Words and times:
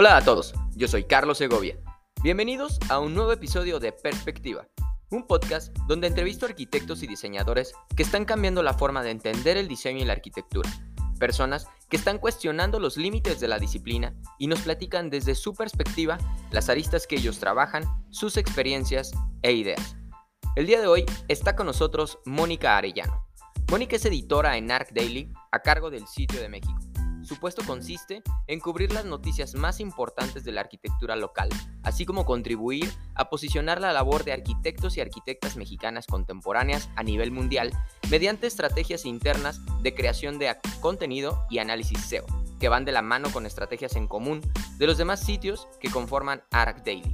Hola 0.00 0.16
a 0.16 0.24
todos, 0.24 0.54
yo 0.76 0.86
soy 0.86 1.02
Carlos 1.02 1.38
Segovia. 1.38 1.76
Bienvenidos 2.22 2.78
a 2.88 3.00
un 3.00 3.16
nuevo 3.16 3.32
episodio 3.32 3.80
de 3.80 3.90
Perspectiva, 3.90 4.68
un 5.10 5.26
podcast 5.26 5.76
donde 5.88 6.06
entrevisto 6.06 6.46
arquitectos 6.46 7.02
y 7.02 7.08
diseñadores 7.08 7.72
que 7.96 8.04
están 8.04 8.24
cambiando 8.24 8.62
la 8.62 8.74
forma 8.74 9.02
de 9.02 9.10
entender 9.10 9.56
el 9.56 9.66
diseño 9.66 9.98
y 9.98 10.04
la 10.04 10.12
arquitectura. 10.12 10.70
Personas 11.18 11.66
que 11.88 11.96
están 11.96 12.18
cuestionando 12.18 12.78
los 12.78 12.96
límites 12.96 13.40
de 13.40 13.48
la 13.48 13.58
disciplina 13.58 14.14
y 14.38 14.46
nos 14.46 14.60
platican 14.60 15.10
desde 15.10 15.34
su 15.34 15.52
perspectiva 15.52 16.16
las 16.52 16.68
aristas 16.68 17.08
que 17.08 17.16
ellos 17.16 17.40
trabajan, 17.40 17.82
sus 18.10 18.36
experiencias 18.36 19.10
e 19.42 19.50
ideas. 19.50 19.96
El 20.54 20.68
día 20.68 20.80
de 20.80 20.86
hoy 20.86 21.06
está 21.26 21.56
con 21.56 21.66
nosotros 21.66 22.20
Mónica 22.24 22.76
Arellano. 22.76 23.26
Mónica 23.68 23.96
es 23.96 24.04
editora 24.04 24.58
en 24.58 24.70
Arc 24.70 24.92
Daily 24.92 25.32
a 25.50 25.58
cargo 25.58 25.90
del 25.90 26.06
sitio 26.06 26.40
de 26.40 26.48
México. 26.48 26.87
Su 27.28 27.36
puesto 27.36 27.62
consiste 27.66 28.22
en 28.46 28.58
cubrir 28.58 28.90
las 28.90 29.04
noticias 29.04 29.54
más 29.54 29.80
importantes 29.80 30.44
de 30.44 30.52
la 30.52 30.62
arquitectura 30.62 31.14
local, 31.14 31.50
así 31.82 32.06
como 32.06 32.24
contribuir 32.24 32.90
a 33.14 33.28
posicionar 33.28 33.82
la 33.82 33.92
labor 33.92 34.24
de 34.24 34.32
arquitectos 34.32 34.96
y 34.96 35.02
arquitectas 35.02 35.58
mexicanas 35.58 36.06
contemporáneas 36.06 36.88
a 36.96 37.02
nivel 37.02 37.30
mundial 37.30 37.70
mediante 38.08 38.46
estrategias 38.46 39.04
internas 39.04 39.60
de 39.82 39.94
creación 39.94 40.38
de 40.38 40.56
contenido 40.80 41.44
y 41.50 41.58
análisis 41.58 42.00
SEO, 42.00 42.24
que 42.58 42.70
van 42.70 42.86
de 42.86 42.92
la 42.92 43.02
mano 43.02 43.30
con 43.30 43.44
estrategias 43.44 43.94
en 43.96 44.08
común 44.08 44.40
de 44.78 44.86
los 44.86 44.96
demás 44.96 45.20
sitios 45.20 45.68
que 45.80 45.90
conforman 45.90 46.42
Arc 46.50 46.82
Daily. 46.82 47.12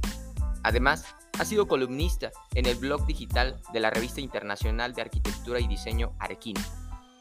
Además, 0.63 1.03
ha 1.37 1.43
sido 1.43 1.67
columnista 1.67 2.31
en 2.53 2.67
el 2.67 2.77
blog 2.77 3.05
digital 3.05 3.61
de 3.73 3.81
la 3.81 3.89
revista 3.89 4.21
internacional 4.21 4.93
de 4.93 5.01
arquitectura 5.01 5.59
y 5.59 5.67
diseño 5.67 6.15
Arequino. 6.19 6.61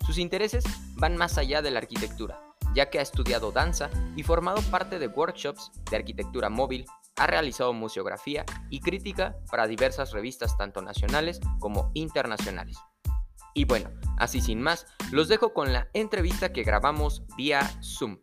Sus 0.06 0.18
intereses 0.18 0.62
van 0.94 1.16
más 1.16 1.38
allá 1.38 1.60
de 1.60 1.72
la 1.72 1.80
arquitectura, 1.80 2.38
ya 2.74 2.90
que 2.90 2.98
ha 2.98 3.02
estudiado 3.02 3.52
danza 3.52 3.90
y 4.16 4.22
formado 4.22 4.60
parte 4.70 4.98
de 4.98 5.08
workshops 5.08 5.70
de 5.90 5.96
arquitectura 5.96 6.50
móvil, 6.50 6.86
ha 7.16 7.26
realizado 7.26 7.72
museografía 7.72 8.44
y 8.70 8.80
crítica 8.80 9.36
para 9.50 9.66
diversas 9.66 10.12
revistas 10.12 10.56
tanto 10.56 10.82
nacionales 10.82 11.40
como 11.60 11.90
internacionales. 11.94 12.76
Y 13.54 13.66
bueno, 13.66 13.90
así 14.18 14.40
sin 14.40 14.60
más, 14.60 14.86
los 15.12 15.28
dejo 15.28 15.54
con 15.54 15.72
la 15.72 15.88
entrevista 15.92 16.52
que 16.52 16.64
grabamos 16.64 17.22
vía 17.36 17.60
Zoom. 17.82 18.18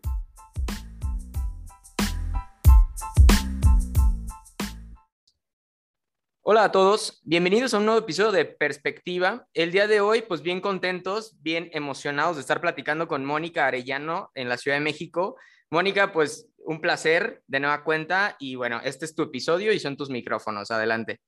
Hola 6.44 6.64
a 6.64 6.72
todos, 6.72 7.22
bienvenidos 7.24 7.76
a 7.76 7.78
un 7.78 7.86
nuevo 7.86 8.00
episodio 8.00 8.32
de 8.32 8.46
Perspectiva. 8.46 9.46
El 9.54 9.72
día 9.72 9.86
de 9.86 10.02
hoy, 10.02 10.24
pues 10.24 10.42
bien 10.42 10.60
contentos, 10.60 11.36
bien 11.44 11.70
emocionados 11.72 12.36
de 12.36 12.42
estar 12.42 12.60
platicando 12.60 13.08
con 13.08 13.24
Mónica 13.24 13.68
Arellano 13.68 14.32
en 14.34 14.50
la 14.50 14.58
Ciudad 14.58 14.78
de 14.78 14.84
México. 14.84 15.36
Mónica, 15.70 16.12
pues 16.12 16.48
un 16.58 16.82
placer 16.82 17.44
de 17.46 17.60
nueva 17.60 17.84
cuenta 17.84 18.38
y 18.40 18.56
bueno, 18.56 18.82
este 18.84 19.06
es 19.06 19.14
tu 19.14 19.22
episodio 19.22 19.72
y 19.72 19.80
son 19.80 19.96
tus 19.96 20.10
micrófonos. 20.10 20.72
Adelante. 20.72 21.20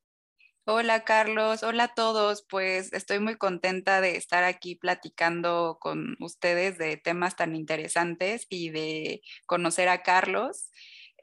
Hola 0.66 1.04
Carlos, 1.04 1.62
hola 1.62 1.84
a 1.84 1.94
todos. 1.94 2.44
Pues 2.50 2.92
estoy 2.92 3.20
muy 3.20 3.36
contenta 3.36 4.02
de 4.02 4.16
estar 4.16 4.44
aquí 4.44 4.76
platicando 4.76 5.78
con 5.80 6.16
ustedes 6.22 6.80
de 6.80 6.98
temas 6.98 7.36
tan 7.36 7.56
interesantes 7.56 8.48
y 8.50 8.72
de 8.72 9.22
conocer 9.46 9.90
a 9.90 10.02
Carlos. 10.02 10.72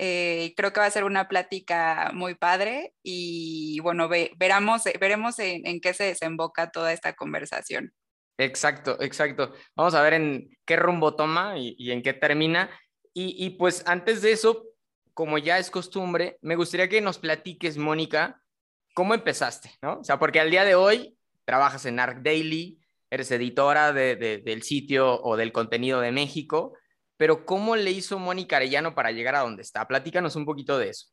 Eh, 0.03 0.55
creo 0.57 0.73
que 0.73 0.81
va 0.81 0.87
a 0.87 0.91
ser 0.91 1.05
una 1.05 1.29
plática 1.29 2.11
muy 2.15 2.35
padre 2.35 2.95
y 3.03 3.81
bueno, 3.81 4.09
veremos, 4.09 4.85
veremos 4.99 5.39
en, 5.39 5.79
qué 5.83 5.93
se 5.93 6.05
desemboca 6.05 6.71
toda 6.71 6.95
esta 6.95 7.13
conversación. 7.13 7.93
Exacto, 8.39 8.97
exacto. 9.03 9.53
Vamos 9.77 9.93
a 9.93 10.01
ver 10.01 10.15
en 10.15 10.57
qué 10.65 10.77
rumbo 10.77 11.17
toma 11.17 11.59
y, 11.59 11.91
en 11.91 12.03
qué 12.03 12.15
termina. 12.15 12.71
Y, 13.13 13.45
y, 13.45 13.51
pues 13.51 13.83
antes 13.87 14.23
de 14.23 14.33
eso, 14.33 14.69
como 15.13 15.37
ya 15.37 15.59
es 15.59 15.71
costumbre, 15.71 16.39
me 16.41 16.57
gustaría 16.57 16.89
que 16.89 17.03
nos 17.03 17.19
platiques, 17.19 17.77
Mónica, 17.77 18.43
cómo 18.95 19.13
empezaste, 19.13 19.71
¿no? 19.83 19.99
O 19.99 20.05
sea, 20.05 20.19
porque 20.19 20.41
al 20.41 20.51
día 20.51 20.65
de 20.65 20.77
hoy 20.77 21.15
trabajas 21.45 21.85
en 21.85 22.01
Arc 22.01 22.23
Daily, 22.23 22.81
eres 23.11 23.31
editora 23.33 23.93
de, 23.93 24.17
del 24.17 24.63
sitio 24.63 25.21
o 25.21 25.37
del 25.37 25.53
contenido 25.53 26.01
de 26.01 26.11
México 26.11 26.73
pero 27.21 27.45
¿cómo 27.45 27.77
le 27.77 27.91
hizo 27.91 28.19
Mónica 28.19 28.57
Arellano 28.57 28.95
para 28.95 29.13
llegar 29.13 29.35
a 29.35 29.41
donde 29.41 29.61
está? 29.61 29.87
Platícanos 29.87 30.37
un 30.37 30.47
poquito 30.47 30.79
de 30.79 30.89
eso. 30.89 31.09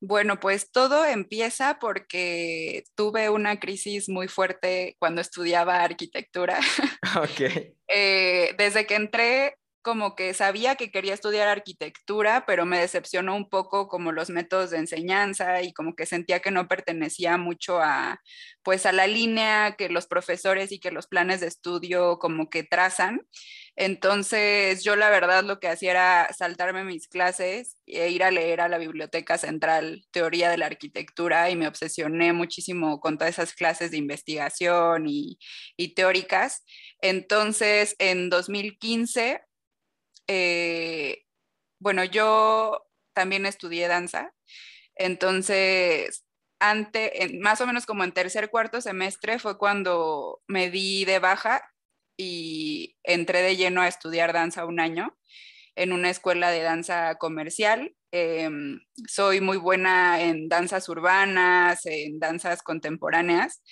Bueno, 0.00 0.38
pues 0.38 0.70
todo 0.70 1.04
empieza 1.04 1.80
porque 1.80 2.84
tuve 2.94 3.28
una 3.28 3.58
crisis 3.58 4.08
muy 4.08 4.28
fuerte 4.28 4.94
cuando 5.00 5.20
estudiaba 5.20 5.82
arquitectura. 5.82 6.60
Ok. 7.20 7.74
Eh, 7.88 8.54
desde 8.56 8.86
que 8.86 8.94
entré 8.94 9.56
como 9.82 10.14
que 10.16 10.34
sabía 10.34 10.76
que 10.76 10.90
quería 10.90 11.14
estudiar 11.14 11.48
arquitectura, 11.48 12.44
pero 12.46 12.64
me 12.64 12.78
decepcionó 12.78 13.36
un 13.36 13.48
poco 13.48 13.88
como 13.88 14.12
los 14.12 14.30
métodos 14.30 14.70
de 14.70 14.78
enseñanza 14.78 15.62
y 15.62 15.72
como 15.72 15.94
que 15.94 16.06
sentía 16.06 16.40
que 16.40 16.50
no 16.50 16.68
pertenecía 16.68 17.36
mucho 17.36 17.80
a 17.80 18.20
pues 18.62 18.86
a 18.86 18.92
la 18.92 19.06
línea 19.06 19.74
que 19.76 19.88
los 19.88 20.06
profesores 20.06 20.72
y 20.72 20.78
que 20.80 20.92
los 20.92 21.06
planes 21.08 21.40
de 21.40 21.48
estudio 21.48 22.18
como 22.18 22.48
que 22.48 22.62
trazan. 22.62 23.22
Entonces 23.76 24.84
yo 24.84 24.96
la 24.96 25.10
verdad 25.10 25.44
lo 25.44 25.58
que 25.58 25.68
hacía 25.68 25.90
era 25.92 26.32
saltarme 26.36 26.84
mis 26.84 27.08
clases 27.08 27.78
e 27.86 28.10
ir 28.10 28.22
a 28.22 28.30
leer 28.30 28.60
a 28.60 28.68
la 28.68 28.78
Biblioteca 28.78 29.38
Central 29.38 30.04
Teoría 30.10 30.50
de 30.50 30.58
la 30.58 30.66
Arquitectura 30.66 31.50
y 31.50 31.56
me 31.56 31.66
obsesioné 31.68 32.32
muchísimo 32.34 33.00
con 33.00 33.16
todas 33.18 33.34
esas 33.34 33.54
clases 33.54 33.90
de 33.90 33.96
investigación 33.96 35.06
y, 35.08 35.38
y 35.76 35.94
teóricas. 35.94 36.64
Entonces 37.00 37.96
en 37.98 38.28
2015 38.30 39.40
eh, 40.26 41.24
bueno, 41.78 42.04
yo 42.04 42.86
también 43.14 43.46
estudié 43.46 43.88
danza, 43.88 44.32
entonces, 44.94 46.24
ante, 46.60 47.38
más 47.40 47.60
o 47.60 47.66
menos 47.66 47.86
como 47.86 48.04
en 48.04 48.12
tercer, 48.12 48.50
cuarto 48.50 48.80
semestre 48.80 49.38
fue 49.38 49.58
cuando 49.58 50.42
me 50.46 50.70
di 50.70 51.04
de 51.04 51.18
baja 51.18 51.62
y 52.16 52.96
entré 53.02 53.42
de 53.42 53.56
lleno 53.56 53.82
a 53.82 53.88
estudiar 53.88 54.32
danza 54.32 54.66
un 54.66 54.80
año 54.80 55.16
en 55.76 55.92
una 55.92 56.10
escuela 56.10 56.50
de 56.50 56.62
danza 56.62 57.16
comercial. 57.16 57.94
Em, 58.12 58.80
soy 59.08 59.40
muy 59.40 59.56
buena 59.56 60.22
en 60.22 60.48
danzas 60.48 60.88
urbanas, 60.88 61.86
en 61.86 62.18
danzas 62.20 62.62
contemporáneas. 62.62 63.62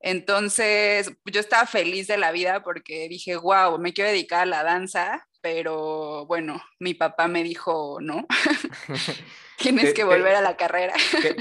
Entonces, 0.00 1.12
yo 1.24 1.40
estaba 1.40 1.66
feliz 1.66 2.06
de 2.06 2.18
la 2.18 2.32
vida 2.32 2.62
porque 2.62 3.08
dije, 3.08 3.36
wow, 3.36 3.78
me 3.78 3.92
quiero 3.92 4.10
dedicar 4.10 4.42
a 4.42 4.46
la 4.46 4.62
danza, 4.62 5.27
pero 5.40 6.26
bueno, 6.26 6.62
mi 6.78 6.94
papá 6.94 7.28
me 7.28 7.42
dijo, 7.42 7.98
no, 8.00 8.26
tienes 9.58 9.94
que 9.94 10.04
volver 10.04 10.34
a 10.34 10.40
la 10.40 10.56
carrera. 10.56 10.94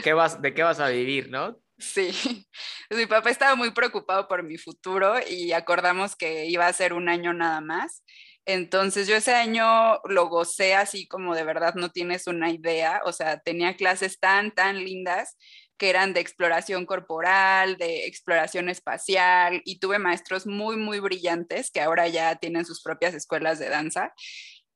¿qué, 0.03 0.13
vas, 0.13 0.41
¿De 0.41 0.53
qué 0.53 0.63
vas 0.63 0.79
a 0.79 0.89
vivir, 0.89 1.29
no? 1.29 1.57
Sí, 1.77 2.09
mi 2.89 3.05
papá 3.05 3.29
estaba 3.29 3.55
muy 3.55 3.71
preocupado 3.71 4.27
por 4.27 4.43
mi 4.43 4.57
futuro 4.57 5.15
y 5.27 5.51
acordamos 5.51 6.15
que 6.15 6.45
iba 6.45 6.67
a 6.67 6.73
ser 6.73 6.93
un 6.93 7.09
año 7.09 7.33
nada 7.33 7.61
más. 7.61 8.03
Entonces 8.45 9.07
yo 9.07 9.15
ese 9.17 9.35
año 9.35 9.99
lo 10.05 10.29
gocé 10.29 10.73
así 10.73 11.05
como 11.05 11.35
de 11.35 11.43
verdad 11.43 11.75
no 11.75 11.91
tienes 11.91 12.27
una 12.27 12.49
idea, 12.49 13.01
o 13.03 13.11
sea, 13.11 13.39
tenía 13.39 13.75
clases 13.75 14.19
tan, 14.19 14.51
tan 14.51 14.85
lindas 14.85 15.37
que 15.77 15.89
eran 15.89 16.13
de 16.13 16.21
exploración 16.21 16.85
corporal, 16.85 17.77
de 17.77 18.05
exploración 18.05 18.69
espacial, 18.69 19.61
y 19.65 19.79
tuve 19.79 19.99
maestros 19.99 20.47
muy, 20.47 20.77
muy 20.77 20.99
brillantes 20.99 21.71
que 21.71 21.81
ahora 21.81 22.07
ya 22.07 22.35
tienen 22.35 22.65
sus 22.65 22.81
propias 22.81 23.13
escuelas 23.13 23.59
de 23.59 23.69
danza, 23.69 24.13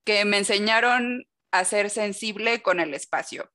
que 0.05 0.25
me 0.25 0.37
enseñaron 0.37 1.25
a 1.51 1.65
ser 1.65 1.89
sensible 1.89 2.61
con 2.61 2.79
el 2.79 2.93
espacio, 2.93 3.51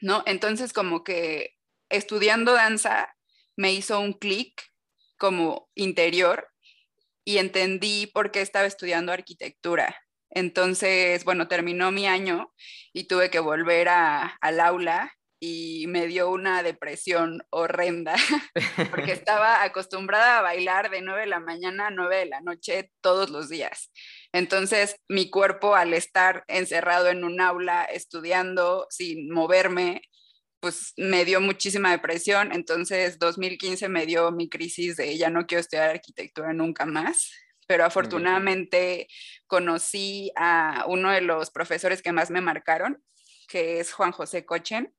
¿no? 0.00 0.22
Entonces, 0.26 0.72
como 0.72 1.04
que 1.04 1.56
estudiando 1.90 2.52
danza 2.52 3.14
me 3.56 3.72
hizo 3.72 4.00
un 4.00 4.14
clic 4.14 4.62
como 5.18 5.68
interior 5.74 6.48
y 7.24 7.38
entendí 7.38 8.06
por 8.06 8.30
qué 8.30 8.40
estaba 8.40 8.66
estudiando 8.66 9.12
arquitectura. 9.12 9.96
Entonces, 10.30 11.24
bueno, 11.24 11.48
terminó 11.48 11.90
mi 11.90 12.06
año 12.06 12.54
y 12.92 13.04
tuve 13.04 13.30
que 13.30 13.40
volver 13.40 13.88
al 13.88 14.60
aula 14.60 15.12
y 15.42 15.86
me 15.88 16.06
dio 16.06 16.30
una 16.30 16.62
depresión 16.62 17.42
horrenda 17.48 18.14
porque 18.90 19.12
estaba 19.12 19.62
acostumbrada 19.62 20.38
a 20.38 20.42
bailar 20.42 20.90
de 20.90 21.00
9 21.00 21.22
de 21.22 21.26
la 21.26 21.40
mañana 21.40 21.86
a 21.86 21.90
9 21.90 22.16
de 22.18 22.26
la 22.26 22.42
noche 22.42 22.92
todos 23.00 23.30
los 23.30 23.48
días. 23.48 23.90
Entonces 24.32 24.96
mi 25.08 25.30
cuerpo 25.30 25.74
al 25.74 25.94
estar 25.94 26.44
encerrado 26.46 27.08
en 27.08 27.24
un 27.24 27.40
aula 27.40 27.84
estudiando 27.84 28.86
sin 28.90 29.30
moverme, 29.30 30.02
pues 30.60 30.92
me 30.98 31.24
dio 31.24 31.40
muchísima 31.40 31.90
depresión. 31.90 32.52
Entonces 32.52 33.18
2015 33.18 33.88
me 33.88 34.04
dio 34.04 34.30
mi 34.30 34.50
crisis 34.50 34.96
de 34.96 35.16
ya 35.16 35.30
no 35.30 35.46
quiero 35.46 35.60
estudiar 35.60 35.88
arquitectura 35.88 36.52
nunca 36.52 36.84
más. 36.84 37.30
Pero 37.66 37.84
afortunadamente 37.84 39.06
conocí 39.46 40.32
a 40.34 40.84
uno 40.88 41.12
de 41.12 41.20
los 41.20 41.50
profesores 41.52 42.02
que 42.02 42.10
más 42.10 42.28
me 42.28 42.40
marcaron, 42.40 43.00
que 43.46 43.78
es 43.78 43.92
Juan 43.92 44.10
José 44.10 44.44
Cochen, 44.44 44.92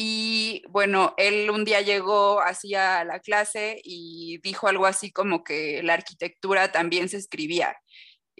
y 0.00 0.62
bueno, 0.68 1.12
él 1.16 1.50
un 1.50 1.64
día 1.64 1.80
llegó 1.80 2.40
hacia 2.40 3.02
la 3.02 3.18
clase 3.18 3.80
y 3.82 4.38
dijo 4.44 4.68
algo 4.68 4.86
así 4.86 5.10
como 5.10 5.42
que 5.42 5.82
la 5.82 5.94
arquitectura 5.94 6.70
también 6.70 7.08
se 7.08 7.16
escribía. 7.16 7.74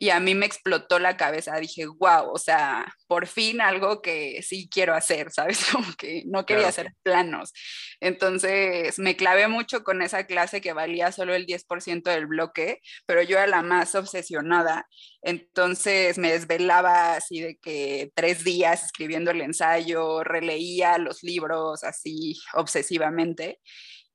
Y 0.00 0.10
a 0.10 0.20
mí 0.20 0.34
me 0.34 0.46
explotó 0.46 0.98
la 0.98 1.16
cabeza. 1.16 1.56
Dije, 1.58 1.86
wow, 1.86 2.30
o 2.32 2.38
sea, 2.38 2.94
por 3.06 3.26
fin 3.26 3.60
algo 3.60 4.00
que 4.00 4.42
sí 4.42 4.68
quiero 4.70 4.94
hacer, 4.94 5.30
¿sabes? 5.30 5.60
Como 5.72 5.92
que 5.94 6.22
no 6.26 6.46
quería 6.46 6.68
hacer 6.68 6.92
planos. 7.02 7.52
Entonces 8.00 8.98
me 8.98 9.16
clavé 9.16 9.48
mucho 9.48 9.82
con 9.82 10.02
esa 10.02 10.24
clase 10.26 10.60
que 10.60 10.72
valía 10.72 11.10
solo 11.12 11.34
el 11.34 11.46
10% 11.46 12.10
del 12.10 12.26
bloque, 12.26 12.80
pero 13.06 13.22
yo 13.22 13.38
era 13.38 13.46
la 13.46 13.62
más 13.62 13.94
obsesionada. 13.94 14.86
Entonces 15.22 16.18
me 16.18 16.32
desvelaba 16.32 17.14
así 17.14 17.40
de 17.40 17.58
que 17.58 18.10
tres 18.14 18.44
días 18.44 18.84
escribiendo 18.84 19.32
el 19.32 19.40
ensayo, 19.40 20.22
releía 20.22 20.98
los 20.98 21.22
libros 21.22 21.82
así 21.82 22.38
obsesivamente. 22.54 23.58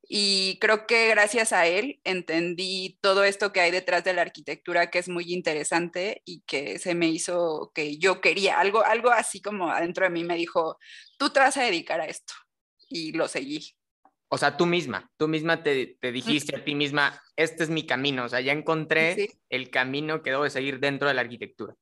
Y 0.07 0.57
creo 0.59 0.85
que 0.85 1.07
gracias 1.09 1.53
a 1.53 1.65
él 1.65 1.99
entendí 2.03 2.97
todo 3.01 3.23
esto 3.23 3.53
que 3.53 3.61
hay 3.61 3.71
detrás 3.71 4.03
de 4.03 4.13
la 4.13 4.21
arquitectura, 4.21 4.89
que 4.89 4.99
es 4.99 5.07
muy 5.07 5.33
interesante 5.33 6.21
y 6.25 6.41
que 6.41 6.77
se 6.77 6.93
me 6.93 7.07
hizo 7.07 7.71
que 7.73 7.97
yo 7.97 8.19
quería, 8.19 8.59
algo, 8.59 8.83
algo 8.83 9.11
así 9.11 9.41
como 9.41 9.69
adentro 9.69 10.03
de 10.05 10.11
mí 10.11 10.23
me 10.23 10.35
dijo, 10.35 10.77
tú 11.17 11.29
te 11.29 11.39
vas 11.39 11.55
a 11.57 11.63
dedicar 11.63 12.01
a 12.01 12.05
esto. 12.05 12.33
Y 12.89 13.13
lo 13.13 13.27
seguí. 13.27 13.75
O 14.27 14.37
sea, 14.37 14.57
tú 14.57 14.65
misma, 14.65 15.11
tú 15.17 15.27
misma 15.27 15.63
te, 15.63 15.97
te 16.01 16.11
dijiste 16.11 16.55
a 16.55 16.63
ti 16.63 16.75
misma, 16.75 17.21
este 17.35 17.63
es 17.63 17.69
mi 17.69 17.85
camino, 17.85 18.25
o 18.25 18.29
sea, 18.29 18.41
ya 18.41 18.51
encontré 18.51 19.29
el 19.49 19.69
camino 19.69 20.23
que 20.23 20.31
debo 20.31 20.43
de 20.43 20.49
seguir 20.49 20.79
dentro 20.79 21.07
de 21.07 21.13
la 21.13 21.21
arquitectura. 21.21 21.75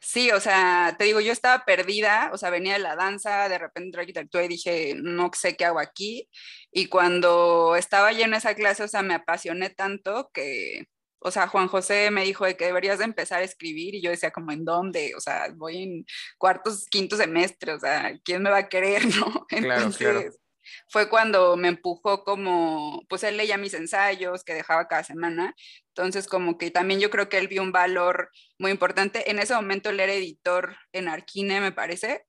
Sí, 0.00 0.30
o 0.30 0.40
sea, 0.40 0.94
te 0.96 1.04
digo, 1.04 1.20
yo 1.20 1.32
estaba 1.32 1.64
perdida, 1.64 2.30
o 2.32 2.38
sea, 2.38 2.50
venía 2.50 2.74
de 2.74 2.78
la 2.78 2.94
danza, 2.94 3.48
de 3.48 3.58
repente 3.58 3.86
entré 3.88 4.00
a 4.00 4.02
arquitectura 4.02 4.44
y 4.44 4.48
dije, 4.48 4.94
no 4.96 5.30
sé 5.34 5.56
qué 5.56 5.64
hago 5.64 5.80
aquí. 5.80 6.28
Y 6.70 6.86
cuando 6.86 7.74
estaba 7.76 8.12
ya 8.12 8.24
en 8.26 8.34
esa 8.34 8.54
clase, 8.54 8.84
o 8.84 8.88
sea, 8.88 9.02
me 9.02 9.14
apasioné 9.14 9.70
tanto 9.70 10.30
que, 10.32 10.84
o 11.20 11.30
sea, 11.32 11.48
Juan 11.48 11.66
José 11.68 12.10
me 12.12 12.24
dijo 12.24 12.44
de 12.44 12.56
que 12.56 12.66
deberías 12.66 12.98
de 12.98 13.06
empezar 13.06 13.40
a 13.40 13.44
escribir 13.44 13.94
y 13.96 14.02
yo 14.02 14.10
decía 14.10 14.30
como, 14.30 14.52
¿en 14.52 14.64
dónde? 14.64 15.14
O 15.16 15.20
sea, 15.20 15.48
voy 15.56 15.82
en 15.82 16.06
cuartos, 16.38 16.86
quinto 16.88 17.16
semestre, 17.16 17.72
o 17.72 17.80
sea, 17.80 18.12
¿quién 18.24 18.42
me 18.42 18.50
va 18.50 18.58
a 18.58 18.68
querer, 18.68 19.02
no? 19.16 19.46
Entonces, 19.50 20.38
fue 20.88 21.08
cuando 21.08 21.56
me 21.56 21.68
empujó 21.68 22.24
como, 22.24 23.04
pues 23.08 23.22
él 23.24 23.36
leía 23.36 23.56
mis 23.56 23.74
ensayos 23.74 24.44
que 24.44 24.54
dejaba 24.54 24.88
cada 24.88 25.04
semana, 25.04 25.54
entonces 25.88 26.26
como 26.26 26.58
que 26.58 26.70
también 26.70 27.00
yo 27.00 27.10
creo 27.10 27.28
que 27.28 27.38
él 27.38 27.48
vio 27.48 27.62
un 27.62 27.72
valor 27.72 28.30
muy 28.58 28.70
importante, 28.70 29.30
en 29.30 29.38
ese 29.38 29.54
momento 29.54 29.90
él 29.90 30.00
era 30.00 30.12
editor 30.12 30.76
en 30.92 31.08
Arquine, 31.08 31.60
me 31.60 31.72
parece, 31.72 32.24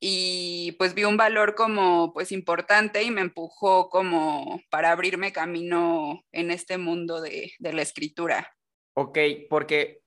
y 0.00 0.72
pues 0.78 0.94
vi 0.94 1.04
un 1.04 1.16
valor 1.16 1.54
como 1.54 2.12
pues 2.12 2.32
importante 2.32 3.04
y 3.04 3.12
me 3.12 3.20
empujó 3.20 3.88
como 3.88 4.60
para 4.68 4.90
abrirme 4.90 5.32
camino 5.32 6.24
en 6.32 6.50
este 6.50 6.76
mundo 6.76 7.20
de, 7.20 7.52
de 7.60 7.72
la 7.72 7.82
escritura. 7.82 8.52
Ok, 8.94 9.18
porque 9.48 10.00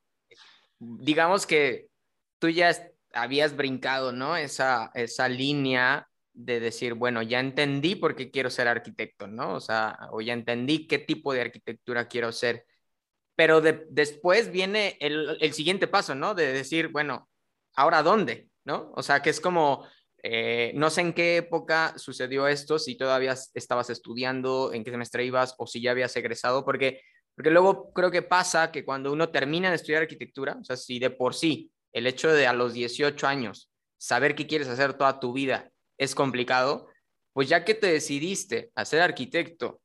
digamos 0.80 1.46
que 1.46 1.88
tú 2.40 2.50
ya 2.50 2.76
habías 3.14 3.56
brincado, 3.56 4.12
¿no? 4.12 4.36
Esa, 4.36 4.92
esa 4.94 5.30
línea 5.30 6.08
de 6.36 6.60
decir, 6.60 6.94
bueno, 6.94 7.22
ya 7.22 7.40
entendí 7.40 7.96
por 7.96 8.16
qué 8.16 8.30
quiero 8.30 8.50
ser 8.50 8.68
arquitecto, 8.68 9.28
¿no? 9.28 9.56
O 9.56 9.60
sea, 9.62 9.98
o 10.12 10.22
ya 10.22 10.34
entendí 10.34 10.88
qué 10.88 11.00
tipo 11.00 11.34
de 11.34 11.42
arquitectura 11.42 12.08
quiero 12.08 12.32
ser. 12.32 12.66
Pero 13.36 13.62
después 13.62 14.52
viene 14.52 14.98
el, 15.00 15.38
el, 15.42 15.54
siguiente 15.54 15.88
paso, 15.88 16.16
¿no? 16.16 16.36
De 16.36 16.54
decir, 16.54 16.90
bueno, 16.90 17.30
¿ahora 17.76 18.04
dónde? 18.04 18.50
¿No? 18.66 18.92
O 18.96 19.04
sea, 19.04 19.22
que 19.22 19.30
es 19.30 19.40
como, 19.40 19.86
eh, 20.24 20.72
no 20.76 20.90
sé 20.90 21.02
en 21.02 21.14
qué 21.14 21.38
época 21.38 21.94
sucedió 21.98 22.48
esto, 22.48 22.80
si 22.80 22.96
todavía 22.96 23.36
estabas 23.54 23.90
estudiando, 23.90 24.74
en 24.74 24.84
qué 24.84 24.92
semestre 24.92 25.26
ibas 25.26 25.56
o 25.58 25.68
si 25.68 25.82
ya 25.82 25.92
habías 25.92 26.16
egresado, 26.16 26.66
porque, 26.66 27.02
porque 27.36 27.52
luego 27.52 27.94
creo 27.94 28.12
que 28.12 28.24
pasa 28.24 28.72
que 28.72 28.84
cuando 28.84 29.12
uno 29.12 29.30
termina 29.30 29.70
de 29.70 29.76
estudiar 29.76 30.02
arquitectura, 30.02 30.58
o 30.60 30.64
sea, 30.64 30.78
si 30.78 31.00
de 31.00 31.12
por 31.12 31.36
sí 31.36 31.72
el 31.94 32.08
hecho 32.08 32.34
de 32.34 32.48
a 32.48 32.54
los 32.54 32.74
18 32.74 33.28
años 33.28 33.72
saber 33.98 34.36
qué 34.36 34.48
quieres 34.48 34.68
hacer 34.68 34.94
toda 34.96 35.20
tu 35.20 35.32
vida 35.32 35.72
es 35.98 36.16
complicado, 36.16 36.90
pues 37.34 37.50
ya 37.50 37.66
que 37.66 37.74
te 37.74 37.88
decidiste 37.88 38.72
a 38.76 38.86
ser 38.86 39.02
arquitecto 39.02 39.82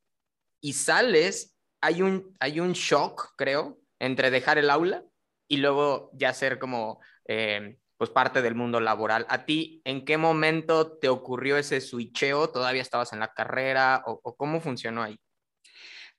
y 0.61 0.75
sales, 0.75 1.57
hay 1.81 2.03
un, 2.03 2.37
hay 2.41 2.61
un 2.61 2.73
shock, 2.73 3.35
creo, 3.37 3.79
entre 3.99 4.31
dejar 4.31 4.59
el 4.59 4.71
aula 4.71 5.05
y 5.49 5.57
luego 5.57 6.11
ya 6.15 6.33
ser 6.33 6.59
como 6.59 7.01
eh, 7.27 7.77
pues 7.97 8.11
parte 8.11 8.43
del 8.43 8.55
mundo 8.55 8.81
laboral. 8.81 9.27
¿A 9.29 9.45
ti 9.45 9.83
en 9.85 10.05
qué 10.05 10.17
momento 10.17 10.99
te 10.99 11.09
ocurrió 11.09 11.57
ese 11.57 11.81
switcheo? 11.81 12.51
¿Todavía 12.51 12.83
estabas 12.83 13.13
en 13.13 13.21
la 13.21 13.33
carrera 13.33 14.03
o, 14.07 14.21
o 14.23 14.37
cómo 14.37 14.61
funcionó 14.61 15.03
ahí? 15.03 15.19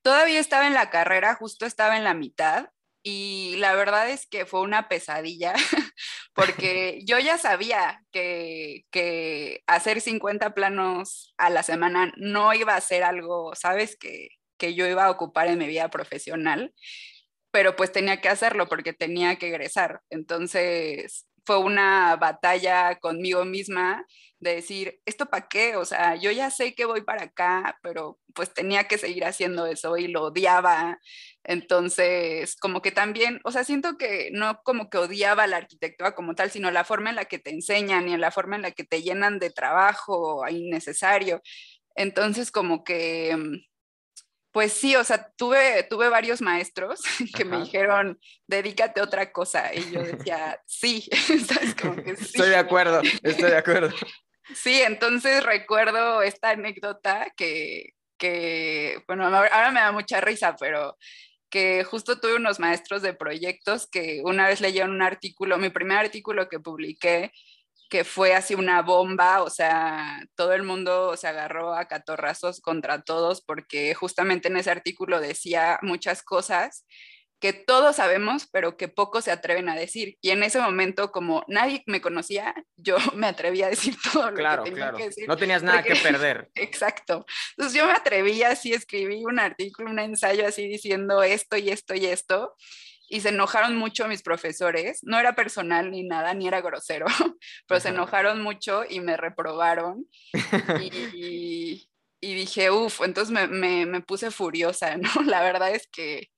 Todavía 0.02 0.40
estaba 0.40 0.68
en 0.68 0.74
la 0.74 0.90
carrera, 0.90 1.36
justo 1.36 1.66
estaba 1.66 1.98
en 1.98 2.04
la 2.04 2.14
mitad 2.14 2.70
y 3.04 3.56
la 3.58 3.74
verdad 3.76 4.10
es 4.10 4.28
que 4.28 4.46
fue 4.46 4.62
una 4.62 4.88
pesadilla 4.88 5.54
porque 6.34 7.02
yo 7.06 7.20
ya 7.20 7.38
sabía 7.38 8.04
que, 8.12 8.86
que, 8.92 9.64
hacer 9.68 10.02
50 10.02 10.54
planos 10.54 11.34
a 11.38 11.50
la 11.50 11.64
semana 11.64 12.14
no 12.18 12.54
iba 12.54 12.76
a 12.76 12.82
ser 12.82 13.04
algo, 13.04 13.56
¿sabes? 13.56 13.96
Que, 13.98 14.30
que 14.58 14.76
yo 14.76 14.88
iba 14.88 15.06
a 15.06 15.12
ocupar 15.12 15.48
en 15.48 15.58
mi 15.60 15.68
vida 15.68 15.90
profesional, 15.90 16.74
pero 17.52 17.76
pues 17.76 17.92
tenía 17.92 18.22
que 18.22 18.30
hacerlo 18.30 18.68
porque 18.68 18.94
tenía 18.94 19.36
que 19.38 19.48
egresar. 19.48 20.02
Entonces 20.10 21.26
fue 21.46 21.58
una 21.58 22.16
batalla 22.18 22.98
conmigo 23.00 23.46
misma 23.46 24.06
de 24.40 24.56
decir, 24.56 25.00
¿esto 25.06 25.28
para 25.28 25.48
qué? 25.48 25.76
O 25.76 25.86
sea, 25.86 26.16
yo 26.16 26.32
ya 26.32 26.50
sé 26.50 26.74
que 26.74 26.86
voy 26.86 27.02
para 27.04 27.24
acá, 27.26 27.78
pero 27.84 28.20
pues 28.34 28.54
tenía 28.54 28.86
que 28.88 28.98
seguir 28.98 29.24
haciendo 29.26 29.66
eso 29.68 29.98
y 29.98 30.08
lo 30.08 30.24
odiaba. 30.26 31.00
Entonces, 31.44 32.56
como 32.56 32.82
que 32.82 32.92
también, 32.92 33.40
o 33.44 33.52
sea, 33.52 33.64
siento 33.64 33.98
que 33.98 34.30
no 34.34 34.62
como 34.64 34.90
que 34.90 34.98
odiaba 34.98 35.48
la 35.48 35.58
arquitectura 35.58 36.16
como 36.16 36.34
tal, 36.36 36.50
sino 36.52 36.72
la 36.72 36.84
forma 36.84 37.10
en 37.12 37.18
la 37.18 37.26
que 37.26 37.40
te 37.40 37.52
enseñan 37.52 38.10
y 38.10 38.14
en 38.14 38.22
la 38.22 38.32
forma 38.32 38.56
en 38.56 38.64
la 38.64 38.72
que 38.72 38.84
te 38.84 39.02
llenan 39.04 39.40
de 39.40 39.52
trabajo 39.52 40.44
innecesario. 40.50 41.42
Entonces, 41.96 42.52
como 42.52 42.84
que, 42.84 43.38
pues 44.52 44.74
sí, 44.74 44.96
o 44.96 45.04
sea, 45.04 45.32
tuve, 45.38 45.84
tuve 45.84 46.10
varios 46.10 46.42
maestros 46.42 47.02
que 47.36 47.46
me 47.46 47.62
dijeron, 47.62 48.20
dedícate 48.48 49.00
a 49.00 49.04
otra 49.04 49.32
cosa. 49.32 49.74
Y 49.74 49.92
yo 49.92 50.04
decía, 50.04 50.62
sí, 50.66 51.10
Como 51.82 51.96
que 51.96 52.16
sí. 52.18 52.26
Estoy 52.26 52.50
de 52.50 52.58
acuerdo, 52.58 53.02
estoy 53.24 53.50
de 53.50 53.58
acuerdo. 53.58 53.90
Sí, 54.54 54.82
entonces 54.82 55.44
recuerdo 55.44 56.22
esta 56.22 56.50
anécdota 56.50 57.32
que, 57.38 57.94
que, 58.18 59.02
bueno, 59.08 59.26
ahora 59.26 59.72
me 59.72 59.80
da 59.80 59.92
mucha 59.94 60.20
risa, 60.20 60.56
pero 60.60 60.98
que 61.50 61.84
justo 61.84 62.20
tuve 62.20 62.36
unos 62.36 62.60
maestros 62.60 63.02
de 63.02 63.14
proyectos 63.14 63.88
que 63.88 64.22
una 64.24 64.48
vez 64.48 64.62
leyeron 64.62 64.92
un 64.92 65.02
artículo, 65.02 65.58
mi 65.58 65.70
primer 65.70 65.98
artículo 65.98 66.50
que 66.50 66.60
publiqué, 66.60 67.32
que 67.92 68.06
fue 68.06 68.34
así 68.34 68.56
una 68.56 68.82
bomba, 68.82 69.44
o 69.44 69.50
sea, 69.50 70.24
todo 70.36 70.54
el 70.54 70.64
mundo 70.64 71.18
se 71.18 71.28
agarró 71.28 71.74
a 71.74 71.90
catorrazos 71.90 72.62
contra 72.62 73.02
todos 73.02 73.42
porque 73.42 73.94
justamente 73.94 74.48
en 74.48 74.56
ese 74.56 74.72
artículo 74.72 75.20
decía 75.20 75.78
muchas 75.82 76.24
cosas 76.24 76.86
que 77.42 77.52
todos 77.52 77.98
sabemos, 77.98 78.48
pero 78.50 78.78
que 78.78 78.88
pocos 78.88 79.26
se 79.26 79.32
atreven 79.32 79.68
a 79.68 79.76
decir. 79.76 80.18
Y 80.22 80.30
en 80.30 80.42
ese 80.42 80.62
momento, 80.62 81.12
como 81.12 81.44
nadie 81.50 81.84
me 81.86 82.00
conocía, 82.00 82.56
yo 82.78 82.96
me 83.16 83.28
atreví 83.28 83.62
a 83.62 83.68
decir 83.68 83.98
todo 84.14 84.32
lo 84.32 84.64
que 84.64 84.72
tenía 84.72 84.94
que 84.94 85.04
decir. 85.06 85.28
No 85.28 85.36
tenías 85.36 85.62
nada 85.62 85.84
que 85.84 85.96
perder. 86.02 86.50
Exacto. 86.56 87.26
Entonces 87.58 87.78
yo 87.78 87.88
me 87.88 87.92
atreví 87.92 88.42
así, 88.44 88.72
escribí 88.72 89.26
un 89.26 89.38
artículo, 89.38 89.90
un 89.90 90.00
ensayo 90.00 90.48
así 90.48 90.66
diciendo 90.66 91.24
esto 91.24 91.58
y 91.58 91.72
esto 91.72 91.94
y 91.94 92.06
esto. 92.06 92.56
Y 93.14 93.20
se 93.20 93.30
enojaron 93.30 93.76
mucho 93.76 94.08
mis 94.08 94.22
profesores. 94.22 95.00
No 95.04 95.20
era 95.20 95.36
personal 95.36 95.92
ni 95.92 96.04
nada, 96.04 96.34
ni 96.34 96.48
era 96.48 96.62
grosero, 96.62 97.06
pero 97.68 97.82
se 97.82 97.90
enojaron 97.90 98.42
mucho 98.42 98.84
y 98.90 99.02
me 99.02 99.18
reprobaron. 99.18 100.08
y, 100.80 101.90
y 102.22 102.36
dije, 102.36 102.72
uff, 102.72 103.02
entonces 103.02 103.34
me, 103.34 103.48
me, 103.48 103.86
me, 103.86 104.00
puse 104.02 104.32
furiosa, 104.32 104.96
¿no? 104.98 105.10
La 105.26 105.42
verdad 105.42 105.76
es 105.76 105.88
que 105.88 106.30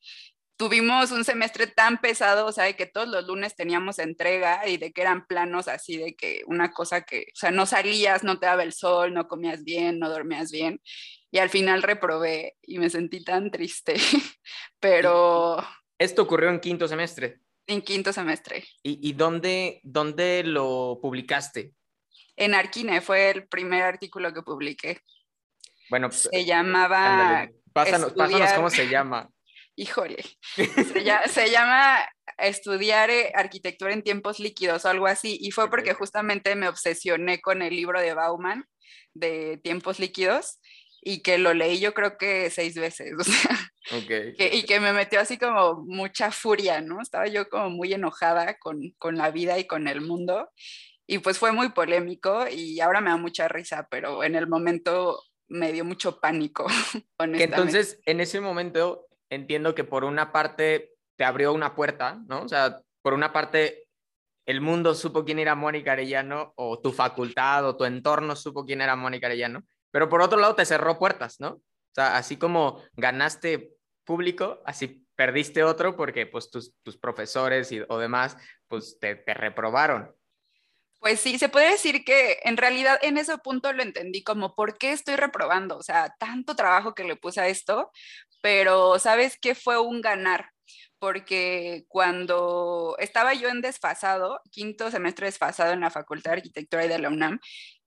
tuvimos 0.57 1.11
un 1.11 1.23
semestre 1.23 1.67
tan 1.67 2.01
pesado, 2.01 2.47
o 2.47 2.51
sea, 2.51 2.63
de 2.63 2.75
que 2.75 2.87
todos 2.87 3.07
los 3.07 3.27
lunes 3.27 3.55
teníamos 3.55 3.99
entrega 3.99 4.67
y 4.67 4.77
de 4.77 4.91
que 4.93 5.01
eran 5.01 5.27
planos 5.27 5.67
así, 5.67 5.97
de 5.97 6.15
que 6.15 6.41
una 6.47 6.71
cosa 6.71 7.01
que, 7.01 7.27
o 7.33 7.35
sea, 7.35 7.51
no 7.51 7.67
salías, 7.67 8.23
no 8.23 8.39
te 8.39 8.47
daba 8.47 8.63
el 8.63 8.73
sol, 8.73 9.13
no 9.13 9.27
comías 9.27 9.63
bien, 9.63 9.99
no 9.99 10.09
dormías 10.09 10.51
bien. 10.51 10.81
Y 11.29 11.37
al 11.37 11.51
final 11.51 11.83
reprobé 11.83 12.55
y 12.63 12.79
me 12.79 12.89
sentí 12.89 13.23
tan 13.23 13.51
triste, 13.51 13.95
pero... 14.79 15.63
¿Esto 16.03 16.23
ocurrió 16.23 16.49
en 16.49 16.59
quinto 16.59 16.85
semestre? 16.87 17.39
En 17.65 17.81
quinto 17.81 18.11
semestre. 18.11 18.65
¿Y, 18.83 19.09
y 19.09 19.13
dónde, 19.13 19.79
dónde 19.83 20.43
lo 20.43 20.99
publicaste? 21.01 21.71
En 22.35 22.53
Arquine, 22.53 22.99
fue 22.99 23.29
el 23.29 23.47
primer 23.47 23.83
artículo 23.83 24.33
que 24.33 24.41
publiqué. 24.41 24.99
Bueno, 25.89 26.11
se 26.11 26.43
llamaba... 26.43 27.47
Pásanos, 27.71 28.11
pásanos 28.13 28.51
cómo 28.51 28.69
se 28.69 28.89
llama 28.89 29.29
híjole, 29.75 30.23
se, 30.55 31.49
llama 31.49 32.05
Estudiar 32.37 33.09
eh, 33.09 33.31
Arquitectura 33.33 33.93
en 33.93 34.03
Tiempos 34.03 34.39
Líquidos 34.39 34.85
o 34.85 34.89
algo 34.89 35.07
así, 35.07 35.37
y 35.41 35.51
fue 35.51 35.69
porque 35.69 35.93
justamente 35.93 36.55
me 36.55 36.67
obsesioné 36.67 37.41
con 37.41 37.61
el 37.61 37.75
libro 37.75 37.99
de 37.99 38.13
Bauman 38.13 38.65
de 39.13 39.57
Tiempos 39.63 39.99
Líquidos, 39.99 40.59
y 41.01 41.21
que 41.21 41.37
lo 41.37 41.53
leí 41.53 41.79
yo 41.79 41.93
creo 41.93 42.17
que 42.17 42.49
seis 42.49 42.75
veces, 42.75 43.13
o 43.19 43.23
sea, 43.23 43.72
y 43.91 44.63
que 44.63 44.79
me 44.79 44.93
metió 44.93 45.19
así 45.19 45.37
como 45.37 45.83
mucha 45.85 46.31
furia, 46.31 46.81
¿no? 46.81 47.01
Estaba 47.01 47.27
yo 47.27 47.49
como 47.49 47.69
muy 47.69 47.93
enojada 47.93 48.57
con, 48.57 48.91
con 48.97 49.17
la 49.17 49.31
vida 49.31 49.59
y 49.59 49.65
con 49.65 49.87
el 49.87 50.01
mundo 50.01 50.49
y 51.07 51.19
pues 51.19 51.37
fue 51.37 51.51
muy 51.51 51.69
polémico 51.69 52.45
y 52.49 52.79
ahora 52.79 53.01
me 53.01 53.09
da 53.09 53.17
mucha 53.17 53.47
risa, 53.47 53.87
pero 53.89 54.23
en 54.23 54.35
el 54.35 54.47
momento 54.47 55.21
me 55.47 55.71
dio 55.71 55.85
mucho 55.85 56.19
pánico, 56.19 56.65
honestamente. 57.17 57.43
Entonces, 57.43 57.99
en 58.05 58.21
ese 58.21 58.39
momento 58.39 59.07
entiendo 59.29 59.75
que 59.75 59.83
por 59.83 60.03
una 60.03 60.31
parte 60.31 60.93
te 61.17 61.25
abrió 61.25 61.53
una 61.53 61.75
puerta, 61.75 62.21
¿no? 62.27 62.43
O 62.43 62.47
sea, 62.47 62.81
por 63.01 63.13
una 63.13 63.33
parte 63.33 63.87
el 64.45 64.61
mundo 64.61 64.93
supo 64.93 65.23
quién 65.23 65.39
era 65.39 65.55
Mónica 65.55 65.93
Arellano 65.93 66.53
o 66.55 66.79
tu 66.79 66.91
facultad 66.91 67.65
o 67.65 67.77
tu 67.77 67.85
entorno 67.85 68.35
supo 68.35 68.65
quién 68.65 68.81
era 68.81 68.95
Mónica 68.95 69.27
Arellano, 69.27 69.63
pero 69.91 70.09
por 70.09 70.21
otro 70.21 70.39
lado 70.39 70.55
te 70.55 70.65
cerró 70.65 70.97
puertas, 70.97 71.39
¿no? 71.39 71.61
O 71.93 71.95
sea, 71.95 72.17
así 72.17 72.37
como 72.37 72.81
ganaste 72.93 73.77
público, 74.03 74.61
así 74.65 75.05
perdiste 75.15 75.63
otro 75.63 75.95
porque 75.95 76.25
pues 76.25 76.49
tus, 76.49 76.73
tus 76.81 76.97
profesores 76.97 77.71
y, 77.71 77.81
o 77.87 77.99
demás 77.99 78.35
pues 78.67 78.97
te, 78.99 79.15
te 79.15 79.35
reprobaron. 79.35 80.11
Pues 80.99 81.19
sí, 81.19 81.37
se 81.37 81.49
puede 81.49 81.69
decir 81.69 82.03
que 82.03 82.39
en 82.45 82.57
realidad 82.57 82.97
en 83.03 83.17
ese 83.17 83.37
punto 83.37 83.71
lo 83.73 83.83
entendí 83.83 84.23
como, 84.23 84.55
¿por 84.55 84.77
qué 84.77 84.91
estoy 84.91 85.17
reprobando? 85.17 85.77
O 85.77 85.83
sea, 85.83 86.15
tanto 86.17 86.55
trabajo 86.55 86.95
que 86.95 87.03
le 87.03 87.15
puse 87.15 87.41
a 87.41 87.47
esto, 87.47 87.91
pero 88.41 88.97
¿sabes 88.97 89.37
qué 89.39 89.53
fue 89.53 89.79
un 89.79 90.01
ganar? 90.01 90.49
Porque 90.97 91.83
cuando 91.89 92.95
estaba 92.97 93.35
yo 93.35 93.49
en 93.49 93.61
desfasado, 93.61 94.41
quinto 94.49 94.89
semestre 94.89 95.27
desfasado 95.27 95.73
en 95.73 95.81
la 95.81 95.91
Facultad 95.91 96.31
de 96.31 96.37
Arquitectura 96.37 96.85
y 96.85 96.89
de 96.89 96.99
la 96.99 97.09
UNAM, 97.09 97.39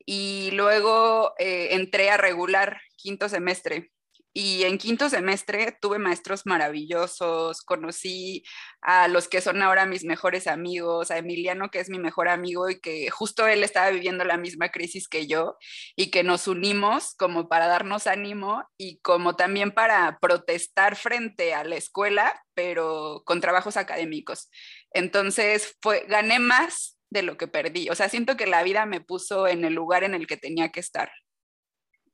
y 0.04 0.50
luego 0.52 1.34
eh, 1.38 1.70
entré 1.72 2.10
a 2.10 2.18
regular 2.18 2.80
quinto 2.96 3.28
semestre 3.28 3.90
y 4.38 4.64
en 4.64 4.76
quinto 4.76 5.08
semestre 5.08 5.78
tuve 5.80 5.98
maestros 5.98 6.44
maravillosos, 6.44 7.62
conocí 7.62 8.44
a 8.82 9.08
los 9.08 9.28
que 9.28 9.40
son 9.40 9.62
ahora 9.62 9.86
mis 9.86 10.04
mejores 10.04 10.46
amigos, 10.46 11.10
a 11.10 11.16
Emiliano, 11.16 11.70
que 11.70 11.80
es 11.80 11.88
mi 11.88 11.98
mejor 11.98 12.28
amigo 12.28 12.68
y 12.68 12.78
que 12.78 13.08
justo 13.08 13.46
él 13.46 13.64
estaba 13.64 13.88
viviendo 13.88 14.24
la 14.24 14.36
misma 14.36 14.68
crisis 14.68 15.08
que 15.08 15.26
yo 15.26 15.56
y 15.96 16.10
que 16.10 16.22
nos 16.22 16.48
unimos 16.48 17.14
como 17.14 17.48
para 17.48 17.66
darnos 17.66 18.06
ánimo 18.06 18.62
y 18.76 18.98
como 18.98 19.36
también 19.36 19.70
para 19.70 20.18
protestar 20.20 20.96
frente 20.96 21.54
a 21.54 21.64
la 21.64 21.76
escuela, 21.76 22.44
pero 22.52 23.22
con 23.24 23.40
trabajos 23.40 23.78
académicos. 23.78 24.50
Entonces, 24.90 25.78
fue, 25.80 26.04
gané 26.08 26.40
más 26.40 26.98
de 27.08 27.22
lo 27.22 27.38
que 27.38 27.48
perdí. 27.48 27.88
O 27.88 27.94
sea, 27.94 28.10
siento 28.10 28.36
que 28.36 28.46
la 28.46 28.62
vida 28.62 28.84
me 28.84 29.00
puso 29.00 29.48
en 29.48 29.64
el 29.64 29.72
lugar 29.72 30.04
en 30.04 30.12
el 30.12 30.26
que 30.26 30.36
tenía 30.36 30.68
que 30.72 30.80
estar. 30.80 31.10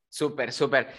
Súper, 0.08 0.52
súper. 0.52 0.92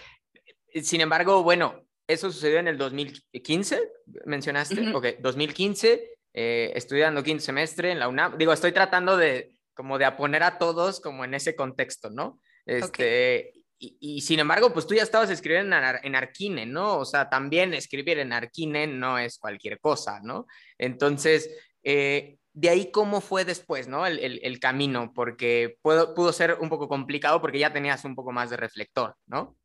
Sin 0.82 1.00
embargo, 1.00 1.42
bueno, 1.42 1.84
eso 2.06 2.30
sucedió 2.30 2.58
en 2.58 2.68
el 2.68 2.76
2015, 2.76 3.80
mencionaste. 4.26 4.94
Ok, 4.94 5.06
2015, 5.20 6.16
eh, 6.34 6.72
estudiando 6.74 7.22
quinto 7.22 7.42
semestre 7.42 7.92
en 7.92 7.98
la 7.98 8.08
UNAM. 8.08 8.36
Digo, 8.36 8.52
estoy 8.52 8.72
tratando 8.72 9.16
de 9.16 9.50
como 9.74 9.98
de 9.98 10.10
poner 10.12 10.42
a 10.42 10.58
todos 10.58 11.00
como 11.00 11.24
en 11.24 11.34
ese 11.34 11.56
contexto, 11.56 12.10
¿no? 12.10 12.40
Este, 12.66 13.52
y, 13.78 14.20
sin 14.22 14.38
embargo, 14.38 14.72
pues 14.72 14.86
tú 14.86 14.94
ya 14.94 15.02
estabas 15.02 15.30
escribiendo 15.30 15.76
en, 15.76 15.84
en, 16.02 16.14
Arquine, 16.14 16.64
¿no? 16.64 16.98
O 16.98 17.04
sea, 17.04 17.28
también 17.28 17.74
escribir 17.74 18.18
en 18.18 18.32
Arquine 18.32 18.86
no 18.86 19.18
es 19.18 19.38
cualquier 19.38 19.80
cosa, 19.80 20.20
¿no? 20.22 20.46
Entonces, 20.78 21.50
eh, 21.82 22.38
de 22.52 22.68
ahí 22.68 22.90
cómo 22.90 23.20
fue 23.20 23.44
después, 23.44 23.88
¿no? 23.88 24.06
El, 24.06 24.18
el, 24.20 24.40
el 24.42 24.60
camino, 24.60 25.12
porque 25.14 25.76
pudo, 25.82 26.14
pudo 26.14 26.32
ser 26.32 26.56
un 26.60 26.68
poco 26.68 26.88
complicado 26.88 27.40
porque 27.40 27.58
ya 27.58 27.72
tenías 27.72 28.04
un 28.04 28.14
poco 28.14 28.32
más 28.32 28.48
de 28.50 28.56
reflector, 28.56 29.16
¿no? 29.26 29.56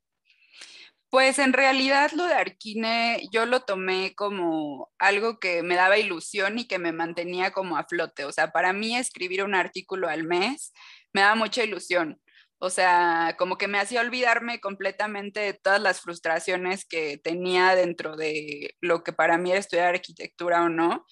Pues 1.10 1.39
en 1.39 1.54
realidad 1.54 2.12
lo 2.12 2.25
de 2.28 2.36
Arquine 2.36 3.28
yo 3.32 3.48
lo 3.48 3.62
tomé 3.62 4.13
como 4.16 4.92
algo 5.00 5.39
que 5.39 5.63
me 5.63 5.75
daba 5.75 5.98
ilusión 5.98 6.60
y 6.60 6.68
que 6.68 6.78
me 6.78 6.92
mantenía 6.92 7.51
como 7.51 7.78
a 7.78 7.86
flote. 7.86 8.25
O 8.25 8.32
sea, 8.32 8.51
para 8.51 8.74
mí 8.74 8.96
escribir 8.96 9.44
un 9.44 9.56
artículo 9.56 10.08
al 10.08 10.24
mes 10.24 10.72
me 11.12 11.22
daba 11.22 11.34
mucha 11.36 11.63
ilusión. 11.63 12.22
O 12.60 12.70
sea, 12.70 13.36
como 13.39 13.58
que 13.58 13.68
me 13.68 13.80
hacía 13.80 14.01
olvidarme 14.01 14.60
completamente 14.60 15.39
de 15.39 15.54
todas 15.54 15.82
las 15.82 16.01
frustraciones 16.01 16.86
que 16.86 17.18
tenía 17.18 17.74
dentro 17.74 18.16
de 18.16 18.75
lo 18.82 19.04
que 19.04 19.13
para 19.13 19.38
mí 19.39 19.50
era 19.51 19.60
estudiar 19.60 19.96
arquitectura 19.96 20.63
o 20.63 20.70
no. 20.70 21.06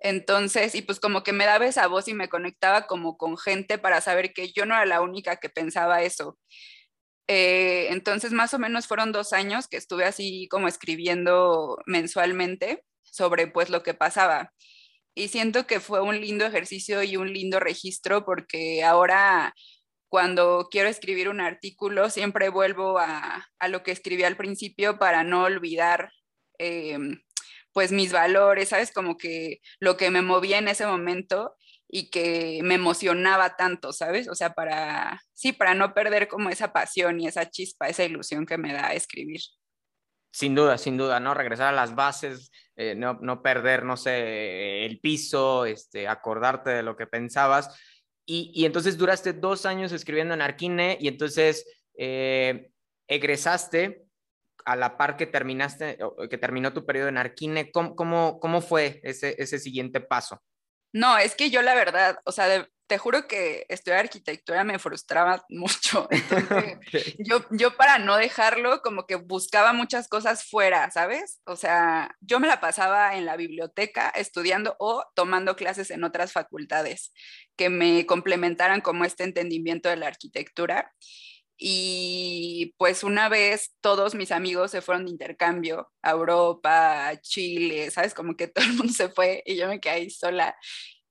Entonces, 0.00 0.74
y 0.74 0.82
pues 0.82 1.00
como 1.00 1.24
que 1.24 1.32
me 1.32 1.46
daba 1.46 1.66
esa 1.66 1.86
voz 1.88 2.08
y 2.08 2.14
me 2.14 2.28
conectaba 2.28 2.86
como 2.86 3.16
con 3.18 3.38
gente 3.38 3.78
para 3.78 4.00
saber 4.00 4.32
que 4.34 4.52
yo 4.52 4.66
no 4.66 4.74
era 4.74 4.86
la 4.86 5.00
única 5.02 5.36
que 5.36 5.48
pensaba 5.50 6.02
eso. 6.02 6.38
Eh, 7.28 7.88
entonces, 7.90 8.32
más 8.32 8.54
o 8.54 8.58
menos 8.58 8.86
fueron 8.86 9.12
dos 9.12 9.32
años 9.32 9.68
que 9.68 9.76
estuve 9.76 10.04
así 10.04 10.48
como 10.50 10.66
escribiendo 10.66 11.78
mensualmente 11.86 12.84
sobre 13.02 13.46
pues 13.46 13.70
lo 13.70 13.82
que 13.82 13.94
pasaba. 13.94 14.52
Y 15.14 15.28
siento 15.28 15.66
que 15.66 15.80
fue 15.80 16.00
un 16.00 16.20
lindo 16.20 16.46
ejercicio 16.46 17.02
y 17.02 17.16
un 17.16 17.32
lindo 17.32 17.60
registro 17.60 18.24
porque 18.24 18.84
ahora 18.84 19.54
cuando 20.08 20.68
quiero 20.70 20.88
escribir 20.88 21.28
un 21.28 21.40
artículo 21.40 22.10
siempre 22.10 22.48
vuelvo 22.48 22.98
a, 22.98 23.46
lo 23.68 23.82
que 23.82 23.92
escribí 23.92 24.24
al 24.24 24.36
principio 24.36 24.98
para 24.98 25.24
no 25.24 25.44
olvidar 25.44 26.12
em, 26.58 27.20
pues 27.72 27.92
mis 27.92 28.12
valores, 28.12 28.70
¿sabes? 28.70 28.92
Como 28.92 29.16
que 29.18 29.60
lo 29.80 29.96
que 29.96 30.10
me 30.10 30.22
movía 30.22 30.58
en 30.58 30.68
ese 30.68 30.86
momento 30.86 31.54
y 31.88 32.10
que 32.10 32.60
me 32.62 32.74
emocionaba 32.74 33.56
tanto, 33.56 33.92
¿sabes? 33.92 34.28
O 34.28 34.34
sea, 34.34 34.52
para, 34.52 35.22
sí, 35.32 35.52
para 35.52 35.74
no 35.74 35.94
perder 35.94 36.28
como 36.28 36.50
esa 36.50 36.72
pasión 36.72 37.20
y 37.20 37.26
esa 37.26 37.50
chispa, 37.50 37.88
esa 37.88 38.04
ilusión 38.04 38.44
que 38.44 38.58
me 38.58 38.74
da 38.74 38.92
escribir. 38.92 39.40
Sin 40.30 40.54
duda, 40.54 40.76
sin 40.76 40.98
duda, 40.98 41.18
¿no? 41.18 41.32
Regresar 41.32 41.68
a 41.68 41.76
las 41.76 41.94
bases, 41.94 42.52
eh, 42.76 42.94
no, 42.94 43.18
no, 43.22 43.42
perder, 43.42 43.84
no 43.84 43.96
sé, 43.96 44.84
el 44.84 45.00
piso, 45.00 45.64
este, 45.64 46.06
acordarte 46.06 46.70
de 46.70 46.82
lo 46.82 46.96
que 46.96 47.06
pensabas. 47.06 47.74
Y, 48.26 48.52
y 48.54 48.66
entonces 48.66 48.98
duraste 48.98 49.32
dos 49.32 49.64
años 49.64 49.90
escribiendo 49.90 50.34
en 50.34 50.42
Arquine 50.42 50.98
y 51.00 51.08
entonces 51.08 51.64
eh, 51.96 52.70
egresaste 53.06 54.04
a 54.66 54.76
la 54.76 54.98
par 54.98 55.16
que 55.16 55.26
terminaste, 55.26 55.96
que 56.28 56.36
terminó 56.36 56.74
tu 56.74 56.84
periodo 56.84 57.08
en 57.08 57.16
Arquine. 57.16 57.70
¿Cómo, 57.72 57.96
cómo, 57.96 58.38
cómo 58.38 58.60
fue 58.60 59.00
ese, 59.02 59.34
ese 59.38 59.58
siguiente 59.58 60.02
paso? 60.02 60.42
No, 60.92 61.18
es 61.18 61.34
que 61.34 61.50
yo 61.50 61.62
la 61.62 61.74
verdad, 61.74 62.18
o 62.24 62.32
sea, 62.32 62.68
te 62.88 62.98
juro 62.98 63.28
que 63.28 63.66
estudiar 63.68 64.00
arquitectura 64.00 64.64
me 64.64 64.78
frustraba 64.78 65.44
mucho. 65.50 66.08
yo, 67.18 67.44
yo 67.50 67.76
para 67.76 67.98
no 67.98 68.16
dejarlo, 68.16 68.80
como 68.80 69.06
que 69.06 69.16
buscaba 69.16 69.72
muchas 69.74 70.08
cosas 70.08 70.48
fuera, 70.48 70.90
¿sabes? 70.90 71.40
O 71.44 71.54
sea, 71.54 72.16
yo 72.20 72.40
me 72.40 72.48
la 72.48 72.60
pasaba 72.60 73.16
en 73.16 73.26
la 73.26 73.36
biblioteca 73.36 74.08
estudiando 74.08 74.74
o 74.78 75.04
tomando 75.14 75.54
clases 75.54 75.90
en 75.90 76.02
otras 76.02 76.32
facultades 76.32 77.12
que 77.56 77.68
me 77.68 78.06
complementaran 78.06 78.80
como 78.80 79.04
este 79.04 79.24
entendimiento 79.24 79.90
de 79.90 79.96
la 79.96 80.06
arquitectura. 80.06 80.92
Y 81.60 82.74
pues 82.78 83.02
una 83.02 83.28
vez 83.28 83.74
todos 83.80 84.14
mis 84.14 84.30
amigos 84.30 84.70
se 84.70 84.80
fueron 84.80 85.06
de 85.06 85.10
intercambio 85.10 85.90
a 86.02 86.12
Europa, 86.12 87.08
a 87.08 87.20
Chile, 87.20 87.90
¿sabes? 87.90 88.14
Como 88.14 88.36
que 88.36 88.46
todo 88.48 88.64
el 88.64 88.74
mundo 88.74 88.92
se 88.92 89.08
fue 89.08 89.42
y 89.44 89.56
yo 89.56 89.68
me 89.68 89.80
quedé 89.80 89.94
ahí 89.94 90.10
sola. 90.10 90.56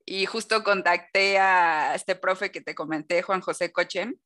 Y 0.05 0.25
justo 0.25 0.63
contacté 0.63 1.37
a 1.39 1.93
este 1.95 2.15
profe 2.15 2.51
que 2.51 2.61
te 2.61 2.75
comenté, 2.75 3.21
Juan 3.23 3.41
José 3.41 3.73
Cochen, 3.73 4.19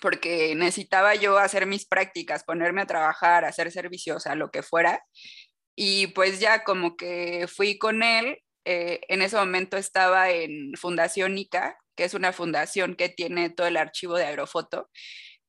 porque 0.00 0.54
necesitaba 0.54 1.16
yo 1.16 1.38
hacer 1.38 1.66
mis 1.66 1.86
prácticas, 1.86 2.44
ponerme 2.44 2.82
a 2.82 2.86
trabajar, 2.86 3.44
hacer 3.44 3.72
servicios, 3.72 4.26
a 4.26 4.36
lo 4.36 4.50
que 4.52 4.62
fuera. 4.62 5.04
Y 5.76 6.08
pues 6.08 6.40
ya 6.40 6.64
como 6.64 6.96
que 6.96 7.46
fui 7.48 7.78
con 7.78 8.02
él. 8.02 8.38
Eh, 8.64 9.00
en 9.08 9.22
ese 9.22 9.36
momento 9.36 9.76
estaba 9.76 10.30
en 10.30 10.72
Fundación 10.76 11.38
ICA, 11.38 11.78
que 11.96 12.04
es 12.04 12.14
una 12.14 12.32
fundación 12.32 12.94
que 12.96 13.08
tiene 13.08 13.50
todo 13.50 13.66
el 13.66 13.76
archivo 13.76 14.16
de 14.16 14.26
aerofoto. 14.26 14.90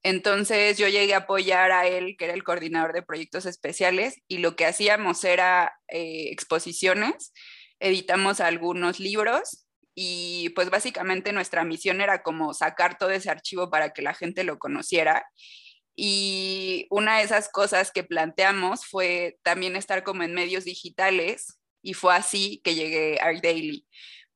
Entonces 0.03 0.77
yo 0.77 0.87
llegué 0.87 1.13
a 1.13 1.19
apoyar 1.19 1.71
a 1.71 1.87
él, 1.87 2.15
que 2.17 2.25
era 2.25 2.33
el 2.33 2.43
coordinador 2.43 2.93
de 2.93 3.03
proyectos 3.03 3.45
especiales, 3.45 4.21
y 4.27 4.37
lo 4.39 4.55
que 4.55 4.65
hacíamos 4.65 5.23
era 5.23 5.73
eh, 5.89 6.29
exposiciones, 6.31 7.33
editamos 7.79 8.39
algunos 8.39 8.99
libros 8.99 9.67
y 9.95 10.49
pues 10.49 10.69
básicamente 10.69 11.33
nuestra 11.33 11.63
misión 11.63 12.01
era 12.01 12.21
como 12.21 12.53
sacar 12.53 12.97
todo 12.97 13.09
ese 13.09 13.31
archivo 13.31 13.69
para 13.69 13.93
que 13.93 14.03
la 14.03 14.13
gente 14.13 14.43
lo 14.43 14.59
conociera. 14.59 15.25
Y 15.95 16.85
una 16.91 17.17
de 17.17 17.23
esas 17.23 17.49
cosas 17.49 17.91
que 17.91 18.03
planteamos 18.03 18.85
fue 18.85 19.39
también 19.43 19.75
estar 19.75 20.03
como 20.03 20.21
en 20.23 20.35
medios 20.35 20.65
digitales 20.65 21.59
y 21.81 21.95
fue 21.95 22.15
así 22.15 22.61
que 22.63 22.75
llegué 22.75 23.19
a 23.19 23.25
Art 23.25 23.41
Daily, 23.41 23.87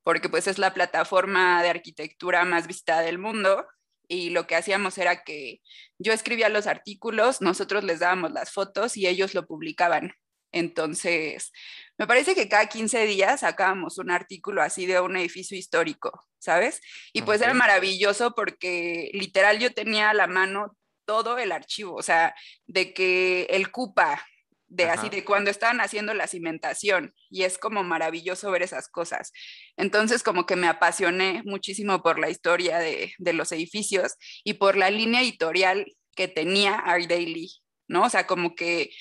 porque 0.04 0.30
pues 0.30 0.48
es 0.48 0.58
la 0.58 0.74
plataforma 0.74 1.62
de 1.62 1.70
arquitectura 1.70 2.44
más 2.46 2.66
visitada 2.68 3.02
del 3.02 3.20
mundo 3.20 3.66
y 4.12 4.30
lo 4.30 4.46
que 4.46 4.58
hacíamos 4.58 4.98
era 4.98 5.24
que 5.24 5.62
yo 5.98 6.12
escribía 6.12 6.50
los 6.50 6.68
artículos, 6.68 7.40
nosotros 7.40 7.86
les 7.86 8.00
dábamos 8.00 8.32
las 8.34 8.52
fotos 8.52 8.98
y 8.98 9.08
ellos 9.08 9.34
lo 9.34 9.48
publicaban. 9.48 10.12
Entonces, 10.52 11.54
me 11.98 12.08
parece 12.08 12.36
que 12.36 12.50
cada 12.50 12.68
15 12.68 13.06
días 13.06 13.40
sacábamos 13.40 13.98
un 14.00 14.12
artículo 14.12 14.62
así 14.62 14.86
de 14.86 15.00
un 15.00 15.16
edificio 15.16 15.58
histórico, 15.58 16.28
¿sabes? 16.40 16.82
Y 17.14 17.22
pues 17.22 17.42
era 17.42 17.54
maravilloso 17.54 18.36
porque 18.36 19.12
literal 19.14 19.60
yo 19.60 19.74
tenía 19.74 20.10
a 20.10 20.14
la 20.14 20.28
mano 20.28 20.78
todo 21.06 21.38
el 21.38 21.54
archivo, 21.54 21.96
o 21.96 22.04
sea, 22.04 22.36
de 22.68 22.94
que 22.94 23.44
el 23.50 23.72
CUPA, 23.72 24.26
de 24.72 24.86
así 24.86 25.10
de 25.10 25.26
cuando 25.26 25.52
estaban 25.52 25.82
haciendo 25.82 26.14
la 26.14 26.28
cimentación 26.28 27.14
y 27.30 27.44
es 27.44 27.58
como 27.58 27.84
maravilloso 27.84 28.50
ver 28.52 28.64
esas 28.64 28.88
cosas. 28.88 29.34
Entonces 29.76 30.24
como 30.24 30.46
que 30.46 30.56
me 30.56 30.68
apasioné 30.68 31.42
muchísimo 31.44 32.02
por 32.02 32.20
la 32.20 32.30
historia 32.30 32.80
de, 32.80 33.14
de 33.18 33.34
los 33.34 33.52
edificios 33.52 34.16
y 34.46 34.54
por 34.54 34.78
la 34.78 34.90
línea 34.90 35.22
editorial 35.22 35.86
que 36.16 36.30
tenía 36.30 36.76
Art 36.76 37.08
Daily, 37.08 37.52
¿no? 37.90 38.04
O 38.04 38.10
sea, 38.10 38.26
como 38.28 38.56
que 38.56 38.92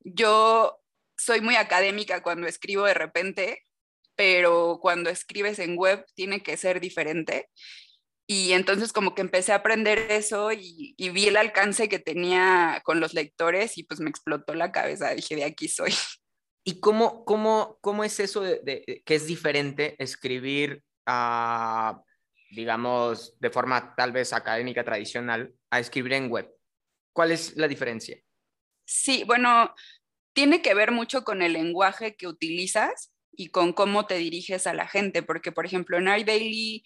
yo 0.00 0.80
soy 1.16 1.40
muy 1.40 1.54
académica 1.54 2.24
cuando 2.24 2.48
escribo 2.48 2.84
de 2.84 2.94
repente, 2.94 3.62
pero 4.16 4.80
cuando 4.82 5.10
escribes 5.10 5.60
en 5.60 5.76
web 5.76 6.04
tiene 6.16 6.42
que 6.42 6.56
ser 6.56 6.80
diferente. 6.80 7.48
Y 8.32 8.52
entonces 8.52 8.92
como 8.92 9.12
que 9.16 9.22
empecé 9.22 9.50
a 9.50 9.56
aprender 9.56 9.98
eso 10.08 10.52
y, 10.52 10.94
vi 10.96 11.26
el 11.26 11.36
alcance 11.36 11.88
que 11.88 11.98
tenía 11.98 12.80
con 12.84 13.00
los 13.00 13.12
lectores 13.12 13.76
y 13.76 13.82
pues 13.82 13.98
me 13.98 14.08
explotó 14.08 14.54
la 14.54 14.70
cabeza. 14.70 15.10
Dije, 15.16 15.34
de 15.34 15.42
aquí 15.42 15.66
soy. 15.66 15.92
¿Y 16.62 16.78
cómo, 16.78 17.24
cómo, 17.24 17.78
cómo 17.80 18.04
es 18.04 18.20
eso 18.20 18.42
de, 18.42 19.02
que 19.04 19.14
es 19.16 19.26
diferente 19.26 19.96
escribir, 19.98 20.84
digamos, 22.52 23.36
de 23.40 23.50
forma 23.50 23.96
tal 23.96 24.12
vez 24.12 24.32
académica 24.32 24.84
tradicional, 24.84 25.52
a 25.68 25.80
escribir 25.80 26.12
en 26.12 26.30
web? 26.30 26.48
¿Cuál 27.12 27.32
es 27.32 27.56
la 27.56 27.66
diferencia? 27.66 28.16
Sí, 28.86 29.24
bueno, 29.26 29.74
tiene 30.34 30.62
que 30.62 30.74
ver 30.74 30.92
mucho 30.92 31.24
con 31.24 31.42
el 31.42 31.54
lenguaje 31.54 32.14
que 32.14 32.28
utilizas 32.28 33.12
y 33.32 33.48
con 33.48 33.72
cómo 33.72 34.06
te 34.06 34.18
diriges 34.18 34.68
a 34.68 34.74
la 34.74 34.86
gente, 34.86 35.24
porque 35.24 35.50
por 35.50 35.66
ejemplo 35.66 35.98
en 35.98 36.06
iDaily 36.06 36.84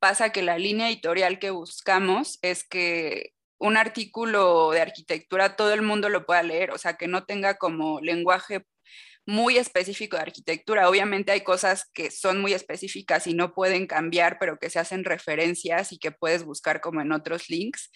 pasa 0.00 0.30
que 0.32 0.42
la 0.42 0.58
línea 0.58 0.88
editorial 0.88 1.38
que 1.38 1.50
buscamos 1.50 2.38
es 2.42 2.64
que 2.64 3.34
un 3.58 3.76
artículo 3.76 4.70
de 4.72 4.80
arquitectura 4.80 5.54
todo 5.56 5.72
el 5.74 5.82
mundo 5.82 6.08
lo 6.08 6.26
pueda 6.26 6.42
leer, 6.42 6.70
o 6.72 6.78
sea, 6.78 6.94
que 6.96 7.06
no 7.06 7.24
tenga 7.24 7.58
como 7.58 8.00
lenguaje 8.00 8.64
muy 9.26 9.58
específico 9.58 10.16
de 10.16 10.22
arquitectura. 10.22 10.88
Obviamente 10.88 11.32
hay 11.32 11.42
cosas 11.42 11.88
que 11.92 12.10
son 12.10 12.40
muy 12.40 12.54
específicas 12.54 13.26
y 13.26 13.34
no 13.34 13.54
pueden 13.54 13.86
cambiar, 13.86 14.38
pero 14.40 14.58
que 14.58 14.70
se 14.70 14.78
hacen 14.78 15.04
referencias 15.04 15.92
y 15.92 15.98
que 15.98 16.10
puedes 16.10 16.44
buscar 16.44 16.80
como 16.80 17.00
en 17.02 17.12
otros 17.12 17.50
links. 17.50 17.90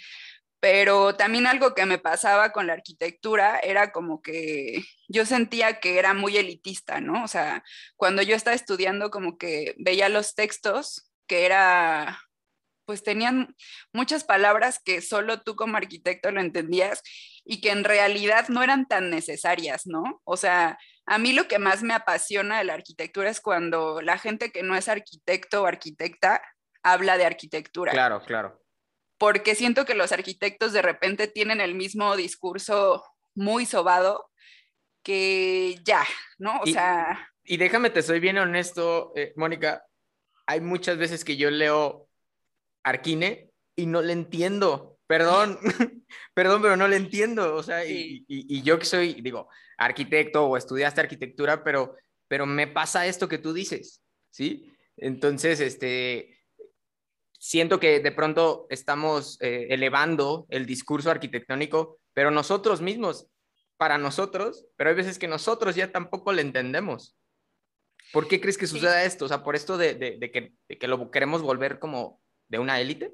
Pero 0.60 1.16
también 1.16 1.46
algo 1.46 1.74
que 1.74 1.86
me 1.86 1.98
pasaba 1.98 2.52
con 2.52 2.66
la 2.66 2.74
arquitectura 2.74 3.58
era 3.58 3.92
como 3.92 4.22
que 4.22 4.84
yo 5.08 5.26
sentía 5.26 5.80
que 5.80 5.98
era 5.98 6.14
muy 6.14 6.36
elitista, 6.36 7.00
¿no? 7.00 7.24
O 7.24 7.28
sea, 7.28 7.64
cuando 7.96 8.22
yo 8.22 8.36
estaba 8.36 8.54
estudiando 8.54 9.10
como 9.10 9.38
que 9.38 9.74
veía 9.78 10.08
los 10.08 10.34
textos 10.34 11.10
que 11.26 11.46
era, 11.46 12.20
pues 12.86 13.02
tenían 13.02 13.54
muchas 13.92 14.24
palabras 14.24 14.80
que 14.84 15.00
solo 15.00 15.42
tú 15.42 15.56
como 15.56 15.76
arquitecto 15.76 16.30
lo 16.30 16.40
entendías 16.40 17.02
y 17.44 17.60
que 17.60 17.70
en 17.70 17.84
realidad 17.84 18.48
no 18.48 18.62
eran 18.62 18.86
tan 18.86 19.10
necesarias, 19.10 19.86
¿no? 19.86 20.20
O 20.24 20.36
sea, 20.36 20.78
a 21.06 21.18
mí 21.18 21.32
lo 21.32 21.46
que 21.46 21.58
más 21.58 21.82
me 21.82 21.94
apasiona 21.94 22.58
de 22.58 22.64
la 22.64 22.74
arquitectura 22.74 23.30
es 23.30 23.40
cuando 23.40 24.00
la 24.00 24.18
gente 24.18 24.50
que 24.50 24.62
no 24.62 24.74
es 24.76 24.88
arquitecto 24.88 25.62
o 25.62 25.66
arquitecta 25.66 26.42
habla 26.82 27.18
de 27.18 27.26
arquitectura. 27.26 27.92
Claro, 27.92 28.22
claro. 28.22 28.60
Porque 29.18 29.54
siento 29.54 29.84
que 29.84 29.94
los 29.94 30.12
arquitectos 30.12 30.72
de 30.72 30.82
repente 30.82 31.28
tienen 31.28 31.60
el 31.60 31.74
mismo 31.74 32.16
discurso 32.16 33.04
muy 33.34 33.66
sobado 33.66 34.30
que 35.02 35.78
ya, 35.84 36.04
¿no? 36.38 36.60
O 36.60 36.66
sea... 36.66 37.30
Y 37.44 37.58
déjame, 37.58 37.90
te 37.90 38.02
soy 38.02 38.20
bien 38.20 38.38
honesto, 38.38 39.12
eh, 39.14 39.34
Mónica, 39.36 39.84
hay 40.46 40.60
muchas 40.60 40.98
veces 40.98 41.24
que 41.24 41.36
yo 41.36 41.50
leo 41.50 42.08
Arquine 42.82 43.50
y 43.76 43.86
no 43.86 44.02
le 44.02 44.12
entiendo. 44.12 44.98
Perdón, 45.06 45.58
perdón, 46.34 46.62
pero 46.62 46.76
no 46.76 46.88
le 46.88 46.96
entiendo. 46.96 47.54
O 47.54 47.62
sea, 47.62 47.84
y, 47.84 48.62
yo 48.62 48.78
que 48.78 48.84
soy, 48.84 49.20
digo, 49.20 49.48
arquitecto 49.78 50.46
o 50.46 50.56
estudiaste 50.56 51.00
arquitectura, 51.00 51.62
pero, 51.64 51.96
pero 52.28 52.46
me 52.46 52.66
pasa 52.66 53.06
esto 53.06 53.28
que 53.28 53.38
tú 53.38 53.52
dices, 53.52 54.02
¿sí? 54.30 54.72
Entonces, 54.96 55.60
este, 55.60 56.38
siento 57.38 57.80
que 57.80 58.00
de 58.00 58.12
pronto 58.12 58.66
estamos 58.70 59.38
eh, 59.40 59.66
elevando 59.70 60.46
el 60.50 60.66
discurso 60.66 61.10
arquitectónico, 61.10 61.98
pero 62.12 62.30
nosotros 62.30 62.80
mismos, 62.80 63.28
para 63.76 63.98
nosotros, 63.98 64.66
pero 64.76 64.90
hay 64.90 64.96
veces 64.96 65.18
que 65.18 65.28
nosotros 65.28 65.74
ya 65.74 65.90
tampoco 65.90 66.32
le 66.32 66.42
entendemos. 66.42 67.16
¿Por 68.12 68.28
qué 68.28 68.40
crees 68.40 68.58
que 68.58 68.66
suceda 68.66 69.04
esto? 69.04 69.24
O 69.24 69.28
sea, 69.28 69.42
por 69.42 69.56
esto 69.56 69.76
de, 69.76 69.96
que, 69.98 70.88
lo 70.88 71.10
queremos 71.10 71.42
volver 71.42 71.78
como 71.78 72.20
de 72.48 72.58
una 72.58 72.80
élite. 72.80 73.12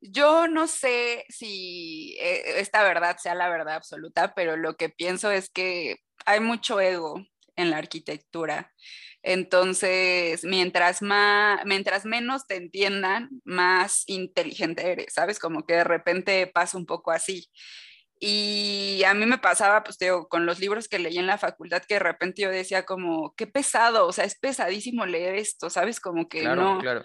Yo 0.00 0.46
no 0.46 0.66
sé 0.66 1.24
si 1.28 2.16
eh, 2.20 2.60
esta 2.60 2.82
verdad 2.82 3.16
sea 3.18 3.34
la 3.34 3.48
verdad 3.48 3.74
absoluta, 3.74 4.34
pero 4.34 4.56
lo 4.56 4.76
que 4.76 4.88
pienso 4.88 5.30
es 5.30 5.50
que 5.50 5.96
hay 6.24 6.40
mucho 6.40 6.80
ego 6.80 7.24
en 7.56 7.70
la 7.70 7.78
arquitectura. 7.78 8.72
Entonces, 9.22 10.44
mientras, 10.44 11.02
más, 11.02 11.60
mientras 11.64 12.04
menos 12.04 12.46
te 12.46 12.56
entiendan, 12.56 13.28
más 13.44 14.04
inteligente 14.06 14.92
eres, 14.92 15.14
¿sabes? 15.14 15.38
Como 15.38 15.66
que 15.66 15.74
de 15.74 15.84
repente 15.84 16.46
pasa 16.46 16.78
un 16.78 16.86
poco 16.86 17.10
así. 17.10 17.50
Y 18.18 19.02
a 19.06 19.12
mí 19.14 19.26
me 19.26 19.38
pasaba, 19.38 19.84
pues, 19.84 19.98
digo, 19.98 20.28
con 20.28 20.46
los 20.46 20.58
libros 20.58 20.88
que 20.88 20.98
leí 20.98 21.18
en 21.18 21.26
la 21.26 21.38
facultad, 21.38 21.82
que 21.82 21.94
de 21.94 22.00
repente 22.00 22.42
yo 22.42 22.50
decía 22.50 22.84
como, 22.84 23.34
qué 23.36 23.46
pesado, 23.46 24.06
o 24.06 24.12
sea, 24.12 24.24
es 24.24 24.38
pesadísimo 24.38 25.04
leer 25.04 25.34
esto, 25.34 25.68
¿sabes? 25.68 26.00
Como 26.00 26.28
que 26.28 26.44
no. 26.44 26.78
Claro. 26.78 27.04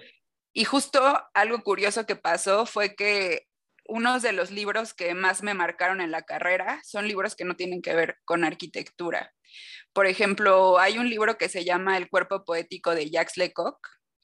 Y 0.53 0.65
justo 0.65 1.21
algo 1.33 1.63
curioso 1.63 2.05
que 2.05 2.15
pasó 2.15 2.65
fue 2.65 2.95
que 2.95 3.47
unos 3.85 4.21
de 4.21 4.31
los 4.31 4.51
libros 4.51 4.93
que 4.93 5.13
más 5.13 5.43
me 5.43 5.53
marcaron 5.53 6.01
en 6.01 6.11
la 6.11 6.21
carrera 6.21 6.81
son 6.83 7.07
libros 7.07 7.35
que 7.35 7.45
no 7.45 7.55
tienen 7.55 7.81
que 7.81 7.93
ver 7.93 8.17
con 8.25 8.43
arquitectura. 8.43 9.33
Por 9.93 10.07
ejemplo, 10.07 10.79
hay 10.79 10.97
un 10.97 11.09
libro 11.09 11.37
que 11.37 11.49
se 11.49 11.65
llama 11.65 11.97
El 11.97 12.09
cuerpo 12.09 12.45
poético 12.45 12.95
de 12.95 13.09
Jacques 13.09 13.37
Lecoq, 13.37 13.79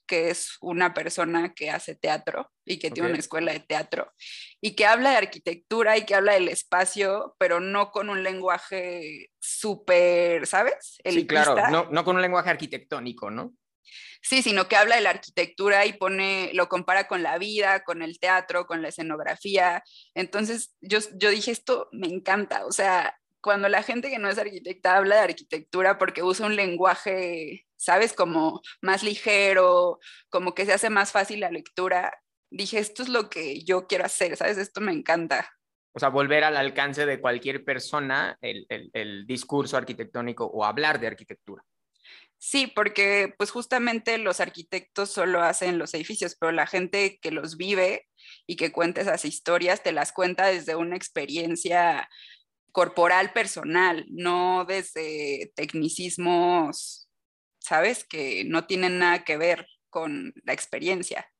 que 0.08 0.30
es 0.30 0.56
una 0.60 0.92
persona 0.92 1.54
que 1.54 1.70
hace 1.70 1.94
teatro 1.94 2.50
y 2.64 2.80
que 2.80 2.90
tiene 2.90 3.10
una 3.10 3.18
escuela 3.18 3.52
de 3.52 3.60
teatro 3.60 4.12
y 4.60 4.74
que 4.74 4.86
habla 4.86 5.10
de 5.10 5.18
arquitectura 5.18 5.96
y 5.96 6.04
que 6.04 6.16
habla 6.16 6.32
del 6.32 6.48
espacio, 6.48 7.36
pero 7.38 7.60
no 7.60 7.92
con 7.92 8.10
un 8.10 8.24
lenguaje 8.24 9.30
súper, 9.38 10.48
¿sabes? 10.48 10.98
Sí, 11.04 11.26
claro, 11.26 11.54
no, 11.70 11.88
no 11.92 12.04
con 12.04 12.16
un 12.16 12.22
lenguaje 12.22 12.50
arquitectónico, 12.50 13.30
¿no? 13.30 13.54
Sí, 14.20 14.42
sino 14.42 14.66
que 14.66 14.76
habla 14.76 14.96
de 14.96 15.02
la 15.02 15.10
arquitectura 15.10 15.86
y 15.86 15.92
pone, 15.92 16.50
lo 16.52 16.68
compara 16.68 17.06
con 17.06 17.22
la 17.22 17.38
vida, 17.38 17.84
con 17.84 18.02
el 18.02 18.18
teatro, 18.18 18.66
con 18.66 18.82
la 18.82 18.88
escenografía. 18.88 19.84
Entonces, 20.14 20.74
yo, 20.80 20.98
yo 21.14 21.30
dije, 21.30 21.52
esto 21.52 21.88
me 21.92 22.08
encanta, 22.08 22.66
o 22.66 22.72
sea, 22.72 23.16
cuando 23.40 23.68
la 23.68 23.82
gente 23.82 24.10
que 24.10 24.18
no 24.18 24.28
es 24.28 24.38
arquitecta 24.38 24.96
habla 24.96 25.16
de 25.16 25.22
arquitectura 25.22 25.98
porque 25.98 26.22
usa 26.22 26.46
un 26.46 26.56
lenguaje, 26.56 27.66
¿sabes? 27.78 28.12
Como 28.12 28.60
más 28.82 29.02
ligero, 29.02 29.98
como 30.28 30.54
que 30.54 30.66
se 30.66 30.74
hace 30.74 30.90
más 30.90 31.12
fácil 31.12 31.40
la 31.40 31.50
lectura, 31.50 32.12
dije, 32.50 32.78
esto 32.78 33.02
es 33.02 33.08
lo 33.08 33.30
que 33.30 33.64
yo 33.64 33.86
quiero 33.86 34.04
hacer, 34.04 34.36
¿sabes? 34.36 34.58
Esto 34.58 34.82
me 34.82 34.92
encanta. 34.92 35.50
O 35.92 35.98
sea, 35.98 36.10
volver 36.10 36.44
al 36.44 36.56
alcance 36.56 37.06
de 37.06 37.20
cualquier 37.20 37.64
persona 37.64 38.36
el, 38.40 38.66
el 38.68 39.26
discurso 39.26 39.76
arquitectónico 39.76 40.44
o 40.44 40.64
hablar 40.64 41.00
de 41.00 41.06
arquitectura. 41.06 41.64
Sí, 42.40 42.68
porque 42.68 43.34
pues 43.36 43.50
justamente 43.50 44.16
los 44.16 44.38
arquitectos 44.38 45.10
solo 45.10 45.42
hacen 45.42 45.76
los 45.76 45.92
edificios, 45.94 46.36
pero 46.38 46.52
la 46.52 46.68
gente 46.68 47.18
que 47.20 47.32
los 47.32 47.56
vive 47.56 48.06
y 48.46 48.54
que 48.54 48.70
cuenta 48.70 49.00
esas 49.00 49.24
historias 49.24 49.82
te 49.82 49.90
las 49.90 50.12
cuenta 50.12 50.46
desde 50.46 50.76
una 50.76 50.94
experiencia 50.94 52.08
corporal 52.70 53.32
personal, 53.32 54.06
no 54.08 54.64
desde 54.66 55.52
tecnicismos, 55.56 57.07
¿sabes? 57.68 58.04
Que 58.04 58.44
no 58.46 58.66
tienen 58.66 58.98
nada 58.98 59.24
que 59.24 59.36
ver 59.36 59.66
con 59.90 60.32
la 60.44 60.54
experiencia. 60.54 61.30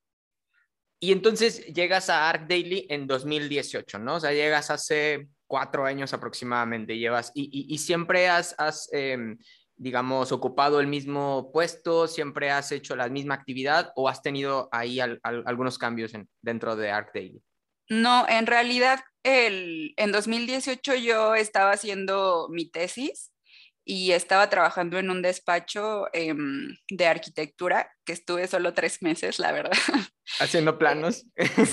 Y 1.01 1.13
entonces 1.13 1.65
llegas 1.67 2.11
a 2.11 2.29
Arc 2.29 2.47
Daily 2.47 2.87
en 2.91 3.07
2018, 3.07 3.99
¿no? 3.99 4.17
O 4.17 4.21
sea, 4.21 4.33
llegas 4.33 4.71
hace 4.71 5.29
cuatro 5.47 5.87
años 5.87 6.13
aproximadamente, 6.13 6.99
llevas, 6.99 7.33
y, 7.35 7.79
siempre 7.79 8.29
has, 8.29 8.55
em, 8.93 9.39
digamos, 9.77 10.33
ocupado 10.33 10.81
el 10.81 10.87
mismo 10.87 11.51
puesto, 11.53 12.07
siempre 12.09 12.51
has 12.51 12.73
hecho 12.73 12.95
la 12.95 13.09
misma 13.09 13.35
actividad 13.35 13.93
o 13.95 14.09
has 14.09 14.21
tenido 14.21 14.69
ahí 14.71 15.01
algunos 15.01 15.79
cambios 15.79 16.13
dentro 16.43 16.77
de 16.77 16.91
Arc 16.91 17.15
Daily? 17.15 17.41
No, 17.89 18.29
en 18.29 18.47
realidad 18.47 19.01
el, 19.23 19.95
en 19.97 20.13
2018 20.13 20.97
yo 20.97 21.35
estaba 21.35 21.73
haciendo 21.73 22.49
mi 22.51 22.69
tesis 22.69 23.31
y 23.91 24.13
estaba 24.13 24.51
trabajando 24.51 24.99
en 24.99 25.09
un 25.09 25.23
despacho 25.23 26.09
em, 26.13 26.77
de 26.91 27.07
arquitectura, 27.07 27.91
que 28.05 28.13
estuve 28.13 28.47
solo 28.47 28.75
tres 28.75 29.01
meses, 29.01 29.39
la 29.39 29.51
verdad. 29.51 29.79
¿Haciendo 30.41 30.77
planos? 30.79 31.25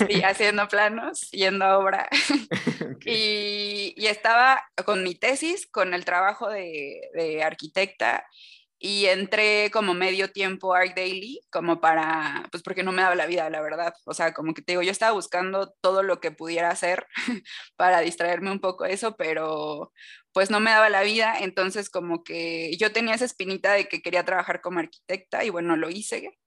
Sí, 0.08 0.24
haciendo 0.24 0.66
planos, 0.70 1.30
yendo 1.32 1.66
a 1.66 1.78
obra. 1.78 2.10
Y, 3.08 3.94
y, 3.98 4.08
estaba 4.08 4.64
con 4.84 5.04
mi 5.04 5.14
tesis, 5.14 5.68
con 5.68 5.94
el 5.94 6.06
trabajo 6.06 6.50
de, 6.50 7.02
de 7.14 7.44
arquitecta, 7.44 8.26
y 8.80 9.06
entré 9.08 9.72
como 9.72 9.94
medio 9.94 10.32
tiempo 10.32 10.76
a 10.76 10.86
Daily, 10.86 11.42
como 11.50 11.80
para, 11.80 12.48
pues 12.52 12.62
porque 12.64 12.84
no 12.84 12.92
me 12.92 13.02
daba 13.02 13.16
la 13.16 13.26
vida, 13.26 13.50
la 13.50 13.62
verdad. 13.62 13.94
O 14.06 14.14
sea, 14.14 14.34
como 14.34 14.54
que 14.54 14.62
te 14.62 14.74
digo, 14.74 14.82
yo 14.84 14.92
estaba 14.92 15.14
buscando 15.14 15.74
todo 15.82 16.04
lo 16.04 16.20
que 16.20 16.32
pudiera 16.32 16.70
hacer 16.70 17.08
para 17.78 18.02
distraerme 18.02 18.52
un 18.52 18.60
poco 18.60 18.84
de 18.86 18.94
eso, 18.94 19.16
pero 19.18 19.92
pues 20.34 20.50
no 20.52 20.60
me 20.60 20.72
daba 20.72 20.90
la 20.90 21.04
vida, 21.04 21.36
entonces 21.40 21.90
como 21.90 22.24
que 22.24 22.76
yo 22.78 22.92
tenía 22.92 23.16
esa 23.16 23.26
espinita 23.26 23.74
de 23.74 23.88
que 23.88 24.02
quería 24.02 24.26
trabajar 24.26 24.62
como 24.62 24.80
arquitecta 24.80 25.46
y 25.46 25.50
bueno, 25.50 25.78
lo 25.78 25.90
hice, 25.90 26.38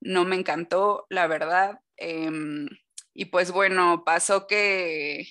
no 0.00 0.24
me 0.24 0.36
encantó, 0.36 1.06
la 1.10 1.26
verdad. 1.28 1.78
Em, 1.96 2.68
y 3.14 3.26
pues 3.26 3.52
bueno, 3.52 4.04
pasó 4.04 4.46
que, 4.46 5.26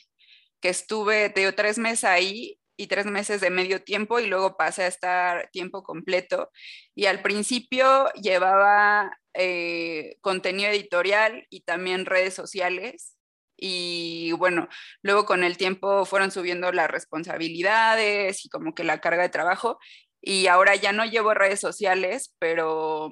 que 0.62 0.70
estuve, 0.70 1.30
te 1.30 1.42
digo, 1.42 1.54
tres 1.56 1.78
meses 1.78 2.04
ahí 2.06 2.60
y 2.78 2.88
tres 2.88 3.08
meses 3.08 3.42
de 3.42 3.50
medio 3.50 3.84
tiempo 3.84 4.20
y 4.20 4.28
luego 4.28 4.56
pasé 4.56 4.84
a 4.84 4.88
estar 4.88 5.50
tiempo 5.52 5.84
completo. 5.84 6.52
Y 6.96 7.08
al 7.08 7.22
principio 7.22 8.10
llevaba 8.14 9.18
eh, 9.34 10.18
contenido 10.22 10.70
editorial 10.70 11.48
y 11.50 11.62
también 11.62 12.06
redes 12.06 12.36
sociales. 12.36 13.18
Y 13.58 14.32
bueno, 14.34 14.70
luego 15.02 15.26
con 15.26 15.44
el 15.44 15.58
tiempo 15.58 16.06
fueron 16.06 16.32
subiendo 16.32 16.72
las 16.72 16.90
responsabilidades 16.90 18.46
y 18.46 18.50
como 18.50 18.76
que 18.76 18.84
la 18.84 19.02
carga 19.02 19.24
de 19.24 19.30
trabajo. 19.30 19.80
Y 20.22 20.48
ahora 20.48 20.76
ya 20.76 20.92
no 20.92 21.06
llevo 21.06 21.34
redes 21.34 21.60
sociales, 21.60 22.36
pero 22.40 23.10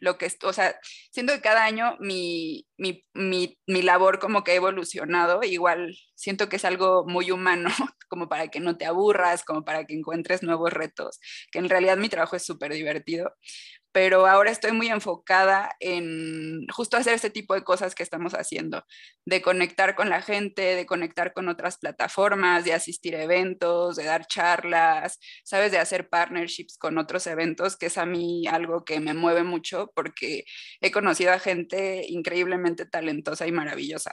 lo 0.00 0.18
que, 0.18 0.30
o 0.44 0.52
sea, 0.52 0.78
siento 1.10 1.32
que 1.32 1.40
cada 1.40 1.64
año 1.64 1.96
mi, 2.00 2.66
mi, 2.76 3.04
mi, 3.14 3.58
mi, 3.66 3.82
labor 3.82 4.18
como 4.18 4.44
que 4.44 4.52
ha 4.52 4.54
evolucionado, 4.54 5.42
igual 5.42 5.94
siento 6.14 6.48
que 6.48 6.56
es 6.56 6.64
algo 6.64 7.04
muy 7.06 7.30
humano, 7.30 7.68
como 8.08 8.28
para 8.28 8.48
que 8.48 8.60
no 8.60 8.76
te 8.76 8.86
aburras, 8.86 9.44
como 9.44 9.64
para 9.64 9.84
que 9.84 9.94
encuentres 9.94 10.42
nuevos 10.42 10.72
retos, 10.72 11.20
que 11.52 11.58
en 11.58 11.68
realidad 11.68 11.96
mi 11.96 12.08
trabajo 12.08 12.36
es 12.36 12.44
súper 12.44 12.72
divertido, 12.72 13.34
pero 13.92 14.26
ahora 14.26 14.50
estoy 14.50 14.72
muy 14.72 14.88
enfocada 14.88 15.74
en 15.80 16.66
justo 16.68 16.96
hacer 16.96 17.14
este 17.14 17.30
tipo 17.30 17.54
de 17.54 17.64
cosas 17.64 17.94
que 17.94 18.02
estamos 18.02 18.34
haciendo, 18.34 18.84
de 19.24 19.42
conectar 19.42 19.94
con 19.94 20.08
la 20.10 20.22
gente, 20.22 20.62
de 20.76 20.86
conectar 20.86 21.32
con 21.32 21.48
otras 21.48 21.78
plataformas, 21.78 22.64
de 22.64 22.74
asistir 22.74 23.16
a 23.16 23.22
eventos, 23.22 23.96
de 23.96 24.04
dar 24.04 24.26
charlas, 24.26 25.18
sabes, 25.44 25.72
de 25.72 25.78
hacer 25.78 26.08
partnerships 26.08 26.76
con 26.78 26.98
otros 26.98 27.26
eventos, 27.26 27.76
que 27.76 27.86
es 27.86 27.98
a 27.98 28.06
mí 28.06 28.46
algo 28.46 28.84
que 28.84 29.00
me 29.00 29.14
mueve 29.14 29.42
mucho 29.42 29.90
porque 29.94 30.44
he 30.80 30.90
conocido 30.90 31.32
a 31.32 31.38
gente 31.38 32.04
increíblemente 32.08 32.86
talentosa 32.86 33.46
y 33.46 33.52
maravillosa. 33.52 34.12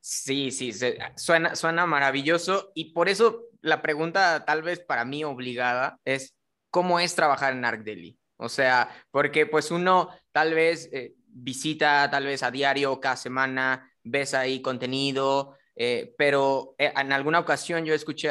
Sí, 0.00 0.50
sí, 0.52 0.72
suena, 1.16 1.54
suena 1.54 1.84
maravilloso 1.84 2.72
y 2.74 2.92
por 2.92 3.08
eso 3.08 3.44
la 3.60 3.82
pregunta 3.82 4.44
tal 4.44 4.62
vez 4.62 4.80
para 4.80 5.04
mí 5.04 5.24
obligada 5.24 5.98
es, 6.04 6.34
¿cómo 6.70 7.00
es 7.00 7.14
trabajar 7.14 7.52
en 7.52 7.64
ArcDeli? 7.64 8.18
O 8.38 8.48
sea, 8.48 8.88
porque 9.10 9.46
pues 9.46 9.70
uno 9.70 10.10
tal 10.32 10.54
vez 10.54 10.88
eh, 10.92 11.14
visita 11.26 12.08
tal 12.10 12.24
vez 12.24 12.42
a 12.42 12.50
diario, 12.50 13.00
cada 13.00 13.16
semana, 13.16 13.90
ves 14.02 14.32
ahí 14.34 14.62
contenido, 14.62 15.56
eh, 15.74 16.14
pero 16.16 16.74
eh, 16.78 16.92
en 16.96 17.12
alguna 17.12 17.40
ocasión 17.40 17.84
yo 17.84 17.94
escuché 17.94 18.30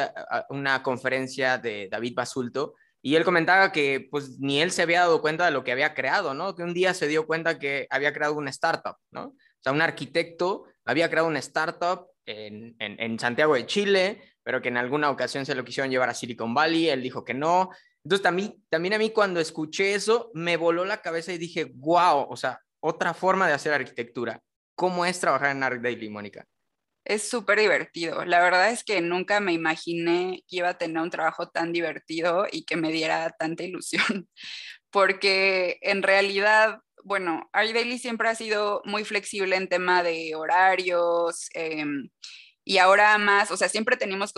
una 0.50 0.82
conferencia 0.82 1.58
de 1.58 1.88
David 1.90 2.14
Basulto 2.16 2.76
y 3.02 3.16
él 3.16 3.24
comentaba 3.24 3.72
que 3.72 4.08
pues 4.10 4.40
ni 4.40 4.62
él 4.62 4.72
se 4.72 4.82
había 4.82 5.02
dado 5.02 5.22
cuenta 5.22 5.46
de 5.46 5.52
lo 5.52 5.64
que 5.64 5.72
había 5.72 5.94
creado, 5.94 6.34
¿no? 6.34 6.56
Que 6.56 6.64
un 6.64 6.74
día 6.74 6.94
se 6.94 7.08
dio 7.08 7.28
cuenta 7.28 7.60
que 7.60 7.88
había 7.90 8.14
creado 8.14 8.36
una 8.36 8.50
startup, 8.50 8.96
¿no? 9.12 9.28
O 9.28 9.62
sea, 9.62 9.72
un 9.72 9.82
arquitecto 9.82 10.66
había 10.86 11.10
creado 11.10 11.28
una 11.28 11.40
startup 11.40 12.08
en, 12.26 12.76
en, 12.80 13.00
en 13.00 13.20
Santiago 13.20 13.56
de 13.56 13.66
Chile, 13.66 14.22
pero 14.44 14.62
que 14.62 14.70
en 14.70 14.78
alguna 14.78 15.10
ocasión 15.10 15.46
se 15.46 15.56
lo 15.56 15.64
quisieron 15.64 15.92
llevar 15.92 16.10
a 16.10 16.14
Silicon 16.14 16.54
Valley, 16.54 16.90
él 16.90 17.02
dijo 17.02 17.24
que 17.24 17.34
no, 17.34 17.70
entonces, 18.04 18.24
también, 18.24 18.64
también 18.70 18.94
a 18.94 18.98
mí 18.98 19.10
cuando 19.12 19.40
escuché 19.40 19.94
eso, 19.94 20.32
me 20.34 20.58
voló 20.58 20.86
la 20.86 21.02
cabeza 21.02 21.34
y 21.34 21.38
dije, 21.38 21.72
wow, 21.76 22.28
o 22.30 22.38
sea, 22.38 22.62
otra 22.80 23.14
forma 23.14 23.48
de 23.48 23.54
hacer 23.54 23.74
arquitectura. 23.74 24.42
¿Cómo 24.76 25.06
es 25.06 25.20
trabajar 25.20 25.52
en 25.52 25.64
Art 25.64 25.82
Daily, 25.82 26.10
Mónica? 26.10 26.46
Es 27.04 27.28
súper 27.28 27.60
divertido. 27.60 28.26
La 28.26 28.42
verdad 28.42 28.70
es 28.70 28.84
que 28.84 29.02
nunca 29.02 29.40
me 29.40 29.54
imaginé 29.54 30.44
que 30.48 30.58
iba 30.58 30.70
a 30.70 30.78
tener 30.78 31.02
un 31.02 31.10
trabajo 31.10 31.50
tan 31.50 31.72
divertido 31.74 32.46
y 32.52 32.66
que 32.66 32.76
me 32.76 32.92
diera 32.92 33.30
tanta 33.40 33.64
ilusión, 33.64 34.30
porque 34.92 35.78
en 35.82 36.04
realidad, 36.04 36.80
bueno, 37.04 37.50
Art 37.54 37.72
Daily 37.72 37.98
siempre 37.98 38.30
ha 38.30 38.36
sido 38.36 38.82
muy 38.86 39.04
flexible 39.04 39.56
en 39.56 39.70
tema 39.70 40.04
de 40.04 40.36
horarios. 40.36 41.50
Eh, 41.54 41.86
y 42.68 42.80
ahora 42.80 43.18
más, 43.18 43.50
o 43.50 43.56
sea, 43.56 43.70
siempre 43.70 43.96
tenemos, 43.96 44.34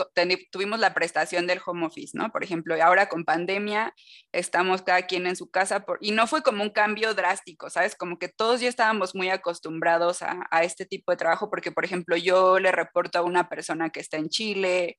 tuvimos 0.52 0.78
la 0.78 0.94
prestación 0.94 1.48
del 1.48 1.60
home 1.66 1.84
office, 1.84 2.16
¿no? 2.16 2.30
Por 2.30 2.44
ejemplo, 2.44 2.80
ahora 2.80 3.08
con 3.08 3.24
pandemia 3.24 3.92
estamos 4.30 4.82
cada 4.82 5.02
quien 5.08 5.26
en 5.26 5.34
su 5.34 5.50
casa 5.50 5.84
por, 5.84 5.98
y 6.00 6.12
no 6.12 6.28
fue 6.28 6.42
como 6.42 6.62
un 6.62 6.70
cambio 6.70 7.12
drástico, 7.14 7.70
¿sabes? 7.70 7.96
Como 7.96 8.20
que 8.20 8.28
todos 8.28 8.60
ya 8.60 8.68
estábamos 8.68 9.16
muy 9.16 9.30
acostumbrados 9.30 10.22
a, 10.22 10.46
a 10.52 10.62
este 10.62 10.86
tipo 10.86 11.10
de 11.10 11.16
trabajo, 11.16 11.50
porque, 11.50 11.72
por 11.72 11.84
ejemplo, 11.84 12.16
yo 12.16 12.60
le 12.60 12.70
reporto 12.70 13.18
a 13.18 13.22
una 13.22 13.48
persona 13.48 13.90
que 13.90 13.98
está 13.98 14.16
en 14.16 14.28
Chile 14.28 14.98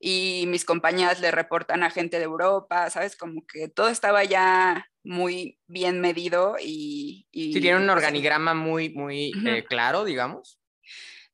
y 0.00 0.46
mis 0.48 0.64
compañeras 0.64 1.20
le 1.20 1.30
reportan 1.30 1.84
a 1.84 1.90
gente 1.90 2.18
de 2.18 2.24
Europa, 2.24 2.90
¿sabes? 2.90 3.16
Como 3.16 3.46
que 3.46 3.68
todo 3.68 3.86
estaba 3.86 4.24
ya 4.24 4.84
muy 5.04 5.60
bien 5.68 6.00
medido 6.00 6.56
y... 6.60 7.28
y 7.30 7.52
sí, 7.52 7.60
tiene 7.60 7.76
un 7.76 7.84
pues, 7.84 7.98
organigrama 7.98 8.52
muy, 8.52 8.90
muy 8.90 9.32
eh, 9.46 9.64
claro, 9.68 10.04
digamos. 10.04 10.58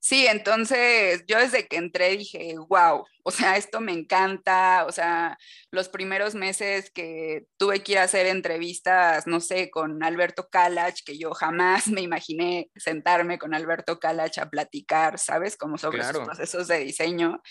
Sí, 0.00 0.26
entonces 0.26 1.24
yo 1.26 1.38
desde 1.38 1.68
que 1.68 1.76
entré 1.76 2.16
dije, 2.16 2.54
wow, 2.68 3.04
o 3.22 3.30
sea, 3.30 3.58
esto 3.58 3.80
me 3.80 3.92
encanta, 3.92 4.86
o 4.86 4.92
sea, 4.92 5.36
los 5.70 5.90
primeros 5.90 6.34
meses 6.34 6.90
que 6.90 7.44
tuve 7.58 7.82
que 7.82 7.92
ir 7.92 7.98
a 7.98 8.04
hacer 8.04 8.26
entrevistas, 8.26 9.26
no 9.26 9.40
sé, 9.40 9.70
con 9.70 10.02
Alberto 10.02 10.48
Kalach, 10.50 11.04
que 11.04 11.18
yo 11.18 11.32
jamás 11.32 11.88
me 11.88 12.00
imaginé 12.00 12.70
sentarme 12.76 13.38
con 13.38 13.54
Alberto 13.54 14.00
Kalach 14.00 14.38
a 14.38 14.48
platicar, 14.48 15.18
¿sabes? 15.18 15.58
Como 15.58 15.76
sobre 15.76 16.02
sus 16.02 16.24
procesos 16.24 16.66
de 16.68 16.78
diseño. 16.78 17.42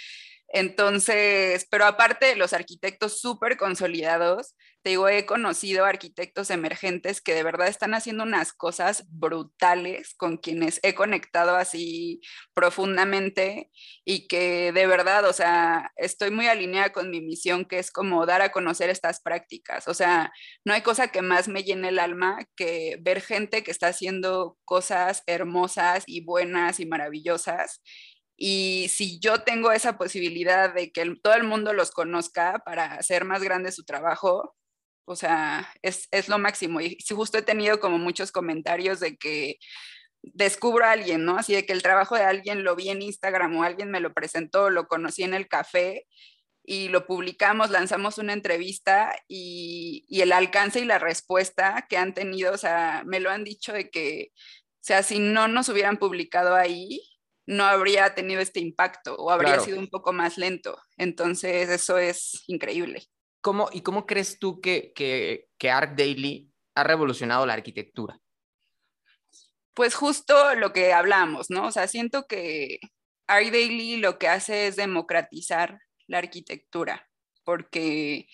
Entonces, 0.51 1.67
pero 1.69 1.85
aparte 1.85 2.25
de 2.27 2.35
los 2.35 2.53
arquitectos 2.53 3.21
súper 3.21 3.57
consolidados, 3.57 4.55
te 4.81 4.91
digo, 4.91 5.07
he 5.09 5.25
conocido 5.25 5.85
arquitectos 5.85 6.49
emergentes 6.49 7.21
que 7.21 7.33
de 7.35 7.43
verdad 7.43 7.67
están 7.67 7.93
haciendo 7.93 8.23
unas 8.23 8.53
cosas 8.53 9.03
brutales 9.09 10.15
con 10.15 10.37
quienes 10.37 10.79
he 10.83 10.95
conectado 10.95 11.55
así 11.55 12.21
profundamente 12.53 13.69
y 14.05 14.27
que 14.27 14.71
de 14.71 14.87
verdad, 14.87 15.25
o 15.27 15.33
sea, 15.33 15.91
estoy 15.97 16.31
muy 16.31 16.47
alineada 16.47 16.93
con 16.93 17.11
mi 17.11 17.21
misión, 17.21 17.65
que 17.65 17.77
es 17.79 17.91
como 17.91 18.25
dar 18.25 18.41
a 18.41 18.51
conocer 18.51 18.89
estas 18.89 19.21
prácticas. 19.21 19.87
O 19.87 19.93
sea, 19.93 20.31
no 20.65 20.73
hay 20.73 20.81
cosa 20.81 21.09
que 21.09 21.21
más 21.21 21.47
me 21.47 21.63
llene 21.63 21.89
el 21.89 21.99
alma 21.99 22.39
que 22.55 22.97
ver 23.01 23.21
gente 23.21 23.63
que 23.63 23.71
está 23.71 23.87
haciendo 23.87 24.57
cosas 24.65 25.23
hermosas 25.27 26.03
y 26.07 26.23
buenas 26.23 26.79
y 26.79 26.85
maravillosas 26.85 27.81
y 28.41 28.87
si 28.87 29.19
yo 29.19 29.41
tengo 29.43 29.73
esa 29.73 29.97
posibilidad 29.97 30.73
de 30.73 30.93
que 30.93 31.03
todo 31.21 31.33
el 31.33 31.43
mundo 31.43 31.73
los 31.73 31.91
conozca 31.91 32.59
para 32.65 32.93
hacer 32.93 33.25
más 33.25 33.43
grande 33.43 33.73
su 33.73 33.83
trabajo, 33.83 34.55
o 35.03 35.15
sea, 35.17 35.69
es, 35.81 36.07
es, 36.11 36.29
lo 36.29 36.39
máximo. 36.39 36.79
Y 36.79 36.95
si 37.01 37.13
justo 37.13 37.37
he 37.37 37.41
tenido 37.41 37.81
como 37.81 37.97
muchos 37.97 38.31
comentarios 38.31 39.01
de 39.01 39.17
que 39.17 39.57
descubro 40.23 40.85
a 40.85 40.91
alguien, 40.93 41.25
¿no? 41.25 41.37
Así 41.37 41.53
de 41.53 41.65
que 41.65 41.73
el 41.73 41.83
trabajo 41.83 42.15
de 42.15 42.23
alguien 42.23 42.63
lo 42.63 42.77
vi 42.77 42.89
en 42.89 43.01
Instagram 43.01 43.57
o 43.57 43.63
alguien 43.63 43.91
me 43.91 43.99
lo 43.99 44.13
presentó, 44.13 44.69
lo 44.69 44.87
conocí 44.87 45.23
en 45.23 45.33
el 45.33 45.49
café 45.49 46.07
y 46.63 46.87
lo 46.87 47.05
publicamos, 47.07 47.71
lanzamos 47.71 48.19
una 48.19 48.31
entrevista 48.31 49.13
y, 49.27 50.05
y 50.07 50.21
el 50.21 50.31
alcance 50.31 50.79
y 50.79 50.85
la 50.85 50.99
respuesta 50.99 51.87
que 51.89 51.97
han 51.97 52.13
tenido, 52.13 52.53
o 52.53 52.57
sea, 52.57 53.03
me 53.05 53.19
lo 53.19 53.31
han 53.31 53.43
dicho 53.43 53.73
de 53.73 53.89
que, 53.89 54.31
o 54.31 54.83
sea, 54.83 55.03
si 55.03 55.19
no 55.19 55.49
nos 55.49 55.67
hubieran 55.67 55.97
publicado 55.97 56.55
ahí, 56.55 57.01
no 57.49 57.63
habría 57.63 58.13
tenido 58.13 58.41
este 58.41 58.59
impacto 58.59 59.15
o 59.15 59.31
habría 59.31 59.59
sido 59.59 59.79
un 59.79 59.87
poco 59.87 60.13
más 60.13 60.37
lento. 60.37 60.79
Entonces, 60.97 61.67
eso 61.69 61.97
es 61.97 62.43
increíble. 62.45 63.07
¿Cómo, 63.41 63.69
¿Y 63.71 63.81
cómo 63.81 64.05
crees 64.05 64.37
tú 64.37 64.61
que, 64.61 64.93
que, 64.93 65.47
que 65.57 65.71
Arc 65.71 65.97
Daily 65.97 66.51
ha 66.75 66.83
revolucionado 66.83 67.47
la 67.47 67.53
arquitectura? 67.53 68.19
Pues 69.73 69.95
justo 69.95 70.53
lo 70.55 70.73
que 70.73 70.93
hablamos, 70.93 71.49
¿no? 71.49 71.65
O 71.65 71.71
sea, 71.71 71.87
siento 71.87 72.27
que 72.27 72.77
Arc 73.25 73.49
Daily 73.51 73.97
lo 73.97 74.19
que 74.19 74.27
hace 74.27 74.67
es 74.67 74.75
democratizar 74.75 75.79
la 76.05 76.19
arquitectura, 76.19 77.09
porque 77.43 78.27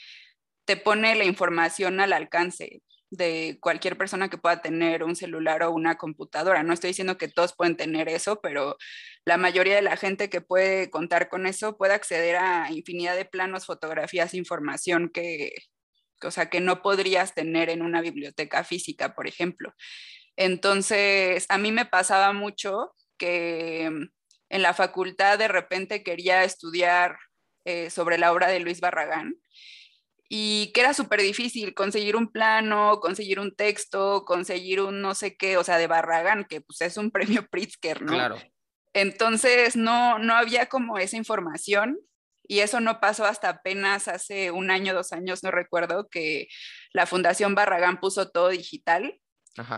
te 0.65 0.75
pone 0.75 1.15
la 1.15 1.23
información 1.23 2.01
al 2.01 2.11
alcance 2.11 2.81
de 3.11 3.57
cualquier 3.61 3.97
persona 3.97 4.29
que 4.29 4.37
pueda 4.37 4.61
tener 4.61 5.03
un 5.03 5.15
celular 5.15 5.63
o 5.63 5.71
una 5.71 5.97
computadora. 5.97 6.63
No 6.63 6.73
estoy 6.73 6.89
diciendo 6.89 7.17
que 7.17 7.27
todos 7.27 7.55
pueden 7.55 7.77
tener 7.77 8.09
eso, 8.09 8.39
pero 8.41 8.77
la 9.25 9.37
mayoría 9.37 9.75
de 9.75 9.81
la 9.81 9.97
gente 9.97 10.29
que 10.29 10.41
puede 10.41 10.89
contar 10.89 11.29
con 11.29 11.45
eso 11.47 11.77
puede 11.77 11.93
acceder 11.93 12.37
a 12.37 12.71
infinidad 12.71 13.15
de 13.15 13.25
planos, 13.25 13.65
fotografías, 13.65 14.33
información 14.33 15.09
que, 15.13 15.51
o 16.23 16.49
que 16.49 16.61
no 16.61 16.81
podrías 16.81 17.33
tener 17.33 17.69
en 17.69 17.81
una 17.81 18.01
biblioteca 18.01 18.63
física, 18.63 19.15
por 19.15 19.27
ejemplo. 19.27 19.73
Entonces, 20.35 21.45
a 21.49 21.57
mí 21.57 21.71
me 21.71 21.85
pasaba 21.85 22.33
mucho 22.33 22.91
que 23.17 23.85
en 23.85 24.61
la 24.61 24.73
facultad 24.73 25.37
de 25.39 25.47
repente 25.47 26.03
quería 26.03 26.43
estudiar 26.43 27.17
eh, 27.65 27.89
sobre 27.89 28.17
la 28.17 28.31
obra 28.31 28.47
de 28.47 28.59
Luis 28.59 28.79
Barragán 28.81 29.35
y 30.27 30.71
que 30.73 30.81
era 30.81 30.93
súper 30.93 31.21
difícil 31.21 31.73
conseguir 31.73 32.15
un 32.15 32.31
plano, 32.31 32.99
conseguir 32.99 33.39
un 33.39 33.55
texto, 33.55 34.25
conseguir 34.25 34.81
un 34.81 35.01
no 35.01 35.13
sé 35.13 35.37
qué, 35.37 35.57
o 35.57 35.63
sea, 35.63 35.77
de 35.77 35.87
Barragán, 35.87 36.45
que 36.45 36.61
pues 36.61 36.81
es 36.81 36.97
un 36.97 37.11
premio 37.41 37.47
Pritzker, 37.49 38.01
¿no? 38.01 38.13
Claro. 38.13 38.37
Entonces 38.93 39.75
no, 39.75 40.19
no 40.19 40.35
había 40.35 40.67
como 40.67 40.97
esa 40.97 41.17
información 41.17 41.99
y 42.47 42.59
eso 42.59 42.79
no 42.79 42.99
pasó 42.99 43.25
hasta 43.25 43.49
apenas 43.49 44.07
hace 44.07 44.51
un 44.51 44.71
año, 44.71 44.93
dos 44.93 45.11
años, 45.11 45.43
no 45.43 45.51
recuerdo, 45.51 46.07
que 46.09 46.47
la 46.93 47.05
Fundación 47.05 47.55
Barragán 47.55 47.99
puso 47.99 48.29
todo 48.29 48.49
digital. 48.49 49.19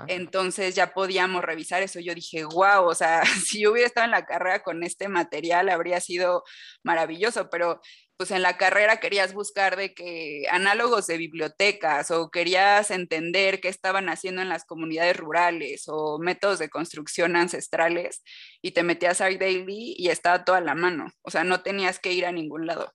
Entonces 0.08 0.76
ya 0.76 0.94
podíamos 0.94 1.44
revisar 1.44 1.84
eso. 1.84 2.00
Yo 2.00 2.16
dije, 2.16 2.44
wow, 2.46 2.86
o 2.86 2.96
sea, 2.96 3.22
si 3.46 3.62
yo 3.62 3.72
hubiera 3.72 3.88
estado 3.88 4.06
en 4.06 4.12
la 4.12 4.26
carrera 4.26 4.64
con 4.64 4.84
este 4.84 5.08
material 5.08 5.70
habría 5.70 6.00
sido 6.00 6.44
maravilloso, 6.84 7.50
pero 7.50 7.82
pues 8.18 8.32
en 8.32 8.42
la 8.42 8.58
carrera 8.58 9.00
querías 9.00 9.34
buscar 9.34 9.76
de 9.76 9.94
que 9.94 10.48
análogos 10.50 11.06
de 11.06 11.18
bibliotecas 11.18 12.10
o 12.10 12.32
querías 12.32 12.90
entender 12.90 13.62
qué 13.62 13.68
estaban 13.68 14.10
haciendo 14.10 14.42
en 14.42 14.50
las 14.50 14.66
comunidades 14.66 15.16
rurales 15.16 15.84
o 15.88 16.18
métodos 16.18 16.58
de 16.58 16.70
construcción 16.70 17.36
ancestrales 17.36 18.24
y 18.60 18.72
te 18.72 18.82
metías 18.82 19.22
a 19.22 19.26
Daily 19.26 19.94
y 19.98 20.10
estaba 20.10 20.46
toda 20.46 20.62
la 20.62 20.74
mano, 20.74 21.12
o 21.22 21.30
sea, 21.30 21.44
no 21.44 21.62
tenías 21.62 22.00
que 22.00 22.12
ir 22.12 22.26
a 22.26 22.32
ningún 22.32 22.66
lado. 22.66 22.92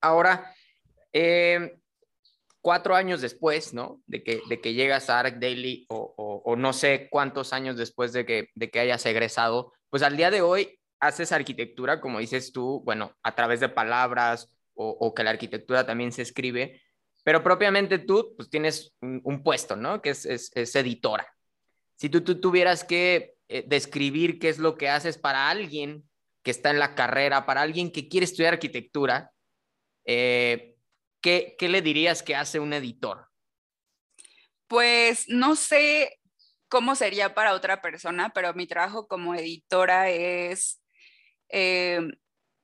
Ahora, 0.00 0.54
eh, 1.12 1.76
cuatro 2.66 2.96
años 2.96 3.20
después, 3.20 3.74
¿no? 3.74 4.02
De 4.08 4.24
que, 4.24 4.42
de 4.48 4.60
que 4.60 4.74
llegas 4.74 5.08
a 5.08 5.20
Arc 5.20 5.38
Daily 5.38 5.86
o, 5.88 6.42
o, 6.44 6.56
no 6.56 6.72
sé 6.72 7.06
cuántos 7.12 7.52
años 7.52 7.76
después 7.76 8.12
de 8.12 8.26
que, 8.26 8.48
de 8.56 8.70
que 8.72 8.80
hayas 8.80 9.06
egresado, 9.06 9.72
pues 9.88 10.02
al 10.02 10.16
día 10.16 10.32
de 10.32 10.40
hoy 10.40 10.76
haces 10.98 11.30
arquitectura, 11.30 12.00
como 12.00 12.18
dices 12.18 12.50
tú, 12.50 12.82
bueno, 12.84 13.16
a 13.22 13.36
través 13.36 13.60
de 13.60 13.68
palabras 13.68 14.52
o, 14.74 15.14
que 15.14 15.22
la 15.22 15.30
arquitectura 15.30 15.86
también 15.86 16.10
se 16.10 16.22
escribe, 16.22 16.82
pero 17.22 17.40
propiamente 17.44 18.00
tú, 18.00 18.34
pues 18.36 18.50
tienes 18.50 18.96
un, 19.00 19.44
puesto, 19.44 19.76
¿no? 19.76 20.02
Que 20.02 20.10
es, 20.10 20.26
es, 20.26 20.74
editora. 20.74 21.32
Si 21.94 22.08
tú, 22.08 22.22
tú 22.22 22.40
tuvieras 22.40 22.82
que 22.82 23.36
eh, 23.46 23.62
describir 23.64 24.40
qué 24.40 24.48
es 24.48 24.58
lo 24.58 24.76
que 24.76 24.88
haces 24.88 25.18
para 25.18 25.50
alguien 25.50 26.02
que 26.42 26.50
está 26.50 26.70
en 26.70 26.80
la 26.80 26.96
carrera, 26.96 27.46
para 27.46 27.62
alguien 27.62 27.92
que 27.92 28.08
quiere 28.08 28.24
estudiar 28.24 28.54
arquitectura, 28.54 29.30
eh, 30.04 30.75
¿qué, 31.20 31.56
¿qué 31.58 31.68
le 31.68 31.82
dirías 31.82 32.22
que 32.22 32.36
hace 32.36 32.60
un 32.60 32.72
editor? 32.72 33.28
Pues 34.66 35.28
no 35.28 35.56
sé 35.56 36.18
cómo 36.68 36.94
sería 36.94 37.34
para 37.34 37.54
otra 37.54 37.80
persona, 37.80 38.30
pero 38.34 38.54
mi 38.54 38.66
trabajo 38.66 39.06
como 39.06 39.34
editora 39.34 40.10
es 40.10 40.82
eh, 41.48 42.00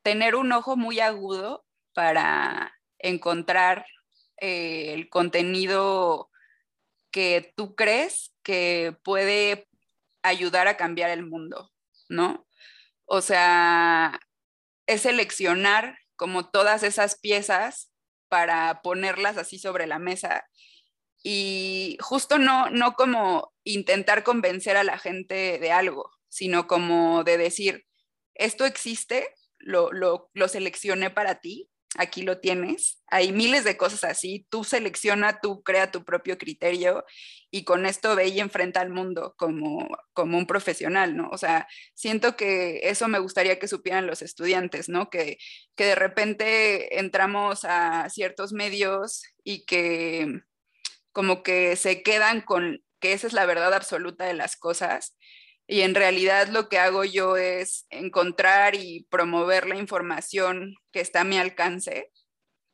tener 0.03 0.35
un 0.35 0.53
ojo 0.53 0.77
muy 0.77 1.01
agudo 1.01 1.65
para 1.95 2.75
encontrar 2.99 3.87
eh, 4.39 4.93
el 4.95 5.09
contenido 5.09 6.31
que 7.11 7.53
tú 7.57 7.75
crees 7.77 8.35
que 8.43 8.97
puede 9.05 9.69
ayudar 10.23 10.67
a 10.67 10.77
cambiar 10.77 11.11
el 11.11 11.27
mundo, 11.27 11.71
¿no? 12.09 12.47
O 13.05 13.21
sea, 13.21 14.19
es 14.87 15.03
seleccionar 15.03 15.99
como 16.17 16.51
todas 16.51 16.83
esas 16.83 17.19
piezas 17.21 17.92
para 18.33 18.81
ponerlas 18.81 19.37
así 19.37 19.59
sobre 19.59 19.87
la 19.87 19.99
mesa. 19.99 20.49
Y 21.23 21.99
justo 22.01 22.39
no, 22.39 22.71
no 22.71 22.95
como 22.95 23.53
intentar 23.63 24.23
convencer 24.25 24.79
a 24.79 24.85
la 24.85 24.97
gente 24.97 25.59
de 25.59 25.71
algo, 25.71 26.11
sino 26.31 26.67
como 26.67 27.25
de 27.25 27.37
decir, 27.37 27.85
esto 28.33 28.65
existe, 28.65 29.29
lo, 29.59 29.93
lo, 29.93 30.31
lo 30.33 30.49
seleccioné 30.49 31.11
para 31.11 31.41
ti, 31.41 31.69
aquí 31.97 32.23
lo 32.23 32.39
tienes. 32.39 33.03
Hay 33.09 33.33
miles 33.33 33.65
de 33.65 33.77
cosas 33.77 34.05
así. 34.05 34.47
Tú 34.49 34.65
selecciona, 34.65 35.41
tú 35.41 35.63
crea 35.63 35.91
tu 35.91 36.05
propio 36.05 36.39
criterio 36.39 37.05
y 37.51 37.65
con 37.65 37.87
esto 37.87 38.17
ve 38.17 38.29
y 38.29 38.41
enfrenta 38.41 38.81
al 38.81 38.91
mundo 38.91 39.35
como, 39.37 39.89
como 40.13 40.39
un 40.39 40.47
profesional, 40.47 41.17
¿no? 41.17 41.29
O 41.31 41.39
sea, 41.39 41.69
siento 41.95 42.37
que 42.37 42.81
eso 42.85 43.09
me 43.09 43.19
gustaría 43.19 43.59
que 43.59 43.69
supieran 43.69 44.07
los 44.07 44.23
estudiantes, 44.23 44.89
¿no? 44.89 45.11
Que, 45.11 45.39
que 45.77 45.85
de 45.85 45.95
repente 45.95 46.99
entramos 46.99 47.65
a 47.65 48.09
ciertos 48.09 48.53
medios 48.53 49.23
y 49.45 49.65
que 49.67 50.41
como 51.13 51.43
que 51.43 51.77
se 51.77 52.03
quedan 52.03 52.41
con 52.41 52.83
que 53.01 53.13
esa 53.13 53.27
es 53.27 53.33
la 53.33 53.45
verdad 53.47 53.75
absoluta 53.75 54.25
de 54.25 54.35
las 54.35 54.57
cosas 54.57 55.17
y 55.67 55.83
en 55.83 55.95
realidad 55.95 56.49
lo 56.49 56.69
que 56.69 56.79
hago 56.79 57.05
yo 57.05 57.37
es 57.37 57.87
encontrar 57.91 58.75
y 58.75 59.07
promover 59.11 59.67
la 59.67 59.77
información 59.77 60.75
que 60.91 61.01
está 61.01 61.23
a 61.23 61.25
mi 61.25 61.39
alcance 61.39 62.11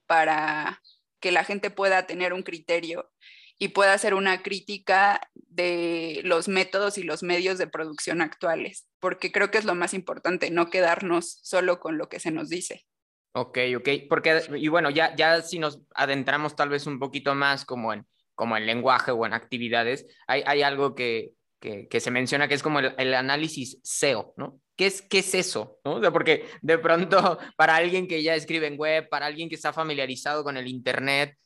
para 0.07 0.83
que 1.21 1.33
la 1.33 1.45
gente 1.45 1.71
pueda 1.71 2.07
tener 2.07 2.33
un 2.33 2.43
criterio 2.43 3.11
y 3.59 3.69
pueda 3.69 3.93
hacer 3.93 4.15
una 4.15 4.43
crítica 4.43 5.21
de 5.35 6.21
los 6.25 6.49
métodos 6.49 6.97
y 6.97 7.03
los 7.03 7.23
medios 7.23 7.59
de 7.59 7.67
producción 7.67 8.21
actuales, 8.21 8.89
porque 9.01 9.33
creo 9.33 9.51
que 9.51 9.59
es 9.59 9.65
lo 9.65 9.75
más 9.75 9.95
importante, 9.95 10.51
no 10.51 10.71
quedarnos 10.71 11.41
solo 11.43 11.81
con 11.81 11.99
lo 11.99 12.09
que 12.09 12.21
se 12.21 12.31
nos 12.31 12.49
dice. 12.49 12.87
Ok, 13.33 13.59
ok, 13.77 13.89
porque, 14.09 14.43
y 14.57 14.69
bueno, 14.69 14.91
ya, 14.91 15.15
ya 15.17 15.43
si 15.43 15.59
nos 15.59 15.81
adentramos 15.95 16.57
tal 16.57 16.69
vez 16.69 16.87
un 16.87 16.99
poquito 16.99 17.35
más 17.35 17.65
como 17.65 17.93
en, 17.93 18.07
como 18.35 18.57
en 18.57 18.67
lenguaje 18.67 19.11
o 19.11 19.27
en 19.27 19.35
actividades, 19.35 20.07
hay, 20.27 20.43
hay 20.47 20.63
algo 20.63 20.95
que, 20.95 21.33
que, 21.61 22.01
se 22.01 22.11
menciona 22.11 22.49
que 22.49 22.55
es 22.55 22.63
como 22.63 22.79
el, 22.81 23.15
análisis 23.15 23.79
SEO, 23.83 24.35
¿no? 24.37 24.61
¿Qué 24.77 24.87
es, 24.87 25.03
¿Qué 25.03 25.19
es 25.19 25.35
eso? 25.35 25.81
¿no? 25.85 26.01
porque 26.13 26.49
de 26.63 26.79
pronto 26.79 27.39
para 27.57 27.77
alguien 27.77 28.07
que 28.07 28.23
ya 28.23 28.35
escribe 28.35 28.69
en 28.69 28.79
web, 28.79 29.09
para 29.09 29.27
alguien 29.27 29.49
que 29.49 29.57
está 29.57 29.73
familiarizado 29.73 30.45
con 30.45 30.57
el 30.57 30.69
Internet, 30.69 31.37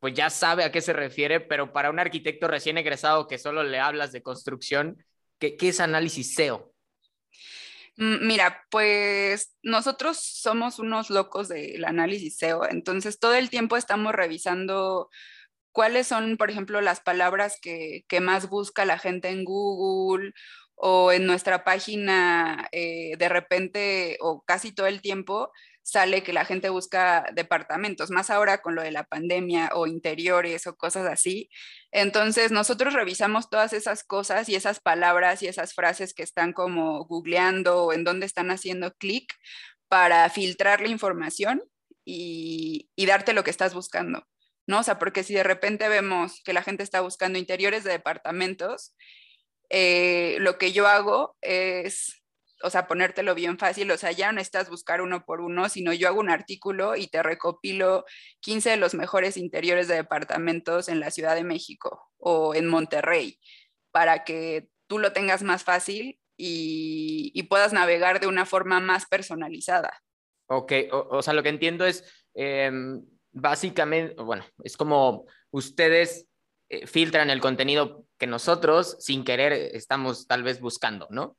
pues 0.00 0.14
ya 0.14 0.30
sabe 0.30 0.64
a 0.64 0.72
qué 0.72 0.80
se 0.80 0.92
refiere, 0.92 1.40
pero 1.40 1.72
para 1.72 1.90
un 1.90 1.98
arquitecto 1.98 2.48
recién 2.48 2.78
egresado 2.78 3.26
que 3.26 3.38
solo 3.38 3.62
le 3.62 3.78
hablas 3.78 4.12
de 4.12 4.22
construcción, 4.22 5.04
¿qué, 5.38 5.56
qué 5.56 5.68
es 5.68 5.80
análisis 5.80 6.34
SEO? 6.34 6.72
Mm, 7.96 8.26
mira, 8.26 8.64
pues 8.70 9.56
nosotros 9.62 10.18
somos 10.18 10.78
unos 10.78 11.10
locos 11.10 11.48
del 11.48 11.84
análisis 11.84 12.38
SEO, 12.38 12.68
entonces 12.68 13.18
todo 13.18 13.34
el 13.34 13.50
tiempo 13.50 13.76
estamos 13.76 14.12
revisando 14.12 15.10
cuáles 15.78 16.08
son, 16.08 16.36
por 16.38 16.50
ejemplo, 16.50 16.80
las 16.80 16.98
palabras 16.98 17.60
que, 17.62 18.02
más 18.20 18.48
busca 18.48 18.84
la 18.84 18.98
gente 18.98 19.28
en 19.28 19.44
Google 19.44 20.32
o 20.74 21.12
en 21.12 21.24
nuestra 21.24 21.62
página, 21.62 22.66
eh, 22.72 23.12
de 23.16 23.28
repente 23.28 24.16
o 24.20 24.42
casi 24.42 24.72
todo 24.72 24.88
el 24.88 25.00
tiempo 25.00 25.52
sale 25.84 26.24
que 26.24 26.32
la 26.32 26.44
gente 26.44 26.68
busca 26.68 27.26
departamentos, 27.32 28.10
más 28.10 28.28
ahora 28.28 28.58
con 28.60 28.74
lo 28.74 28.82
de 28.82 28.90
la 28.90 29.04
pandemia 29.04 29.70
o 29.72 29.86
interiores 29.86 30.66
o 30.66 30.74
cosas 30.76 31.06
así. 31.06 31.48
Entonces, 31.92 32.50
nosotros 32.50 32.92
revisamos 32.92 33.48
todas 33.48 33.72
esas 33.72 34.02
cosas 34.02 34.48
y 34.48 34.56
esas 34.56 34.80
palabras 34.80 35.44
y 35.44 35.46
esas 35.46 35.74
frases 35.74 36.12
que 36.12 36.24
están 36.24 36.52
como 36.52 37.04
googleando 37.04 37.84
o 37.84 37.92
en 37.92 38.02
dónde 38.02 38.26
están 38.26 38.50
haciendo 38.50 38.94
clic 38.94 39.32
para 39.86 40.28
filtrar 40.28 40.80
la 40.80 40.88
información 40.88 41.62
y 42.04 42.88
darte 43.06 43.32
lo 43.32 43.44
que 43.44 43.50
estás 43.50 43.74
buscando. 43.74 44.26
¿No? 44.68 44.80
O 44.80 44.82
sea, 44.82 44.98
porque 44.98 45.24
si 45.24 45.34
de 45.34 45.42
repente 45.42 45.88
vemos 45.88 46.42
que 46.44 46.52
la 46.52 46.62
gente 46.62 46.82
está 46.82 47.00
buscando 47.00 47.38
interiores 47.38 47.84
de 47.84 47.92
departamentos, 47.92 48.94
eh, 49.70 50.36
lo 50.40 50.58
que 50.58 50.72
yo 50.72 50.86
hago 50.86 51.36
es, 51.40 52.22
o 52.62 52.68
sea, 52.68 52.86
ponértelo 52.86 53.34
bien 53.34 53.58
fácil, 53.58 53.90
o 53.90 53.96
sea, 53.96 54.12
ya 54.12 54.30
no 54.30 54.42
estás 54.42 54.68
buscar 54.68 55.00
uno 55.00 55.24
por 55.24 55.40
uno, 55.40 55.70
sino 55.70 55.94
yo 55.94 56.06
hago 56.06 56.20
un 56.20 56.28
artículo 56.28 56.96
y 56.96 57.06
te 57.06 57.22
recopilo 57.22 58.04
15 58.40 58.70
de 58.70 58.76
los 58.76 58.94
mejores 58.94 59.38
interiores 59.38 59.88
de 59.88 59.94
departamentos 59.94 60.88
en 60.88 61.00
la 61.00 61.10
Ciudad 61.10 61.34
de 61.34 61.44
México 61.44 62.06
o 62.18 62.54
en 62.54 62.66
Monterrey, 62.66 63.40
para 63.90 64.22
que 64.24 64.68
tú 64.86 64.98
lo 64.98 65.14
tengas 65.14 65.42
más 65.42 65.64
fácil 65.64 66.20
y, 66.36 67.42
puedas 67.44 67.72
navegar 67.72 68.20
de 68.20 68.26
una 68.26 68.44
forma 68.44 68.80
más 68.80 69.06
personalizada. 69.06 70.02
Ok, 70.48 70.72
o, 70.92 71.22
sea, 71.22 71.32
lo 71.32 71.42
que 71.42 71.48
entiendo 71.48 71.86
es... 71.86 72.04
Em, 72.34 73.02
básicamente, 73.40 74.14
bueno, 74.22 74.44
es 74.62 74.76
como 74.76 75.26
ustedes 75.50 76.26
eh, 76.68 76.86
filtran 76.86 77.30
el 77.30 77.40
contenido 77.40 78.04
que 78.18 78.26
nosotros 78.26 78.96
sin 79.00 79.24
querer 79.24 79.52
estamos 79.52 80.26
tal 80.26 80.42
vez 80.42 80.60
buscando, 80.60 81.06
¿no? 81.10 81.36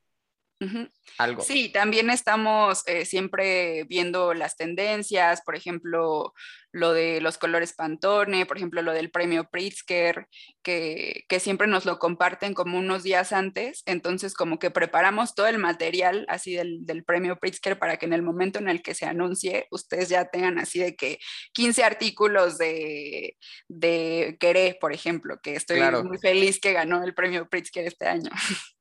Algo. 1.17 1.41
Sí, 1.41 1.69
también 1.69 2.10
estamos 2.10 2.84
eh, 2.88 3.06
siempre 3.06 3.84
viendo 3.86 4.34
las 4.34 4.56
tendencias, 4.56 5.41
por 5.41 5.56
ejemplo, 5.56 6.34
lo 6.72 6.93
de 6.93 7.19
los 7.22 7.38
colores 7.38 7.74
Pantone, 7.74 8.45
por 8.45 8.58
ejemplo, 8.58 8.82
lo 8.82 8.93
del 8.93 9.10
premio 9.10 9.50
Pritzker, 9.50 10.28
que, 10.62 11.26
que, 11.28 11.39
siempre 11.39 11.67
nos 11.67 11.86
lo 11.86 11.98
comparten 11.98 12.54
como 12.54 12.78
unos 12.78 13.04
días 13.04 13.34
antes, 13.34 13.82
entonces 13.86 14.34
como 14.34 14.60
que 14.60 14.69
preparamos 14.69 15.34
todo 15.34 15.48
el 15.48 15.58
material 15.58 16.26
así 16.30 16.54
del, 16.54 16.86
del, 16.86 17.04
premio 17.04 17.38
Pritzker 17.38 17.80
para 17.80 17.98
que 17.98 18.06
en 18.06 18.13
el 18.13 18.22
momento 18.22 18.60
en 18.60 18.69
el 18.69 18.84
que 18.84 18.93
se 18.93 19.06
anuncie, 19.06 19.67
ustedes 19.72 20.10
ya 20.10 20.26
tengan 20.26 20.60
así 20.60 20.80
de 20.80 20.95
que 20.95 21.17
15 21.54 21.84
artículos 21.84 22.58
de, 22.58 23.38
de 23.67 24.38
Queré, 24.39 24.78
por 24.80 24.93
ejemplo, 24.93 25.39
que 25.41 25.56
estoy 25.56 25.80
muy 26.04 26.19
feliz 26.19 26.60
que 26.60 26.74
ganó 26.74 27.04
el 27.04 27.15
premio 27.15 27.50
Pritzker 27.50 27.88
este 27.88 28.08
año. 28.08 28.30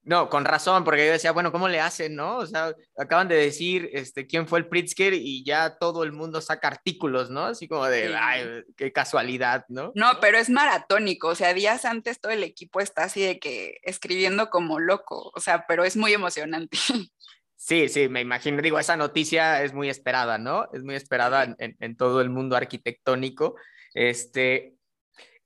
No, 0.09 0.31
con 0.31 0.47
razón, 0.47 0.85
porque 0.85 1.05
yo 1.05 1.13
decía, 1.13 1.33
bueno, 1.33 1.53
¿cómo 1.53 1.69
le 1.69 1.81
hacen, 1.81 2.18
¿no? 2.19 2.39
O 2.39 2.47
sea, 2.47 2.75
acaban 2.97 3.29
de 3.29 3.37
decir 3.37 3.89
este, 3.93 4.27
quién 4.27 4.49
fue 4.49 4.59
el 4.59 4.67
Pritzker 4.67 5.15
y 5.15 5.45
ya 5.45 5.79
todo 5.79 6.03
el 6.03 6.11
mundo 6.13 6.41
saca 6.41 6.67
artículos, 6.67 7.31
¿no? 7.31 7.45
Así 7.45 7.69
como 7.69 7.87
de, 7.87 8.13
ay, 8.17 8.65
qué 8.77 8.93
casualidad, 8.93 9.65
¿no? 9.69 9.93
No, 9.95 10.19
pero 10.21 10.37
es 10.37 10.51
maratónico, 10.51 11.29
o 11.29 11.35
sea, 11.37 11.55
días 11.55 11.85
antes 11.85 12.21
todo 12.21 12.33
el 12.33 12.43
equipo 12.43 12.81
está 12.81 13.05
así 13.05 13.23
de 13.23 13.39
que 13.39 13.79
escribiendo 13.85 14.51
como 14.51 14.81
loco, 14.81 15.31
o 15.33 15.41
sea, 15.41 15.65
pero 15.69 15.85
es 15.85 15.97
muy 15.97 16.13
emocionante. 16.13 16.77
Sí, 17.61 17.89
sí, 17.89 18.09
me 18.09 18.21
imagino, 18.21 18.63
digo, 18.63 18.79
esa 18.79 18.97
noticia 18.97 19.65
es 19.65 19.75
muy 19.75 19.91
esperada, 19.91 20.39
¿no? 20.39 20.69
Es 20.73 20.85
muy 20.85 20.95
esperada 20.95 21.57
en, 21.59 21.77
en 21.81 21.97
todo 21.97 22.21
el 22.21 22.31
mundo 22.31 22.55
arquitectónico. 22.55 23.57
Este, 23.95 24.77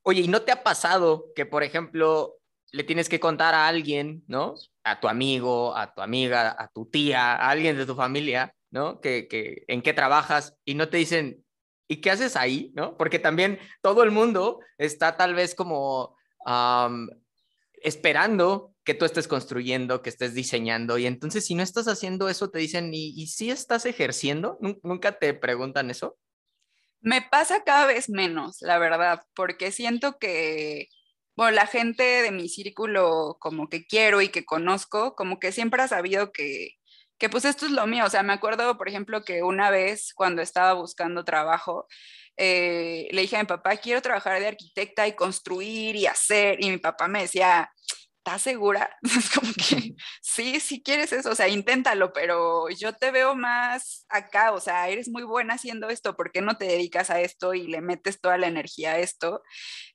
oye, 0.03 0.21
¿y 0.21 0.29
no 0.29 0.43
te 0.43 0.53
ha 0.53 0.63
pasado 0.63 1.33
que, 1.35 1.47
por 1.47 1.63
ejemplo, 1.63 2.37
le 2.71 2.85
tienes 2.85 3.09
que 3.09 3.19
contar 3.19 3.55
a 3.55 3.67
alguien, 3.67 4.25
¿no? 4.27 4.55
A 4.85 5.01
tu 5.01 5.09
amigo, 5.09 5.77
a 5.77 5.95
tu 5.95 6.03
amiga, 6.03 6.57
a 6.59 6.69
tu 6.69 6.87
tía, 6.87 7.35
a 7.35 7.51
alguien 7.51 7.77
de 7.77 7.87
tu 7.87 7.95
familia, 7.95 8.55
¿no? 8.71 9.01
Que, 9.01 9.29
que 9.29 9.65
en 9.69 9.83
qué 9.83 9.93
trabajas 9.93 10.57
y 10.65 10.75
no 10.75 10.89
te 10.89 10.97
dicen, 10.97 11.45
¿y 11.89 12.01
qué 12.01 12.11
haces 12.11 12.37
ahí? 12.37 12.73
¿No? 12.75 12.97
Porque 12.97 13.19
también 13.19 13.59
todo 13.83 14.03
el 14.03 14.11
mundo 14.11 14.61
está 14.79 15.17
tal 15.17 15.35
vez 15.35 15.55
como 15.55 16.17
esperando 17.83 18.75
que 18.85 18.95
tú 18.95 19.05
estés 19.05 19.29
construyendo, 19.29 20.03
que 20.03 20.11
estés 20.11 20.35
diseñando 20.35 20.99
y 20.99 21.07
entonces 21.07 21.47
si 21.47 21.55
no 21.55 21.63
estás 21.63 21.87
haciendo 21.87 22.29
eso 22.29 22.51
te 22.51 22.59
dicen, 22.59 22.93
¿y, 22.93 23.13
y 23.15 23.29
si 23.29 23.51
estás 23.51 23.87
ejerciendo? 23.87 24.59
¿Nunca 24.83 25.19
te 25.19 25.35
preguntan 25.35 25.91
eso? 25.91 26.19
Me 27.01 27.23
pasa 27.23 27.63
cada 27.65 27.87
vez 27.87 28.09
menos, 28.09 28.59
la 28.61 28.79
verdad, 28.79 29.21
porque 29.35 29.71
siento 29.71 30.19
que 30.19 30.89
la 31.51 31.67
gente 31.67 32.03
de 32.03 32.31
mi 32.31 32.49
círculo 32.49 33.37
como 33.41 33.69
que 33.69 33.87
quiero 33.87 34.21
y 34.23 34.29
que 34.29 34.45
conozco, 34.45 35.15
como 35.15 35.39
que 35.39 35.53
siempre 35.53 35.83
ha 35.83 35.89
sabido 35.89 36.33
que, 36.33 36.71
que 37.19 37.29
pues 37.29 37.45
esto 37.45 37.67
es 37.67 37.73
lo 37.73 37.87
mío. 37.87 38.05
O 38.07 38.11
sea, 38.11 38.23
me 38.23 38.33
acuerdo, 38.33 38.77
por 38.79 38.89
ejemplo, 38.89 39.25
que 39.25 39.43
una 39.43 39.71
vez 39.71 40.13
cuando 40.15 40.43
estaba 40.43 40.75
buscando 40.75 41.25
trabajo, 41.25 41.87
eh, 42.37 43.09
le 43.13 43.23
dije 43.23 43.37
a 43.37 43.41
mi 43.41 43.47
papá, 43.47 43.77
quiero 43.77 44.03
trabajar 44.03 44.41
de 44.41 44.49
arquitecta 44.49 45.07
y 45.07 45.15
construir 45.15 45.97
y 45.97 46.07
hacer. 46.07 46.63
Y 46.63 46.71
mi 46.71 46.79
papá 46.79 47.09
me 47.09 47.23
decía, 47.23 47.71
¿estás 48.25 48.43
segura? 48.43 48.97
Es 49.03 49.31
como 49.31 49.53
que 49.53 49.95
sí, 50.23 50.61
si 50.61 50.83
quieres 50.83 51.13
eso, 51.13 51.31
o 51.31 51.35
sea, 51.35 51.49
inténtalo, 51.49 52.13
pero 52.13 52.69
yo 52.71 52.93
te 52.93 53.11
veo 53.11 53.35
más 53.35 54.07
acá, 54.09 54.53
o 54.53 54.61
sea, 54.61 54.89
eres 54.89 55.09
muy 55.09 55.25
buena 55.25 55.55
haciendo 55.55 55.89
esto, 55.89 56.17
¿por 56.17 56.31
qué 56.31 56.41
no 56.41 56.57
te 56.57 56.67
dedicas 56.67 57.11
a 57.11 57.21
esto 57.21 57.53
y 57.55 57.67
le 57.67 57.81
metes 57.81 58.21
toda 58.21 58.39
la 58.39 58.47
energía 58.47 58.93
a 58.93 58.99
esto? 58.99 59.43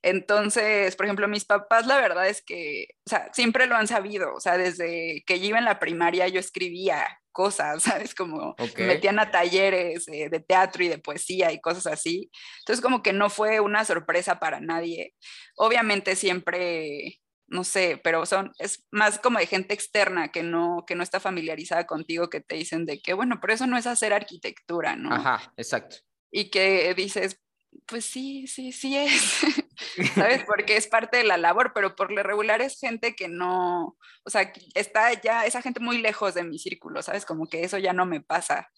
Entonces, 0.02 0.94
por 0.96 1.06
ejemplo, 1.06 1.26
mis 1.28 1.44
papás, 1.46 1.86
la 1.86 1.96
verdad 1.96 2.28
es 2.28 2.42
que, 2.42 2.88
o 3.06 3.10
sea, 3.10 3.30
siempre 3.32 3.66
lo 3.66 3.76
han 3.76 3.88
sabido, 3.88 4.34
o 4.34 4.40
sea, 4.40 4.58
desde 4.58 5.22
que 5.26 5.40
yo 5.40 5.46
iba 5.46 5.58
en 5.58 5.64
la 5.64 5.78
primaria 5.78 6.28
yo 6.28 6.40
escribía 6.40 7.06
cosas, 7.32 7.82
¿sabes? 7.84 8.14
Como 8.14 8.56
me 8.76 8.86
metían 8.86 9.18
a 9.18 9.30
talleres 9.30 10.06
eh, 10.08 10.28
de 10.28 10.40
teatro 10.40 10.84
y 10.84 10.88
de 10.88 10.98
poesía 10.98 11.52
y 11.52 11.60
cosas 11.60 11.86
así. 11.86 12.30
Entonces, 12.60 12.82
como 12.82 13.02
que 13.02 13.12
no 13.12 13.30
fue 13.30 13.60
una 13.60 13.84
sorpresa 13.84 14.38
para 14.38 14.60
nadie. 14.60 15.14
Obviamente 15.56 16.16
siempre 16.16 17.20
no 17.48 17.64
sé, 17.64 18.00
pero 18.02 18.26
son, 18.26 18.52
es 18.58 18.86
más 18.90 19.18
como 19.18 19.38
de 19.38 19.46
gente 19.46 19.74
externa 19.74 20.28
que 20.28 20.42
no, 20.42 20.84
que 20.86 20.94
no 20.94 21.02
está 21.02 21.18
familiarizada 21.18 21.86
contigo, 21.86 22.28
que 22.28 22.40
te 22.40 22.56
dicen 22.56 22.84
de 22.86 23.00
que, 23.00 23.14
bueno, 23.14 23.38
pero 23.40 23.54
eso 23.54 23.66
no 23.66 23.76
es 23.76 23.86
hacer 23.86 24.12
arquitectura, 24.12 24.96
¿no? 24.96 25.12
Ajá, 25.12 25.52
exacto. 25.56 25.96
Y 26.30 26.50
que 26.50 26.92
dices, 26.94 27.40
pues 27.86 28.04
sí, 28.04 28.46
sí, 28.46 28.72
sí 28.72 28.96
es, 28.96 29.40
¿sabes? 30.14 30.44
Porque 30.44 30.76
es 30.76 30.86
parte 30.86 31.18
de 31.18 31.24
la 31.24 31.38
labor, 31.38 31.72
pero 31.74 31.96
por 31.96 32.12
lo 32.12 32.22
regular 32.22 32.60
es 32.60 32.78
gente 32.78 33.16
que 33.16 33.28
no, 33.28 33.96
o 34.24 34.30
sea, 34.30 34.52
está 34.74 35.18
ya, 35.20 35.46
esa 35.46 35.62
gente 35.62 35.80
muy 35.80 35.98
lejos 35.98 36.34
de 36.34 36.44
mi 36.44 36.58
círculo, 36.58 37.02
¿sabes? 37.02 37.24
Como 37.24 37.46
que 37.46 37.64
eso 37.64 37.78
ya 37.78 37.94
no 37.94 38.04
me 38.04 38.20
pasa. 38.20 38.70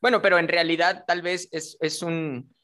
Bueno, 0.00 0.22
pero 0.22 0.38
en 0.38 0.48
realidad 0.48 1.04
tal 1.06 1.20
vez 1.20 1.48
es, 1.52 1.76
es 1.80 2.02
un, 2.02 2.54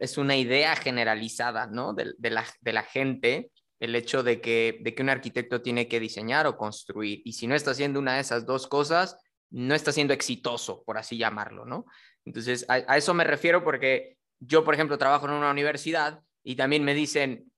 es 0.00 0.18
una 0.18 0.36
idea 0.36 0.74
generalizada, 0.76 1.66
¿no? 1.66 1.92
De, 1.92 2.14
de, 2.16 2.30
la, 2.30 2.46
de 2.60 2.72
la 2.72 2.82
gente 2.82 3.50
el 3.84 3.94
hecho 3.94 4.22
de 4.22 4.40
que, 4.40 4.78
de 4.82 4.94
que 4.94 5.02
un 5.02 5.10
arquitecto 5.10 5.62
tiene 5.62 5.88
que 5.88 6.00
diseñar 6.00 6.46
o 6.46 6.56
construir. 6.56 7.22
Y 7.24 7.34
si 7.34 7.46
no 7.46 7.54
está 7.54 7.72
haciendo 7.72 8.00
una 8.00 8.14
de 8.14 8.20
esas 8.20 8.46
dos 8.46 8.66
cosas, 8.66 9.16
no 9.50 9.74
está 9.74 9.92
siendo 9.92 10.12
exitoso, 10.12 10.82
por 10.84 10.98
así 10.98 11.16
llamarlo, 11.16 11.64
¿no? 11.64 11.86
Entonces, 12.24 12.64
a, 12.68 12.78
eso 12.96 13.14
me 13.14 13.24
refiero 13.24 13.62
porque 13.62 14.16
yo, 14.40 14.64
por 14.64 14.74
ejemplo, 14.74 14.98
trabajo 14.98 15.26
en 15.26 15.32
una 15.32 15.50
universidad 15.50 16.20
y 16.42 16.56
también 16.56 16.84
me 16.84 16.94
dicen, 16.94 17.52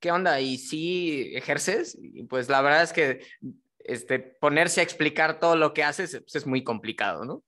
¿qué 0.00 0.10
onda? 0.10 0.40
¿Y 0.40 0.58
si 0.58 1.34
ejerces? 1.34 1.98
Y 2.00 2.24
pues 2.24 2.48
la 2.48 2.62
verdad 2.62 2.82
es 2.82 2.92
que 2.92 3.20
este, 3.80 4.18
ponerse 4.18 4.80
a 4.80 4.84
explicar 4.84 5.38
todo 5.38 5.56
lo 5.56 5.74
que 5.74 5.84
haces 5.84 6.12
pues, 6.12 6.34
es 6.34 6.46
muy 6.46 6.64
complicado, 6.64 7.24
¿no? 7.24 7.42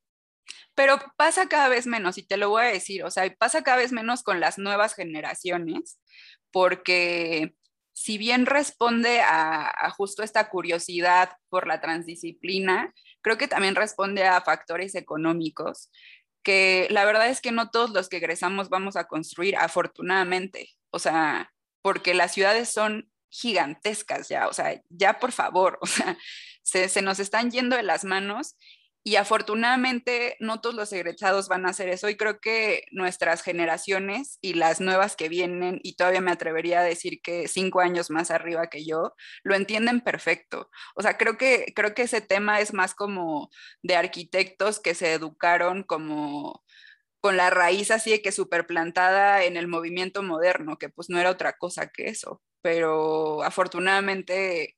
Pero 0.75 0.99
pasa 1.17 1.49
cada 1.49 1.69
vez 1.69 1.87
menos, 1.87 2.19
y 2.19 2.23
te 2.27 2.37
lo 2.37 2.51
voy 2.51 2.65
a 2.65 2.67
decir, 2.67 3.03
o 3.03 3.11
sea, 3.11 3.35
pasa 3.39 3.63
cada 3.63 3.79
vez 3.79 3.93
menos 3.93 4.23
con 4.23 4.41
las 4.41 4.59
nuevas 4.59 4.95
generaciones, 4.95 5.99
porque 6.51 7.55
si 7.97 8.19
bien 8.19 8.45
responde 8.45 9.23
a, 9.23 9.91
justo 9.97 10.23
esta 10.23 10.51
curiosidad 10.51 11.31
por 11.49 11.67
la 11.67 11.81
transdisciplina, 11.81 12.93
creo 13.23 13.39
que 13.39 13.49
también 13.49 13.75
responde 13.75 14.25
a 14.25 14.43
factores 14.43 14.95
económicos, 14.95 15.91
que 16.43 16.89
la 16.91 17.07
verdad 17.07 17.29
es 17.29 17.41
que 17.41 17.53
no 17.53 17.71
todos 17.71 17.91
los 17.91 18.11
que 18.11 18.19
egresamos 18.19 18.69
vamos 18.69 18.97
a 18.97 19.09
construir, 19.09 19.57
afortunadamente, 19.57 20.69
o 20.91 20.99
sea, 20.99 21.55
porque 21.81 22.13
las 22.13 22.35
ciudades 22.35 22.69
son 22.69 23.11
gigantescas 23.31 24.29
ya, 24.29 24.47
o 24.47 24.53
sea, 24.53 24.79
ya 24.91 25.19
por 25.19 25.33
favor, 25.33 25.79
o 25.81 25.87
sea, 25.87 26.19
se, 26.63 26.91
se 26.91 27.01
nos 27.01 27.19
están 27.19 27.51
yendo 27.51 27.77
de 27.77 27.83
las 27.83 28.05
manos 28.05 28.57
y 29.07 29.15
afortunadamente 29.15 30.37
no 30.41 30.61
todos 30.61 30.75
los 30.75 30.93
egresados 30.93 31.47
van 31.47 31.65
a 31.65 31.69
hacer 31.69 31.89
eso 31.89 32.09
y 32.09 32.17
creo 32.17 32.41
que 32.41 32.83
nuestras 32.91 33.41
generaciones 33.41 34.39
y 34.41 34.55
las 34.55 34.81
nuevas 34.81 35.15
que 35.15 35.29
vienen, 35.29 35.79
y 35.85 35.95
todavía 35.95 36.21
me 36.21 36.33
atrevería 36.33 36.81
a 36.81 36.83
decir 36.83 37.21
que 37.23 37.47
cinco 37.47 37.79
años 37.79 38.11
más 38.11 38.33
arriba 38.33 38.67
que 38.67 38.85
yo, 38.85 39.15
lo 39.45 39.55
entienden 39.55 40.01
perfecto. 40.01 40.71
O 40.97 41.03
sea, 41.03 41.17
creo 41.19 41.39
que, 41.39 41.73
creo 41.77 41.95
que 41.95 42.03
ese 42.03 42.21
tema 42.21 42.59
es 42.61 42.75
más 42.75 42.95
como 42.97 43.49
de 43.81 43.95
arquitectos 43.95 44.81
que 44.81 44.97
se 44.97 45.13
educaron 45.13 45.85
como 45.85 46.65
con 47.21 47.37
la 47.37 47.51
raíz 47.51 47.93
así 47.93 48.11
de 48.11 48.23
que 48.23 48.33
súper 48.33 48.67
plantada 48.67 49.45
en 49.45 49.57
el 49.57 49.69
movimiento 49.69 50.25
moderno, 50.25 50.79
que 50.79 50.89
pues 50.89 51.11
no 51.11 51.21
era 51.21 51.31
otra 51.31 51.53
cosa 51.53 51.91
que 51.91 52.07
eso. 52.09 52.43
Pero 52.61 53.45
afortunadamente 53.45 54.77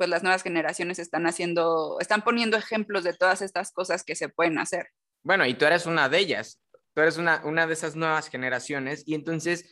pues 0.00 0.08
las 0.08 0.22
nuevas 0.22 0.42
generaciones 0.42 0.98
están 0.98 1.26
haciendo, 1.26 1.98
están 2.00 2.22
poniendo 2.22 2.56
ejemplos 2.56 3.04
de 3.04 3.12
todas 3.12 3.42
estas 3.42 3.70
cosas 3.70 4.02
que 4.02 4.14
se 4.14 4.30
pueden 4.30 4.56
hacer. 4.56 4.88
Bueno, 5.22 5.44
y 5.44 5.52
tú 5.52 5.66
eres 5.66 5.84
una 5.84 6.08
de 6.08 6.16
ellas, 6.16 6.58
tú 6.94 7.02
eres 7.02 7.18
una, 7.18 7.42
una 7.44 7.66
de 7.66 7.74
esas 7.74 7.96
nuevas 7.96 8.30
generaciones 8.30 9.02
y 9.04 9.14
entonces 9.14 9.70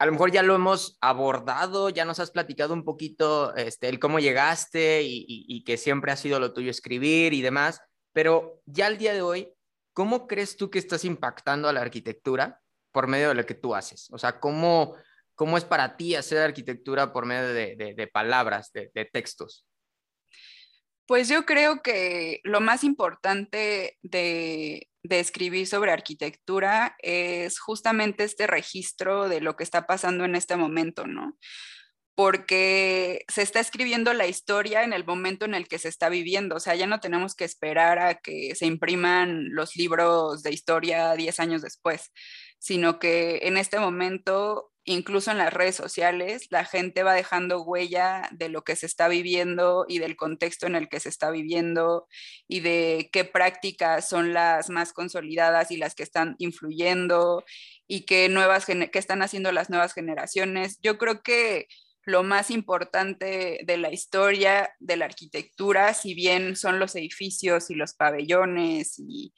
a 0.00 0.06
lo 0.06 0.10
mejor 0.10 0.32
ya 0.32 0.42
lo 0.42 0.56
hemos 0.56 0.98
abordado, 1.00 1.90
ya 1.90 2.04
nos 2.04 2.18
has 2.18 2.32
platicado 2.32 2.74
un 2.74 2.84
poquito 2.84 3.54
este, 3.54 3.88
el 3.88 4.00
cómo 4.00 4.18
llegaste 4.18 5.02
y, 5.02 5.24
y, 5.28 5.62
que 5.62 5.76
siempre 5.76 6.10
ha 6.10 6.16
sido 6.16 6.40
lo 6.40 6.52
tuyo 6.52 6.72
escribir 6.72 7.32
y 7.32 7.40
demás, 7.40 7.80
pero 8.12 8.60
ya 8.66 8.88
al 8.88 8.98
día 8.98 9.14
de 9.14 9.22
hoy, 9.22 9.54
¿cómo 9.92 10.26
crees 10.26 10.56
tú 10.56 10.70
que 10.70 10.80
estás 10.80 11.04
impactando 11.04 11.68
a 11.68 11.72
la 11.72 11.82
arquitectura 11.82 12.60
por 12.90 13.06
medio 13.06 13.28
de 13.28 13.36
lo 13.36 13.46
que 13.46 13.54
tú 13.54 13.76
haces? 13.76 14.08
O 14.10 14.18
sea, 14.18 14.40
¿cómo, 14.40 14.96
¿Cómo 15.40 15.56
es 15.56 15.64
para 15.64 15.96
ti 15.96 16.16
hacer 16.16 16.36
arquitectura 16.36 17.14
por 17.14 17.24
medio 17.24 17.54
de, 17.54 18.10
palabras, 18.12 18.70
de, 18.74 19.08
textos? 19.10 19.66
Pues 21.06 21.30
yo 21.30 21.46
creo 21.46 21.80
que 21.80 22.42
lo 22.44 22.60
más 22.60 22.84
importante 22.84 23.96
de, 24.02 24.86
escribir 25.02 25.66
sobre 25.66 25.92
arquitectura 25.92 26.94
es 26.98 27.58
justamente 27.58 28.24
este 28.24 28.46
registro 28.46 29.30
de 29.30 29.40
lo 29.40 29.56
que 29.56 29.64
está 29.64 29.86
pasando 29.86 30.26
en 30.26 30.36
este 30.36 30.56
momento, 30.56 31.06
¿no? 31.06 31.38
Porque 32.14 33.24
se 33.28 33.40
está 33.40 33.60
escribiendo 33.60 34.12
la 34.12 34.26
historia 34.26 34.84
en 34.84 34.92
el 34.92 35.06
momento 35.06 35.46
en 35.46 35.54
el 35.54 35.68
que 35.68 35.78
se 35.78 35.88
está 35.88 36.10
viviendo, 36.10 36.56
o 36.56 36.60
sea, 36.60 36.74
ya 36.74 36.86
no 36.86 37.00
tenemos 37.00 37.34
que 37.34 37.46
esperar 37.46 37.98
a 37.98 38.16
que 38.16 38.54
se 38.56 38.66
impriman 38.66 39.54
los 39.54 39.74
libros 39.74 40.42
de 40.42 40.52
historia 40.52 41.14
10 41.14 41.40
años 41.40 41.62
después, 41.62 42.12
sino 42.58 42.98
que 42.98 43.38
en 43.44 43.56
este 43.56 43.78
momento 43.78 44.70
incluso 44.90 45.30
en 45.30 45.38
las 45.38 45.52
redes 45.52 45.76
sociales, 45.76 46.46
la 46.50 46.64
gente 46.64 47.02
va 47.02 47.14
dejando 47.14 47.62
huella 47.62 48.28
de 48.32 48.48
lo 48.48 48.62
que 48.62 48.76
se 48.76 48.86
está 48.86 49.08
viviendo 49.08 49.86
y 49.88 49.98
del 50.00 50.16
contexto 50.16 50.66
en 50.66 50.74
el 50.74 50.88
que 50.88 51.00
se 51.00 51.08
está 51.08 51.30
viviendo 51.30 52.08
y 52.48 52.60
de 52.60 53.08
qué 53.12 53.24
prácticas 53.24 54.08
son 54.08 54.32
las 54.32 54.68
más 54.68 54.92
consolidadas 54.92 55.70
y 55.70 55.76
las 55.76 55.94
que 55.94 56.02
están 56.02 56.34
influyendo 56.38 57.44
y 57.86 58.04
qué, 58.04 58.28
nuevas, 58.28 58.66
qué 58.66 58.90
están 58.94 59.22
haciendo 59.22 59.52
las 59.52 59.70
nuevas 59.70 59.94
generaciones. 59.94 60.78
Yo 60.82 60.98
creo 60.98 61.22
que 61.22 61.68
lo 62.04 62.22
más 62.22 62.50
importante 62.50 63.60
de 63.62 63.76
la 63.76 63.92
historia 63.92 64.74
de 64.80 64.96
la 64.96 65.04
arquitectura, 65.04 65.94
si 65.94 66.14
bien 66.14 66.56
son 66.56 66.80
los 66.80 66.96
edificios 66.96 67.70
y 67.70 67.74
los 67.74 67.94
pabellones 67.94 68.98
y, 68.98 69.34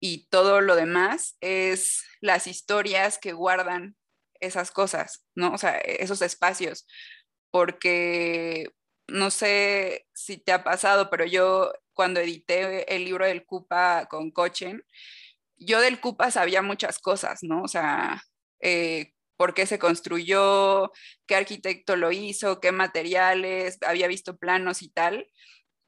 y 0.00 0.26
todo 0.30 0.62
lo 0.62 0.76
demás, 0.76 1.36
es 1.40 2.02
las 2.20 2.46
historias 2.46 3.18
que 3.18 3.32
guardan 3.32 3.96
esas 4.40 4.70
cosas, 4.70 5.24
¿no? 5.34 5.52
O 5.52 5.58
sea, 5.58 5.78
e-, 5.78 6.02
esos 6.02 6.22
espacios, 6.22 6.86
porque 7.50 8.68
no 9.08 9.30
sé 9.30 10.06
si 10.14 10.38
te 10.38 10.52
ha 10.52 10.64
pasado, 10.64 11.10
pero 11.10 11.24
yo 11.26 11.72
cuando 11.94 12.20
edité 12.20 12.94
el 12.94 13.04
libro 13.04 13.26
del 13.26 13.44
Cupa 13.44 14.06
con 14.10 14.30
Cochen, 14.30 14.84
yo 15.58 15.80
del 15.80 16.00
Cupa 16.00 16.30
sabía 16.30 16.62
muchas 16.62 16.98
cosas, 16.98 17.40
¿no? 17.42 17.62
O 17.62 17.68
sea, 17.68 18.22
eh, 18.60 19.12
por 19.36 19.54
qué 19.54 19.66
se 19.66 19.78
construyó, 19.78 20.92
qué 21.26 21.36
arquitecto 21.36 21.96
lo 21.96 22.12
hizo, 22.12 22.60
qué 22.60 22.72
materiales, 22.72 23.78
había 23.86 24.08
visto 24.08 24.36
planos 24.38 24.82
y 24.82 24.90
tal, 24.90 25.28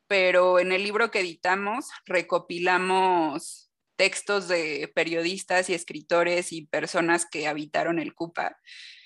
pero 0.09 0.59
en 0.59 0.73
el 0.73 0.83
libro 0.83 1.11
que 1.11 1.21
editamos 1.21 1.89
recopilamos 2.07 3.72
textos 4.03 4.49
de 4.49 4.91
periodistas 4.97 5.71
y 5.71 5.75
escritores 5.75 6.51
y 6.51 6.67
personas 6.67 7.25
que 7.25 7.47
habitaron 7.47 8.01
el 8.01 8.15
Cupa. 8.15 8.59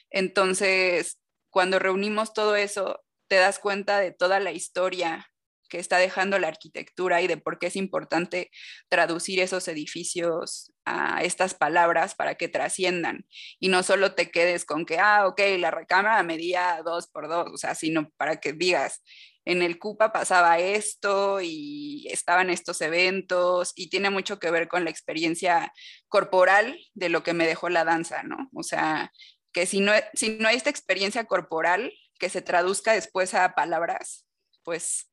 Entonces, 0.09 1.19
cuando 1.51 1.79
reunimos 1.79 2.33
todo 2.33 2.57
eso, 2.57 3.05
te 3.29 3.37
das 3.37 3.59
cuenta 3.59 4.01
de 4.01 4.13
toda 4.13 4.41
la 4.41 4.53
historia 4.53 5.31
que 5.69 5.79
está 5.79 5.99
dejando 5.99 6.39
la 6.39 6.49
arquitectura 6.49 7.21
y 7.21 7.27
de 7.27 7.37
por 7.37 7.59
qué 7.59 7.67
es 7.67 7.77
importante 7.77 8.51
traducir 8.89 9.39
esos 9.41 9.69
edificios 9.69 10.73
a 10.87 11.23
estas 11.23 11.53
palabras 11.53 12.15
para 12.15 12.37
que 12.37 12.49
trasciendan 12.49 13.27
y 13.61 13.69
no 13.69 13.83
solo 13.83 14.15
te 14.15 14.31
quedes 14.31 14.65
con 14.65 14.87
que, 14.87 14.99
ah, 14.99 15.27
ok, 15.27 15.43
la 15.59 15.73
recámara 15.73 16.23
medía 16.23 16.81
dos 16.83 17.07
por 17.07 17.29
dos, 17.29 17.53
o 17.53 17.59
sea, 17.59 17.75
sino 17.75 18.09
para 18.17 18.37
que 18.37 18.55
digas, 18.55 19.03
en 19.47 19.63
el 19.63 19.79
CUPA 19.79 20.13
pasaba 20.13 20.59
esto 20.59 21.41
y 21.41 22.09
estaban 22.11 22.51
estos 22.51 22.81
eventos 22.81 23.73
y 23.77 23.89
tiene 23.89 24.11
mucho 24.11 24.39
que 24.39 24.51
ver 24.51 24.67
con 24.69 24.85
la 24.85 24.91
experiencia 24.91 25.73
corporal 26.09 26.79
de 26.95 27.09
lo 27.09 27.23
que 27.23 27.33
me 27.33 27.47
dejó 27.47 27.69
la 27.69 27.85
danza, 27.85 28.25
¿no? 28.25 28.51
O 28.53 28.65
sea, 28.65 29.13
que 29.53 29.65
si 29.65 29.81
no, 29.81 29.93
si 30.15 30.31
no 30.31 30.49
hay 30.49 30.57
esta 30.57 30.71
experiencia 30.71 31.25
corporal 31.25 31.93
que 32.19 32.29
se 32.29 32.43
traduzca 32.43 32.93
después 32.93 33.35
a 33.35 33.55
palabras, 33.55 34.27
pues 34.65 35.13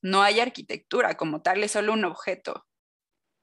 no 0.00 0.22
hay 0.22 0.40
arquitectura 0.40 1.16
como 1.16 1.42
tal, 1.42 1.62
es 1.62 1.72
solo 1.72 1.92
un 1.92 2.06
objeto. 2.06 2.65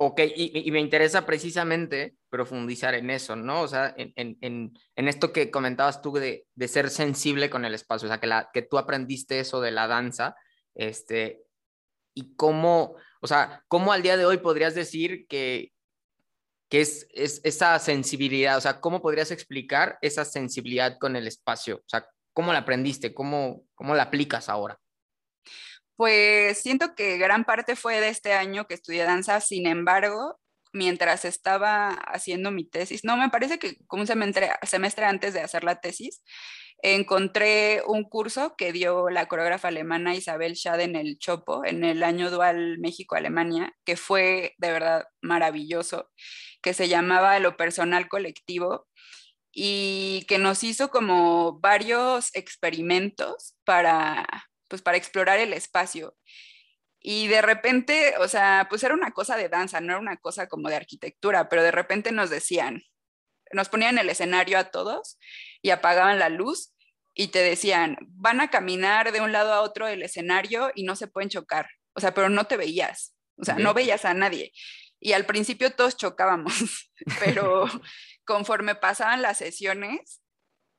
Ok, 0.06 0.20
y, 0.36 0.70
me 0.72 0.82
interesa 0.82 1.26
precisamente 1.26 2.18
profundizar 2.30 2.94
en 2.94 3.10
eso, 3.10 3.38
¿no? 3.38 3.62
O 3.62 3.70
sea, 3.70 3.96
en, 3.96 4.74
esto 4.96 5.32
que 5.32 5.50
comentabas 5.50 6.02
tú 6.02 6.12
de, 6.12 6.46
ser 6.68 6.90
sensible 6.90 7.50
con 7.50 7.64
el 7.64 7.74
espacio, 7.74 8.10
o 8.10 8.12
sea, 8.12 8.50
que, 8.52 8.62
tú 8.64 8.78
aprendiste 8.78 9.40
eso 9.40 9.62
de 9.62 9.72
la 9.72 9.88
danza, 9.88 10.36
este, 10.76 11.46
y 12.14 12.36
cómo, 12.36 12.98
o 13.22 13.28
sea, 13.28 13.64
cómo 13.70 13.94
al 13.94 14.02
día 14.02 14.18
de 14.18 14.26
hoy 14.26 14.40
podrías 14.40 14.76
decir 14.76 15.26
que, 15.28 15.72
que 16.70 16.82
es, 16.82 17.08
es 17.14 17.40
esa 17.46 17.80
sensibilidad, 17.80 18.58
o 18.58 18.62
sea, 18.62 18.82
cómo 18.82 19.02
podrías 19.02 19.32
explicar 19.32 19.98
esa 20.02 20.26
sensibilidad 20.26 20.98
con 21.00 21.16
el 21.16 21.28
espacio, 21.28 21.78
o 21.78 21.88
sea, 21.88 22.06
cómo 22.34 22.52
la 22.52 22.60
aprendiste, 22.60 23.14
cómo, 23.14 23.64
cómo 23.74 23.96
la 23.96 24.04
aplicas 24.04 24.50
ahora. 24.50 24.78
Pues 25.96 26.60
siento 26.62 26.96
que 26.96 27.18
gran 27.18 27.46
parte 27.46 27.76
fue 27.76 28.02
de 28.02 28.10
este 28.10 28.34
año 28.34 28.66
que 28.66 28.74
estudié 28.74 29.04
danza, 29.04 29.40
sin 29.42 29.68
embargo, 29.68 30.40
mientras 30.74 31.24
estaba 31.26 31.92
haciendo 31.92 32.52
mi 32.52 32.66
tesis, 32.68 33.04
no, 33.06 33.16
me 33.18 33.30
parece 33.30 33.60
que 33.60 33.78
como 33.88 34.02
un 34.02 34.08
semestre, 34.08 35.06
antes 35.06 35.34
de 35.34 35.42
hacer 35.42 35.64
la 35.64 35.80
tesis, 35.82 36.24
encontré 36.82 37.84
un 37.88 38.04
curso 38.04 38.56
que 38.58 38.74
dio 38.74 39.10
la 39.10 39.28
coreógrafa 39.28 39.70
alemana 39.70 40.16
Isabel 40.16 40.56
Schad 40.56 40.82
en 40.82 40.96
el 40.96 41.18
Chopo, 41.20 41.64
en 41.66 41.84
el 41.86 42.04
año 42.04 42.32
dual 42.32 42.80
México-Alemania, 42.80 43.74
que 43.86 43.96
fue 43.96 44.54
de 44.58 44.72
verdad 44.72 45.06
maravilloso, 45.22 46.10
que 46.62 46.74
se 46.74 46.90
llamaba 46.90 47.40
Lo 47.40 47.56
Personal 47.58 48.10
Colectivo 48.10 48.88
y 49.52 50.26
que 50.28 50.40
nos 50.40 50.64
hizo 50.64 50.90
como 50.90 51.60
varios 51.60 52.36
experimentos 52.36 53.56
para 53.66 54.26
pues 54.74 54.82
para 54.82 54.98
explorar 54.98 55.38
el 55.38 55.54
espacio. 55.54 56.18
Y 57.00 57.28
de 57.28 57.44
repente, 57.44 58.16
o 58.18 58.28
sea, 58.28 58.66
pues 58.72 58.82
era 58.82 58.96
una 58.96 59.12
cosa 59.12 59.38
de 59.38 59.48
danza, 59.48 59.80
no 59.80 59.92
era 59.92 60.00
una 60.00 60.18
cosa 60.18 60.48
como 60.48 60.68
de 60.68 60.76
arquitectura, 60.76 61.48
pero 61.48 61.62
de 61.62 61.70
repente 61.70 62.12
nos 62.12 62.32
decían, 62.32 62.82
nos 63.52 63.70
ponían 63.70 64.00
el 64.00 64.10
escenario 64.10 64.58
a 64.58 64.72
todos 64.72 65.20
y 65.62 65.70
apagaban 65.70 66.18
la 66.18 66.30
luz 66.30 66.74
y 67.14 67.28
te 67.28 67.44
decían, 67.44 68.00
van 68.14 68.42
a 68.42 68.50
caminar 68.50 69.12
de 69.12 69.22
un 69.22 69.32
lado 69.32 69.54
a 69.54 69.62
otro 69.62 69.86
del 69.86 70.02
escenario 70.02 70.72
y 70.74 70.86
no 70.86 70.96
se 70.96 71.06
pueden 71.06 71.30
chocar. 71.30 71.70
O 71.94 72.00
sea, 72.00 72.16
pero 72.16 72.30
no 72.30 72.46
te 72.46 72.58
veías, 72.58 73.14
o 73.38 73.46
sea, 73.46 73.54
no 73.60 73.76
veías 73.76 74.06
a 74.06 74.16
nadie. 74.16 74.54
Y 75.00 75.14
al 75.14 75.28
principio 75.28 75.70
todos 75.76 75.98
chocábamos, 75.98 76.92
pero 77.20 77.68
conforme 78.26 78.74
pasaban 78.74 79.22
las 79.22 79.38
sesiones, 79.38 80.23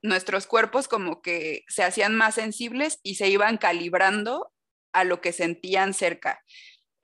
nuestros 0.05 0.47
cuerpos 0.47 0.87
como 0.87 1.23
que 1.23 1.65
se 1.67 1.83
hacían 1.83 2.15
más 2.15 2.35
sensibles 2.35 3.01
y 3.03 3.15
se 3.15 3.29
iban 3.31 3.57
calibrando 3.57 4.53
a 4.93 5.03
lo 5.03 5.23
que 5.23 5.33
sentían 5.33 5.95
cerca. 5.95 6.45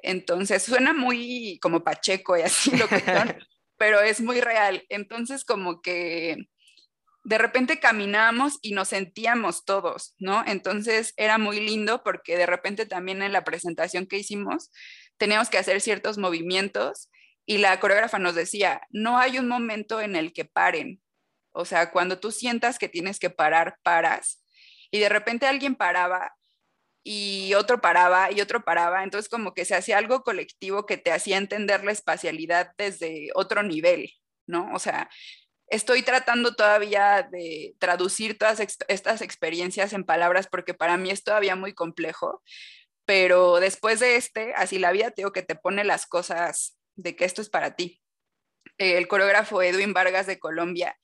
Entonces 0.03 0.63
suena 0.63 0.93
muy 0.93 1.59
como 1.63 1.83
Pacheco 1.83 2.37
y 2.37 2.43
así 2.43 2.77
lo 2.77 2.89
que 2.89 3.01
son, 3.01 3.35
pero 3.79 4.03
es 4.03 4.21
muy 4.21 4.43
real. 4.43 4.85
Entonces 4.91 5.45
como 5.45 5.81
que 5.81 6.37
de 7.25 7.39
repente 7.39 7.81
caminábamos 7.81 8.59
y 8.61 8.73
nos 8.73 8.89
sentíamos 8.89 9.65
todos, 9.65 10.15
¿no? 10.19 10.45
Entonces 10.47 11.15
era 11.17 11.39
muy 11.39 11.59
lindo 11.59 12.03
porque 12.03 12.37
de 12.37 12.47
repente 12.47 12.85
también 12.85 13.23
en 13.23 13.33
la 13.33 13.45
presentación 13.45 14.07
que 14.07 14.19
hicimos 14.19 14.71
teníamos 15.17 15.49
que 15.49 15.57
hacer 15.57 15.81
ciertos 15.81 16.19
movimientos 16.19 17.09
y 17.47 17.59
la 17.59 17.81
coreógrafa 17.81 18.19
nos 18.19 18.35
decía, 18.35 18.83
no 18.91 19.17
hay 19.17 19.39
un 19.39 19.49
momento 19.49 20.03
en 20.03 20.17
el 20.17 20.35
que 20.35 20.45
paren, 20.45 21.01
o 21.53 21.65
sea, 21.65 21.91
cuando 21.91 22.19
tú 22.19 22.31
sientas 22.31 22.79
que 22.79 22.89
tienes 22.89 23.19
que 23.19 23.31
parar, 23.31 23.77
paras. 23.83 24.45
Y 24.91 25.01
de 25.01 25.09
repente 25.09 25.47
alguien 25.47 25.75
paraba 25.75 26.35
y 27.03 27.55
otro 27.55 27.81
paraba 27.81 28.31
y 28.31 28.41
otro 28.41 28.65
paraba. 28.65 29.03
Entonces 29.05 29.29
como 29.29 29.55
que 29.55 29.65
se 29.65 29.75
hacía 29.75 29.99
algo 29.99 30.23
colectivo 30.23 30.87
que 30.87 30.97
te 30.97 31.13
hacía 31.13 31.39
entender 31.39 31.85
la 31.85 31.93
espacialidad 31.93 32.73
desde 32.77 33.29
otro 33.35 33.63
nivel, 33.63 34.13
¿no? 34.47 34.71
O 34.75 34.79
sea, 34.79 35.11
estoy 35.69 36.03
tratando 36.03 36.55
todavía 36.55 37.29
de 37.31 37.75
traducir 37.79 38.39
todas 38.39 38.61
estas 38.89 39.23
experiencias 39.23 39.93
en 39.93 40.05
palabras 40.05 40.49
porque 40.51 40.75
para 40.75 40.97
mí 40.97 41.11
es 41.11 41.25
todavía 41.25 41.57
muy 41.57 41.75
complejo, 41.75 42.43
pero 43.05 43.61
después 43.61 44.01
de 44.01 44.17
este, 44.17 44.55
así 44.55 44.79
la 44.79 44.93
vida, 44.93 45.11
tengo 45.11 45.33
que 45.33 45.43
te 45.43 45.55
pone 45.57 45.85
las 45.85 46.07
cosas 46.07 46.79
de 46.97 47.17
que 47.17 47.25
esto 47.25 47.43
es 47.43 47.51
para 47.51 47.77
ti. 47.77 48.01
El 48.79 49.09
coreógrafo 49.09 49.63
Edwin 49.63 49.93
Vargas 49.93 50.27
de 50.27 50.39
Colombia 50.39 50.97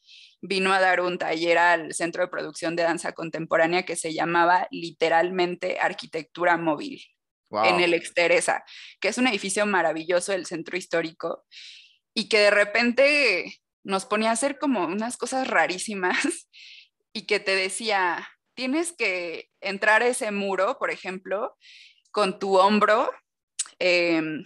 vino 0.42 0.72
a 0.72 0.80
dar 0.80 1.00
un 1.00 1.18
taller 1.18 1.58
al 1.58 1.94
Centro 1.94 2.22
de 2.22 2.28
Producción 2.28 2.76
de 2.76 2.82
Danza 2.82 3.12
Contemporánea 3.12 3.84
que 3.84 3.96
se 3.96 4.12
llamaba 4.12 4.68
literalmente 4.70 5.78
Arquitectura 5.80 6.56
Móvil 6.56 7.02
en 7.50 7.80
el 7.80 7.94
Exteresa, 7.94 8.64
que 9.00 9.08
es 9.08 9.18
un 9.18 9.26
edificio 9.28 9.66
maravilloso 9.66 10.32
del 10.32 10.46
centro 10.46 10.76
histórico 10.76 11.44
y 12.12 12.28
que 12.28 12.38
de 12.38 12.50
repente 12.50 13.60
nos 13.84 14.04
ponía 14.04 14.30
a 14.30 14.32
hacer 14.32 14.58
como 14.58 14.84
unas 14.84 15.16
cosas 15.16 15.46
rarísimas 15.46 16.16
y 17.12 17.26
que 17.26 17.40
te 17.40 17.54
decía, 17.54 18.28
tienes 18.54 18.92
que 18.92 19.48
entrar 19.60 20.02
a 20.02 20.08
ese 20.08 20.32
muro, 20.32 20.78
por 20.78 20.90
ejemplo, 20.90 21.56
con 22.10 22.38
tu 22.38 22.58
hombro, 22.58 23.12
em, 23.78 24.44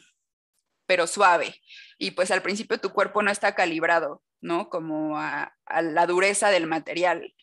pero 0.86 1.06
suave. 1.06 1.54
Y 1.98 2.10
pues 2.12 2.30
al 2.30 2.42
principio 2.42 2.78
tu 2.78 2.90
cuerpo 2.90 3.22
no 3.22 3.30
está 3.30 3.54
calibrado. 3.54 4.22
¿No? 4.40 4.68
Como 4.68 5.18
a, 5.18 5.54
la 5.82 6.06
dureza 6.06 6.50
del 6.50 6.66
material. 6.66 7.34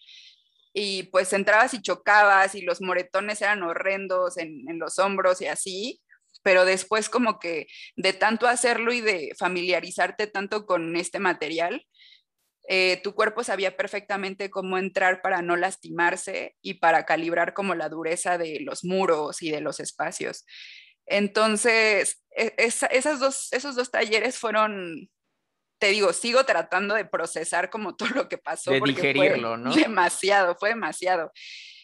Y 0.74 1.04
pues 1.04 1.34
entrabas 1.34 1.74
y 1.74 1.82
chocabas 1.82 2.56
y 2.56 2.62
los 2.62 2.82
moretones 2.82 3.42
eran 3.42 3.64
horrendos 3.64 4.38
en, 4.38 4.64
los 4.78 5.00
hombros 5.00 5.42
y 5.42 5.48
así, 5.48 6.02
pero 6.44 6.66
después 6.66 7.10
como 7.10 7.40
que 7.40 7.68
de 7.96 8.14
tanto 8.14 8.48
hacerlo 8.48 8.94
y 8.94 9.02
de 9.02 9.34
familiarizarte 9.38 10.28
tanto 10.28 10.66
con 10.66 10.96
este 10.96 11.20
material, 11.20 11.86
eh, 12.70 13.00
tu 13.02 13.16
cuerpo 13.16 13.44
sabía 13.44 13.78
perfectamente 13.78 14.50
cómo 14.50 14.78
entrar 14.78 15.22
para 15.22 15.42
no 15.42 15.56
lastimarse 15.56 16.58
y 16.62 16.76
para 16.76 17.06
calibrar 17.06 17.54
como 17.54 17.76
la 17.76 17.90
dureza 17.90 18.38
de 18.38 18.60
los 18.60 18.84
muros 18.84 19.42
y 19.42 19.52
de 19.52 19.62
los 19.62 19.80
espacios. 19.80 20.46
Entonces, 21.08 22.22
e, 22.36 22.54
esas 22.58 23.20
dos, 23.20 23.48
esos 23.52 23.76
dos 23.76 23.90
talleres 23.90 24.38
fueron 24.38 25.10
te 25.80 25.88
digo, 25.88 26.14
sigo 26.14 26.44
tratando 26.46 26.96
de 26.96 27.06
procesar 27.06 27.70
como 27.70 27.96
todo 27.98 28.10
lo 28.10 28.30
que 28.30 28.38
pasó. 28.38 28.72
De 28.72 28.82
digerirlo, 28.82 29.58
¿no? 29.58 29.74
Demasiado, 29.74 30.56
fue 30.60 30.70
demasiado. 30.70 31.32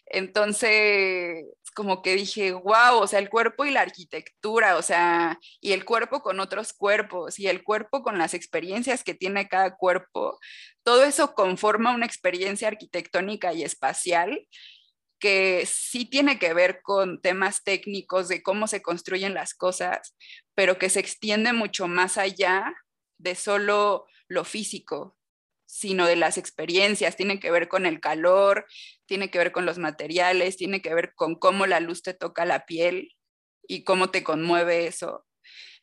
Entonces, 0.05 1.45
como 1.73 2.01
que 2.01 2.15
dije, 2.15 2.51
wow, 2.51 2.99
o 2.99 3.07
sea, 3.07 3.19
el 3.19 3.29
cuerpo 3.29 3.65
y 3.65 3.71
la 3.71 3.81
arquitectura, 3.81 4.77
o 4.77 4.81
sea, 4.81 5.39
y 5.61 5.71
el 5.71 5.85
cuerpo 5.85 6.21
con 6.21 6.39
otros 6.39 6.73
cuerpos, 6.73 7.39
y 7.39 7.47
el 7.47 7.63
cuerpo 7.63 8.03
con 8.03 8.17
las 8.17 8.33
experiencias 8.33 9.03
que 9.03 9.13
tiene 9.13 9.47
cada 9.47 9.75
cuerpo, 9.75 10.39
todo 10.83 11.03
eso 11.03 11.33
conforma 11.33 11.95
una 11.95 12.05
experiencia 12.05 12.67
arquitectónica 12.67 13.53
y 13.53 13.63
espacial 13.63 14.47
que 15.19 15.65
sí 15.65 16.03
tiene 16.03 16.37
que 16.37 16.53
ver 16.53 16.81
con 16.81 17.21
temas 17.21 17.63
técnicos 17.63 18.27
de 18.27 18.43
cómo 18.43 18.67
se 18.67 18.81
construyen 18.81 19.33
las 19.33 19.53
cosas, 19.53 20.17
pero 20.53 20.77
que 20.77 20.89
se 20.89 20.99
extiende 20.99 21.53
mucho 21.53 21.87
más 21.87 22.17
allá 22.17 22.73
de 23.23 23.35
solo 23.35 24.05
lo 24.27 24.43
físico, 24.43 25.17
sino 25.65 26.05
de 26.05 26.15
las 26.15 26.37
experiencias, 26.37 27.15
tiene 27.15 27.39
que 27.39 27.49
ver 27.49 27.67
con 27.67 27.85
el 27.85 27.99
calor, 27.99 28.67
tiene 29.05 29.31
que 29.31 29.39
ver 29.39 29.51
con 29.51 29.65
los 29.65 29.79
materiales, 29.79 30.57
tiene 30.57 30.81
que 30.81 30.93
ver 30.93 31.15
con 31.15 31.35
cómo 31.35 31.65
la 31.65 31.79
luz 31.79 32.03
te 32.03 32.13
toca 32.13 32.45
la 32.45 32.65
piel 32.65 33.15
y 33.67 33.83
cómo 33.83 34.11
te 34.11 34.23
conmueve 34.23 34.85
eso. 34.85 35.25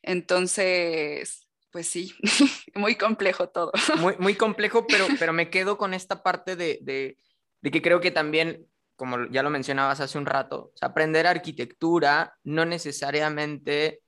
Entonces, 0.03 1.47
pues 1.71 1.87
sí, 1.87 2.13
muy 2.75 2.95
complejo 2.95 3.49
todo. 3.49 3.71
Muy, 3.97 4.15
muy 4.17 4.35
complejo, 4.35 4.85
pero, 4.87 5.07
pero 5.19 5.33
me 5.33 5.49
quedo 5.49 5.77
con 5.77 5.93
esta 5.93 6.23
parte 6.23 6.55
de, 6.55 6.79
de, 6.81 7.17
de 7.61 7.71
que 7.71 7.81
creo 7.81 7.99
que 7.99 8.11
también, 8.11 8.67
como 8.95 9.27
ya 9.31 9.43
lo 9.43 9.49
mencionabas 9.49 9.99
hace 9.99 10.17
un 10.17 10.27
rato, 10.27 10.71
aprender 10.79 11.25
arquitectura 11.25 12.37
no 12.43 12.65
necesariamente 12.65 14.03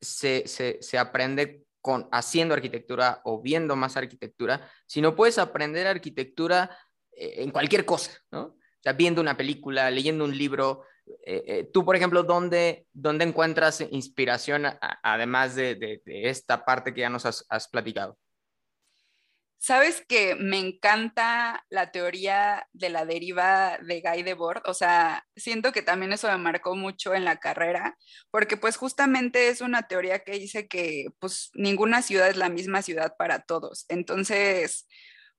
se, 0.00 0.46
se, 0.46 0.78
se 0.82 0.98
aprende 0.98 1.65
con, 1.86 2.08
haciendo 2.10 2.52
arquitectura 2.52 3.20
o 3.22 3.40
viendo 3.40 3.76
más 3.76 3.96
arquitectura, 3.96 4.68
sino 4.88 5.14
puedes 5.14 5.38
aprender 5.38 5.86
arquitectura 5.86 6.76
eh, 7.12 7.44
en 7.44 7.52
cualquier 7.52 7.84
cosa, 7.84 8.10
¿no? 8.32 8.40
O 8.42 8.82
sea, 8.82 8.92
viendo 8.92 9.20
una 9.20 9.36
película, 9.36 9.88
leyendo 9.88 10.24
un 10.24 10.36
libro. 10.36 10.82
Eh, 11.24 11.44
eh, 11.46 11.70
tú, 11.72 11.84
por 11.84 11.94
ejemplo, 11.94 12.24
¿dónde, 12.24 12.88
dónde 12.92 13.24
encuentras 13.24 13.80
inspiración 13.92 14.64
además 15.00 15.54
de, 15.54 16.02
esta 16.06 16.64
parte 16.64 16.92
que 16.92 17.02
ya 17.02 17.08
nos 17.08 17.24
has 17.24 17.68
platicado? 17.68 18.18
Sabes 19.66 20.04
que 20.08 20.36
me 20.36 20.60
encanta 20.60 21.66
la 21.70 21.90
teoría 21.90 22.68
de 22.72 22.88
la 22.88 23.04
deriva 23.04 23.78
de 23.82 24.00
Guy 24.00 24.22
Debord, 24.22 24.62
o 24.64 24.74
sea, 24.74 25.26
siento 25.34 25.72
que 25.72 25.82
también 25.82 26.12
eso 26.12 26.28
me 26.28 26.38
marcó 26.38 26.76
mucho 26.76 27.14
en 27.16 27.24
la 27.24 27.38
carrera, 27.38 27.98
porque 28.30 28.56
pues 28.56 28.76
justamente 28.76 29.48
es 29.48 29.60
una 29.60 29.88
teoría 29.88 30.20
que 30.20 30.38
dice 30.38 30.68
que 30.68 31.06
pues 31.18 31.50
ninguna 31.54 32.02
ciudad 32.02 32.28
es 32.28 32.36
la 32.36 32.48
misma 32.48 32.80
ciudad 32.82 33.16
para 33.18 33.40
todos. 33.40 33.86
Entonces, 33.88 34.86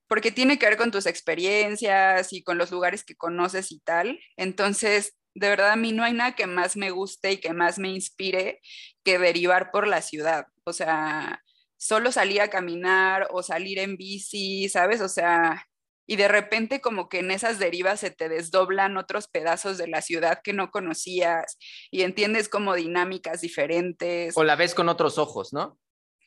porque 0.07 0.32
tiene 0.32 0.59
que 0.59 0.65
ver 0.65 0.75
con 0.78 0.91
tus 0.91 1.05
experiencias 1.05 2.34
y 2.34 2.43
con 2.43 2.57
los 2.57 2.69
lugares 2.69 3.05
que 3.05 3.15
conoces 3.15 3.71
y 3.71 3.80
tal. 3.80 4.19
Entonces, 4.36 5.15
de 5.36 5.47
verdad 5.49 5.71
a 5.71 5.78
mí 5.78 5.93
no 5.93 6.03
hay 6.03 6.11
nada 6.13 6.36
que 6.36 6.47
más 6.47 6.75
me 6.75 6.91
guste 6.91 7.32
y 7.32 7.38
que 7.38 7.53
más 7.53 7.80
me 7.80 7.91
inspire 7.91 8.59
que 9.05 9.19
derivar 9.19 9.71
por 9.71 9.88
la 9.88 10.01
ciudad. 10.01 10.47
O 10.65 10.73
sea, 10.73 11.41
solo 11.78 12.11
salir 12.11 12.41
a 12.41 12.49
caminar 12.49 13.28
o 13.32 13.43
salir 13.43 13.80
en 13.80 13.97
bici, 13.97 14.67
¿sabes? 14.69 15.01
O 15.01 15.09
sea, 15.09 15.67
y 16.07 16.15
de 16.15 16.28
repente 16.28 16.82
como 16.82 17.09
que 17.09 17.19
en 17.19 17.32
esas 17.32 17.59
derivas 17.59 17.99
se 17.99 18.11
te 18.11 18.30
desdoblan 18.30 18.97
otros 18.97 19.28
pedazos 19.28 19.78
de 19.78 19.88
la 19.88 20.01
ciudad 20.01 20.41
que 20.43 20.53
no 20.53 20.71
conocías 20.71 21.57
y 21.91 22.01
entiendes 22.01 22.49
como 22.49 22.75
dinámicas 22.75 23.41
diferentes. 23.41 24.36
O 24.38 24.43
la 24.43 24.55
ves 24.55 24.73
con 24.73 24.89
otros 24.89 25.17
ojos, 25.17 25.53
¿no? 25.53 25.78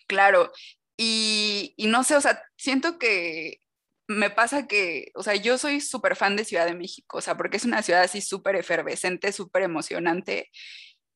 Claro, 0.06 0.52
y, 0.96 1.72
y 1.76 1.86
no 1.86 2.04
sé, 2.04 2.16
o 2.16 2.20
sea, 2.20 2.42
siento 2.56 2.98
que 2.98 3.60
me 4.06 4.28
pasa 4.28 4.66
que, 4.66 5.12
o 5.14 5.22
sea, 5.22 5.36
yo 5.36 5.56
soy 5.56 5.80
súper 5.80 6.16
fan 6.16 6.36
de 6.36 6.44
Ciudad 6.44 6.66
de 6.66 6.74
México, 6.74 7.18
o 7.18 7.20
sea, 7.20 7.36
porque 7.36 7.56
es 7.56 7.64
una 7.64 7.80
ciudad 7.80 8.02
así 8.02 8.20
súper 8.20 8.56
efervescente, 8.56 9.32
súper 9.32 9.62
emocionante. 9.62 10.50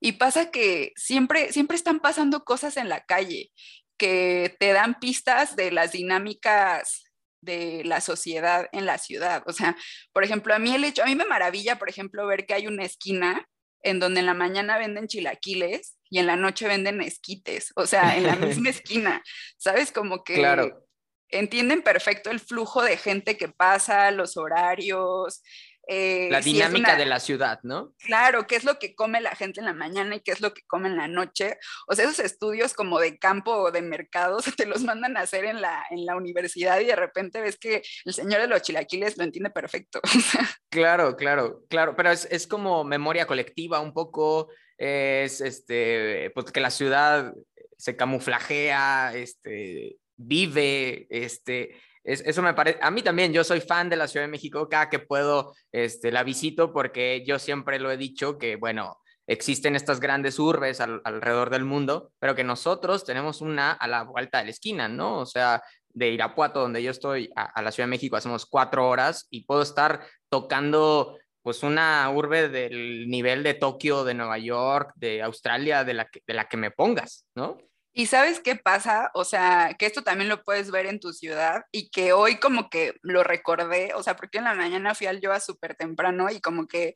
Y 0.01 0.12
pasa 0.12 0.51
que 0.51 0.93
siempre, 0.97 1.53
siempre 1.53 1.76
están 1.76 1.99
pasando 1.99 2.45
cosas 2.45 2.76
en 2.76 2.89
la 2.89 3.05
calle 3.05 3.51
que 3.97 4.57
te 4.59 4.72
dan 4.72 4.99
pistas 4.99 5.57
de 5.57 5.70
las 5.70 5.92
dinámicas 5.92 7.05
de 7.40 7.82
la 7.84 8.01
sociedad 8.01 8.68
en 8.72 8.86
la 8.86 8.99
ciudad. 8.99 9.42
O 9.47 9.53
sea, 9.53 9.76
por 10.12 10.24
ejemplo, 10.24 10.55
a 10.55 10.59
mí 10.59 10.74
el 10.74 10.84
hecho, 10.84 11.03
a 11.03 11.07
mí 11.07 11.14
me 11.14 11.24
maravilla, 11.24 11.78
por 11.78 11.88
ejemplo, 11.88 12.26
ver 12.26 12.47
que 12.47 12.55
hay 12.55 12.66
una 12.66 12.84
esquina 12.84 13.47
en 13.82 14.01
donde 14.01 14.20
en 14.20 14.26
la 14.26 14.34
mañana 14.34 14.78
venden 14.78 15.07
chilaquiles 15.07 15.99
y 16.09 16.18
en 16.18 16.26
la 16.26 16.36
noche 16.36 16.66
venden 16.66 17.03
esquites, 17.03 17.72
o 17.76 17.86
sea, 17.86 18.16
en 18.16 18.26
la 18.26 18.36
misma 18.36 18.70
esquina, 18.70 19.22
¿sabes? 19.59 19.92
Como 19.92 20.24
que 20.24 20.34
claro. 20.34 20.86
entienden 21.28 21.82
perfecto 21.82 22.30
el 22.30 22.40
flujo 22.40 22.82
de 22.82 22.97
gente 22.97 23.36
que 23.36 23.49
pasa, 23.49 24.11
los 24.11 24.36
horarios, 24.36 25.42
eh, 25.87 26.28
la 26.30 26.41
dinámica 26.41 26.93
si 26.93 26.99
de 26.99 27.07
la 27.07 27.20
ciudad, 27.20 27.61
¿no? 27.62 27.95
Claro, 27.99 28.47
qué 28.47 28.57
es 28.57 28.64
lo 28.64 28.78
que 28.78 28.95
come 28.95 29.20
la 29.20 29.35
gente 29.35 29.61
en 29.61 29.66
la 29.66 29.74
mañana 29.74 30.16
y 30.16 30.20
qué 30.20 30.32
es 30.32 30.41
lo 30.41 30.55
que 30.55 30.62
come 30.66 30.89
en 30.89 30.97
la 30.97 31.09
noche. 31.09 31.59
O 31.87 31.95
sea, 31.95 32.05
esos 32.05 32.20
estudios 32.20 32.74
como 32.74 32.99
de 32.99 33.18
campo 33.18 33.53
o 33.53 33.70
de 33.70 33.82
mercados 33.82 34.45
te 34.57 34.66
los 34.66 34.82
mandan 34.82 35.16
a 35.16 35.20
hacer 35.20 35.45
en 35.45 35.61
la, 35.61 35.85
en 35.91 36.07
la 36.07 36.16
universidad 36.16 36.80
y 36.80 36.87
de 36.87 36.97
repente 36.97 37.41
ves 37.41 37.59
que 37.59 37.82
el 38.05 38.14
señor 38.14 38.41
de 38.41 38.49
los 38.49 38.62
chilaquiles 38.62 39.18
lo 39.18 39.24
entiende 39.24 39.51
perfecto. 39.51 40.01
claro, 40.70 41.16
claro, 41.16 41.64
claro, 41.68 41.95
pero 41.97 42.11
es, 42.11 42.26
es 42.30 42.47
como 42.47 42.85
memoria 42.85 43.26
colectiva 43.26 43.80
un 43.80 43.93
poco, 43.93 44.51
es 44.78 45.41
este, 45.41 46.30
pues 46.35 46.51
que 46.51 46.61
la 46.61 46.70
ciudad 46.70 47.35
se 47.76 47.97
camuflajea, 47.97 49.14
este, 49.14 49.99
vive, 50.16 51.07
este, 51.11 51.76
eso 52.05 52.42
me 52.42 52.55
parece, 52.55 52.78
a 52.82 52.90
mí 52.90 53.02
también, 53.02 53.32
yo 53.32 53.44
soy 53.44 53.61
fan 53.61 53.88
de 53.88 53.96
la 53.96 54.07
Ciudad 54.07 54.26
de 54.26 54.30
México, 54.30 54.68
cada 54.68 54.90
que 54.90 54.98
puedo 54.98 55.55
este, 55.72 56.12
la 56.12 56.22
visito 56.22 56.72
porque 56.72 57.24
yo 57.26 57.38
siempre 57.38 57.78
lo 57.78 57.90
he 57.90 57.96
dicho 57.96 58.38
que, 58.38 58.57
bueno, 58.57 58.98
existen 59.26 59.74
estas 59.74 60.00
grandes 60.00 60.38
urbes 60.38 60.80
alrededor 60.80 61.50
del 61.50 61.64
mundo, 61.64 62.12
pero 62.18 62.34
que 62.34 62.44
nosotros 62.44 63.05
tenemos 63.05 63.40
una 63.40 63.72
a 63.72 63.88
la 63.88 64.02
vuelta 64.02 64.38
de 64.38 64.44
la 64.44 64.50
esquina, 64.50 64.88
¿no? 64.88 65.18
O 65.20 65.26
sea, 65.26 65.62
de 65.88 66.11
Irapuato, 66.11 66.61
donde 66.61 66.82
yo 66.82 66.90
estoy, 66.90 67.30
a, 67.36 67.62
la 67.62 67.72
Ciudad 67.72 67.86
de 67.86 67.92
México, 67.92 68.16
hacemos 68.16 68.46
cuatro 68.46 68.88
horas 68.88 69.26
y 69.30 69.44
puedo 69.44 69.62
estar 69.62 70.07
tocando 70.28 71.18
pues 71.42 71.62
una 71.62 72.11
urbe 72.11 72.48
del 72.48 73.09
nivel 73.09 73.42
de 73.42 73.55
Tokio, 73.55 74.05
de 74.05 74.14
Nueva 74.14 74.38
York, 74.38 74.92
de 74.96 75.22
Australia, 75.22 75.84
de 75.84 75.94
la 75.94 76.09
de 76.26 76.34
la 76.34 76.48
que 76.48 76.57
me 76.57 76.70
pongas, 76.70 77.26
¿no? 77.34 77.59
Y 77.97 78.07
sabes 78.07 78.40
qué 78.40 78.57
pasa, 78.57 79.11
o 79.14 79.24
sea, 79.24 79.76
que 79.78 79.86
esto 79.86 80.03
también 80.03 80.28
lo 80.28 80.42
puedes 80.42 80.72
ver 80.72 80.86
en 80.86 80.99
tu 80.99 81.12
ciudad 81.12 81.62
y 81.70 81.90
que 81.90 82.12
hoy 82.12 82.38
como 82.40 82.68
que 82.68 82.95
lo 83.03 83.22
recordé, 83.22 83.95
o 83.95 84.03
sea, 84.03 84.16
porque 84.16 84.38
en 84.38 84.45
la 84.45 84.55
mañana 84.55 84.97
fui 84.97 85.07
al 85.07 85.20
yoga 85.20 85.38
súper 85.38 85.76
temprano 85.76 86.28
y 86.28 86.40
como 86.40 86.66
que, 86.66 86.95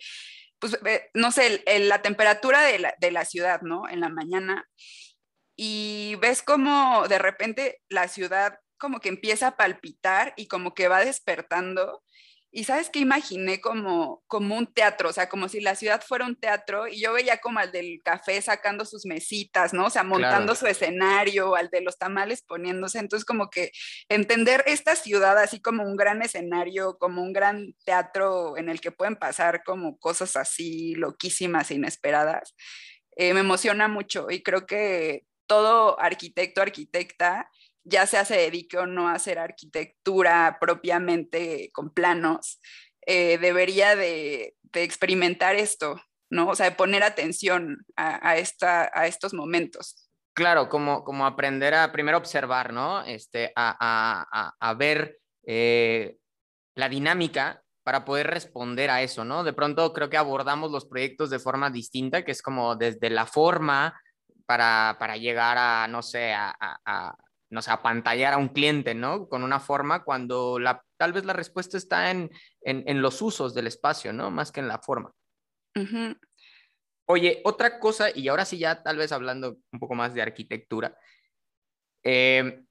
pues, 0.58 0.76
no 1.14 1.30
sé, 1.30 1.62
la 1.80 2.02
temperatura 2.02 2.62
de 2.62 2.80
la, 2.80 2.94
de 3.00 3.12
la 3.12 3.24
ciudad, 3.24 3.60
¿no? 3.62 3.88
En 3.88 4.00
la 4.00 4.08
mañana. 4.08 4.68
Y 5.56 6.16
ves 6.20 6.42
como 6.42 7.06
de 7.08 7.18
repente 7.18 7.80
la 7.88 8.08
ciudad 8.08 8.58
como 8.78 9.00
que 9.00 9.08
empieza 9.08 9.48
a 9.48 9.56
palpitar 9.56 10.34
y 10.36 10.48
como 10.48 10.74
que 10.74 10.88
va 10.88 11.04
despertando 11.04 12.02
y 12.50 12.64
sabes 12.64 12.88
que 12.88 12.98
imaginé 12.98 13.60
como, 13.60 14.22
como 14.26 14.56
un 14.56 14.66
teatro, 14.72 15.10
o 15.10 15.12
sea, 15.12 15.28
como 15.28 15.48
si 15.48 15.60
la 15.60 15.74
ciudad 15.74 16.02
fuera 16.02 16.24
un 16.24 16.34
teatro 16.34 16.88
y 16.88 17.00
yo 17.00 17.12
veía 17.12 17.38
como 17.38 17.58
al 17.58 17.72
del 17.72 18.00
café 18.02 18.40
sacando 18.40 18.86
sus 18.86 19.04
mesitas, 19.04 19.74
¿no? 19.74 19.86
O 19.86 19.90
sea, 19.90 20.02
montando 20.02 20.54
su 20.54 20.66
escenario, 20.66 21.54
al 21.56 21.68
de 21.68 21.82
los 21.82 21.98
tamales 21.98 22.42
poniéndose. 22.42 23.00
Entonces, 23.00 23.26
como 23.26 23.50
que 23.50 23.70
entender 24.08 24.64
esta 24.66 24.96
ciudad 24.96 25.36
así 25.38 25.60
como 25.60 25.82
un 25.82 25.96
gran 25.96 26.22
escenario, 26.22 26.96
como 26.98 27.22
un 27.22 27.34
gran 27.34 27.74
teatro 27.84 28.56
en 28.56 28.70
el 28.70 28.80
que 28.80 28.92
pueden 28.92 29.16
pasar 29.16 29.62
como 29.62 29.98
cosas 29.98 30.34
así 30.36 30.94
loquísimas 30.94 31.70
inesperadas, 31.70 32.54
eh, 33.16 33.34
me 33.34 33.40
emociona 33.40 33.88
mucho 33.88 34.30
y 34.30 34.42
creo 34.42 34.64
que 34.64 35.24
todo 35.46 36.00
arquitecto, 36.00 36.62
arquitecta, 36.62 37.50
ya 37.88 38.06
sea 38.06 38.24
se 38.24 38.36
dedique 38.36 38.78
o 38.78 38.86
no 38.86 39.08
a 39.08 39.14
hacer 39.14 39.38
arquitectura 39.38 40.58
propiamente 40.60 41.70
con 41.72 41.90
planos, 41.90 42.60
eh, 43.06 43.38
debería 43.38 43.96
de, 43.96 44.54
experimentar 44.74 45.56
esto, 45.56 46.00
¿no? 46.30 46.48
O 46.48 46.54
sea, 46.54 46.70
de 46.70 46.76
poner 46.76 47.02
atención 47.02 47.78
a, 47.96 48.36
esta, 48.36 48.90
a 48.92 49.06
estos 49.06 49.32
momentos. 49.34 50.08
Claro, 50.34 50.68
como, 50.68 51.02
como 51.02 51.26
aprender 51.26 51.74
a 51.74 51.90
primero 51.90 52.18
observar, 52.18 52.72
¿no? 52.72 53.02
Este, 53.04 53.52
a, 53.56 54.54
a 54.60 54.74
ver 54.74 55.18
eh, 55.46 56.16
la 56.74 56.88
dinámica 56.88 57.62
para 57.82 58.04
poder 58.04 58.26
responder 58.26 58.90
a 58.90 59.00
eso, 59.00 59.24
¿no? 59.24 59.44
De 59.44 59.54
pronto 59.54 59.94
creo 59.94 60.10
que 60.10 60.18
abordamos 60.18 60.70
los 60.70 60.84
proyectos 60.84 61.30
de 61.30 61.38
forma 61.38 61.70
distinta, 61.70 62.22
que 62.22 62.32
es 62.32 62.42
como 62.42 62.76
desde 62.76 63.08
la 63.08 63.24
forma 63.24 63.98
para, 64.44 64.96
para 64.98 65.16
llegar 65.16 65.56
a, 65.56 65.88
no 65.88 66.02
sé, 66.02 66.34
a, 66.34 67.16
no 67.50 67.62
sé, 67.62 67.70
apantallar 67.70 68.34
a 68.34 68.38
un 68.38 68.48
cliente, 68.48 68.94
¿no? 68.94 69.28
Con 69.28 69.42
una 69.42 69.60
forma 69.60 70.04
cuando 70.04 70.58
la, 70.58 70.84
tal 70.96 71.12
vez 71.12 71.24
la 71.24 71.32
respuesta 71.32 71.76
está 71.76 72.10
en, 72.10 72.30
en, 72.62 73.00
los 73.00 73.22
usos 73.22 73.54
del 73.54 73.66
espacio, 73.66 74.12
¿no? 74.12 74.30
Más 74.30 74.52
que 74.52 74.60
en 74.60 74.68
la 74.68 74.78
forma. 74.78 75.12
Oye, 77.06 77.40
otra 77.44 77.78
cosa, 77.78 78.08
y 78.14 78.28
ahora 78.28 78.44
sí 78.44 78.58
ya 78.58 78.82
tal 78.82 78.98
vez 78.98 79.12
hablando 79.12 79.58
un 79.72 79.80
poco 79.80 79.94
más 79.94 80.12
de 80.12 80.20
arquitectura, 80.20 80.98
eh, 82.04 82.64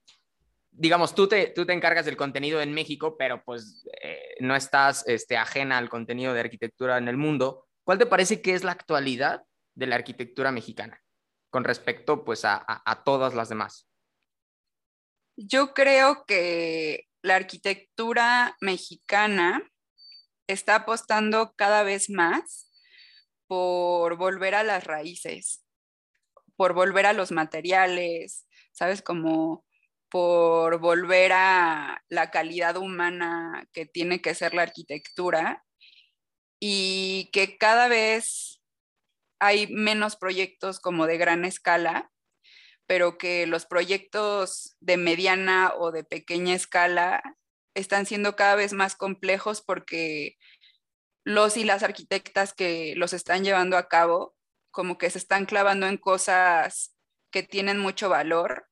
digamos, 0.70 1.14
tú 1.14 1.26
te, 1.26 1.48
tú 1.48 1.66
te 1.66 1.72
encargas 1.72 2.04
del 2.04 2.16
contenido 2.16 2.60
en 2.60 2.72
México, 2.72 3.16
pero 3.18 3.42
pues 3.44 3.84
eh, 4.00 4.36
no 4.40 4.54
estás 4.54 5.06
este, 5.08 5.36
ajena 5.36 5.76
al 5.78 5.88
contenido 5.88 6.34
de 6.34 6.40
arquitectura 6.40 6.98
en 6.98 7.08
el 7.08 7.16
mundo. 7.16 7.66
¿Cuál 7.82 7.98
te 7.98 8.06
parece 8.06 8.40
que 8.40 8.54
es 8.54 8.62
la 8.62 8.72
actualidad 8.72 9.42
de 9.74 9.86
la 9.86 9.96
arquitectura 9.96 10.52
mexicana 10.52 11.02
con 11.50 11.64
respecto 11.64 12.24
pues 12.24 12.44
a, 12.44 12.64
a 12.66 13.02
todas 13.02 13.34
las 13.34 13.48
demás? 13.48 13.88
Yo 15.40 15.72
creo 15.72 16.24
que 16.26 17.06
la 17.22 17.36
arquitectura 17.36 18.56
mexicana 18.60 19.62
está 20.48 20.74
apostando 20.74 21.54
cada 21.54 21.84
vez 21.84 22.10
más 22.10 22.68
por 23.46 24.16
volver 24.16 24.56
a 24.56 24.64
las 24.64 24.82
raíces, 24.82 25.64
por 26.56 26.72
volver 26.72 27.06
a 27.06 27.12
los 27.12 27.30
materiales, 27.30 28.48
¿sabes? 28.72 29.00
Como 29.00 29.64
por 30.08 30.80
volver 30.80 31.30
a 31.32 32.02
la 32.08 32.32
calidad 32.32 32.76
humana 32.76 33.64
que 33.72 33.86
tiene 33.86 34.20
que 34.20 34.34
ser 34.34 34.54
la 34.54 34.62
arquitectura 34.62 35.64
y 36.58 37.30
que 37.32 37.58
cada 37.58 37.86
vez 37.86 38.60
hay 39.38 39.68
menos 39.68 40.16
proyectos 40.16 40.80
como 40.80 41.06
de 41.06 41.16
gran 41.16 41.44
escala, 41.44 42.10
pero 42.88 43.18
que 43.18 43.46
los 43.46 43.66
proyectos 43.66 44.76
de 44.80 44.96
mediana 44.96 45.74
o 45.76 45.92
de 45.92 46.04
pequeña 46.04 46.54
escala 46.54 47.22
están 47.74 48.06
siendo 48.06 48.34
cada 48.34 48.56
vez 48.56 48.72
más 48.72 48.96
complejos 48.96 49.60
porque 49.60 50.38
los 51.22 51.58
y 51.58 51.64
las 51.64 51.82
arquitectas 51.82 52.54
que 52.54 52.94
los 52.96 53.12
están 53.12 53.44
llevando 53.44 53.76
a 53.76 53.88
cabo 53.88 54.34
como 54.70 54.96
que 54.96 55.10
se 55.10 55.18
están 55.18 55.44
clavando 55.44 55.86
en 55.86 55.98
cosas 55.98 56.96
que 57.30 57.42
tienen 57.42 57.78
mucho 57.78 58.08
valor, 58.08 58.68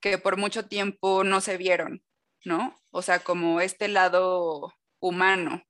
que 0.00 0.18
por 0.18 0.36
mucho 0.36 0.66
tiempo 0.68 1.24
no 1.24 1.40
se 1.40 1.56
vieron, 1.56 2.04
¿no? 2.44 2.76
O 2.90 3.00
sea, 3.00 3.20
como 3.20 3.62
este 3.62 3.88
lado 3.88 4.74
humano 5.00 5.62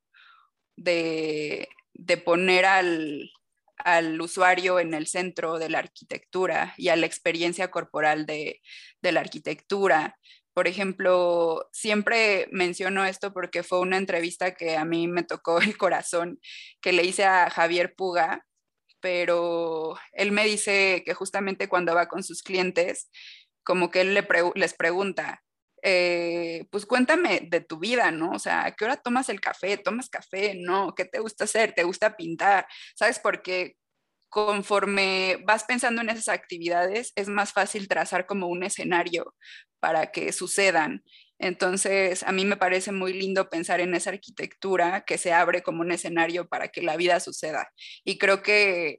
de, 0.76 1.68
poner 2.24 2.64
al, 2.66 3.30
usuario 4.20 4.80
en 4.80 4.94
el 4.94 5.06
centro 5.06 5.58
de 5.58 5.70
la 5.70 5.78
arquitectura 5.78 6.74
y 6.76 6.88
a 6.88 6.96
la 6.96 7.06
experiencia 7.06 7.70
corporal 7.70 8.26
de, 8.26 8.60
de, 9.02 9.12
la 9.12 9.20
arquitectura. 9.20 10.16
Por 10.52 10.68
ejemplo, 10.68 11.68
siempre 11.72 12.48
menciono 12.52 13.04
esto 13.04 13.32
porque 13.32 13.62
fue 13.62 13.80
una 13.80 13.96
entrevista 13.96 14.54
que 14.54 14.76
a 14.76 14.84
mí 14.84 15.08
me 15.08 15.22
tocó 15.22 15.60
el 15.60 15.76
corazón, 15.78 16.40
que 16.80 16.92
le 16.92 17.04
hice 17.04 17.24
a 17.24 17.50
Javier 17.50 17.94
Puga, 17.96 18.46
pero 19.00 19.96
él 20.12 20.32
me 20.32 20.44
dice 20.44 21.02
que 21.04 21.14
justamente 21.14 21.68
cuando 21.68 21.94
va 21.94 22.08
con 22.08 22.22
sus 22.22 22.42
clientes, 22.42 23.10
como 23.64 23.90
que 23.90 24.02
él 24.02 24.14
les 24.54 24.74
pregunta, 24.74 25.42
eh, 25.82 26.66
pues 26.70 26.86
cuéntame 26.86 27.46
de 27.50 27.60
tu 27.60 27.78
vida, 27.78 28.10
¿no? 28.10 28.32
O 28.32 28.38
sea, 28.38 28.66
¿a 28.66 28.72
qué 28.76 28.84
hora 28.84 28.96
tomas 28.96 29.28
el 29.28 29.40
café? 29.40 29.76
¿Tomas 29.78 30.08
café? 30.08 30.54
¿No? 30.56 30.94
¿Qué 30.94 31.04
te 31.04 31.20
gusta 31.20 31.44
hacer? 31.44 31.72
¿Te 31.74 31.84
gusta 31.84 32.16
pintar? 32.16 32.66
¿Sabes? 32.96 33.18
Porque 33.18 33.76
conforme 34.30 35.38
vas 35.46 35.64
pensando 35.64 36.02
en 36.02 36.10
esas 36.10 36.28
actividades, 36.28 37.12
es 37.16 37.28
más 37.28 37.52
fácil 37.52 37.88
trazar 37.88 38.26
como 38.26 38.48
un 38.48 38.62
escenario 38.62 39.34
para 39.80 40.12
que 40.12 40.32
sucedan. 40.32 41.02
Entonces, 41.38 42.22
a 42.22 42.32
mí 42.32 42.44
me 42.44 42.56
parece 42.56 42.92
muy 42.92 43.12
lindo 43.14 43.48
pensar 43.50 43.80
en 43.80 43.94
esa 43.94 44.10
arquitectura 44.10 45.04
que 45.06 45.18
se 45.18 45.32
abre 45.32 45.62
como 45.62 45.80
un 45.82 45.92
escenario 45.92 46.48
para 46.48 46.68
que 46.68 46.82
la 46.82 46.96
vida 46.96 47.18
suceda. 47.20 47.70
Y 48.04 48.18
creo 48.18 48.42
que 48.42 48.98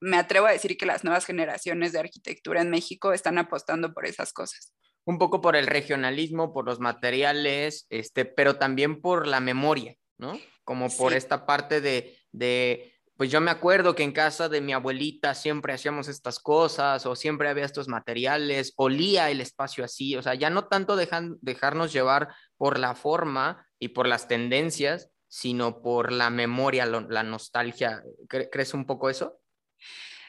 me 0.00 0.16
atrevo 0.16 0.46
a 0.46 0.52
decir 0.52 0.76
que 0.76 0.86
las 0.86 1.04
nuevas 1.04 1.26
generaciones 1.26 1.92
de 1.92 2.00
arquitectura 2.00 2.62
en 2.62 2.70
México 2.70 3.12
están 3.12 3.38
apostando 3.38 3.92
por 3.94 4.06
esas 4.06 4.32
cosas. 4.32 4.72
Un 5.08 5.16
poco 5.16 5.40
por 5.40 5.56
el 5.56 5.66
regionalismo, 5.66 6.52
por 6.52 6.66
los 6.66 6.80
materiales, 6.80 7.86
este, 7.88 8.26
pero 8.26 8.56
también 8.56 9.00
por 9.00 9.26
la 9.26 9.40
memoria, 9.40 9.94
¿no? 10.18 10.38
Como 10.64 10.90
por 10.90 11.14
esta 11.14 11.46
parte 11.46 11.80
de, 11.80 12.18
de 12.30 12.92
pues 13.16 13.30
yo 13.30 13.40
me 13.40 13.50
acuerdo 13.50 13.94
que 13.94 14.02
en 14.02 14.12
casa 14.12 14.50
de 14.50 14.60
mi 14.60 14.74
abuelita 14.74 15.34
siempre 15.34 15.72
hacíamos 15.72 16.08
estas 16.08 16.38
cosas 16.38 17.06
o 17.06 17.16
siempre 17.16 17.48
había 17.48 17.64
estos 17.64 17.88
materiales, 17.88 18.74
olía 18.76 19.30
el 19.30 19.40
espacio 19.40 19.82
así, 19.82 20.14
o 20.14 20.20
sea, 20.20 20.34
ya 20.34 20.50
no 20.50 20.68
tanto 20.68 20.94
dejan, 20.94 21.38
dejarnos 21.40 21.90
llevar 21.90 22.28
por 22.58 22.78
la 22.78 22.94
forma 22.94 23.66
y 23.78 23.88
por 23.88 24.06
las 24.06 24.28
tendencias, 24.28 25.10
sino 25.26 25.80
por 25.80 26.12
la 26.12 26.28
memoria, 26.28 26.84
la 26.84 27.22
nostalgia. 27.22 28.02
¿Crees 28.28 28.74
un 28.74 28.84
poco 28.84 29.08
eso? 29.08 29.40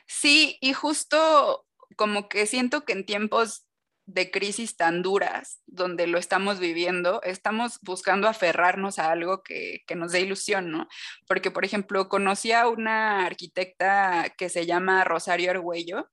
Sí, 0.08 0.58
y 0.62 0.72
justo 0.72 1.66
como 1.98 2.30
que 2.30 2.46
siento 2.46 2.86
que 2.86 2.94
en 2.94 3.06
tiempos 3.06 3.68
de 4.10 4.32
crisis 4.32 4.76
tan 4.76 5.04
duras, 5.04 5.62
donde 5.68 6.08
lo 6.08 6.18
estamos 6.18 6.60
viviendo, 6.60 7.22
estamos 7.22 7.78
buscando 7.84 8.28
aferrarnos 8.28 8.98
a 8.98 9.12
algo 9.12 9.44
que, 9.44 9.84
nos 9.96 10.12
dé 10.12 10.22
ilusión, 10.22 10.72
¿no? 10.72 10.88
Porque, 11.28 11.52
por 11.52 11.64
ejemplo, 11.64 12.10
conocí 12.10 12.52
a 12.52 12.68
una 12.68 13.26
arquitecta 13.28 14.34
que 14.36 14.50
se 14.50 14.66
llama 14.66 15.04
Rosario 15.04 15.52
Argüello, 15.52 16.10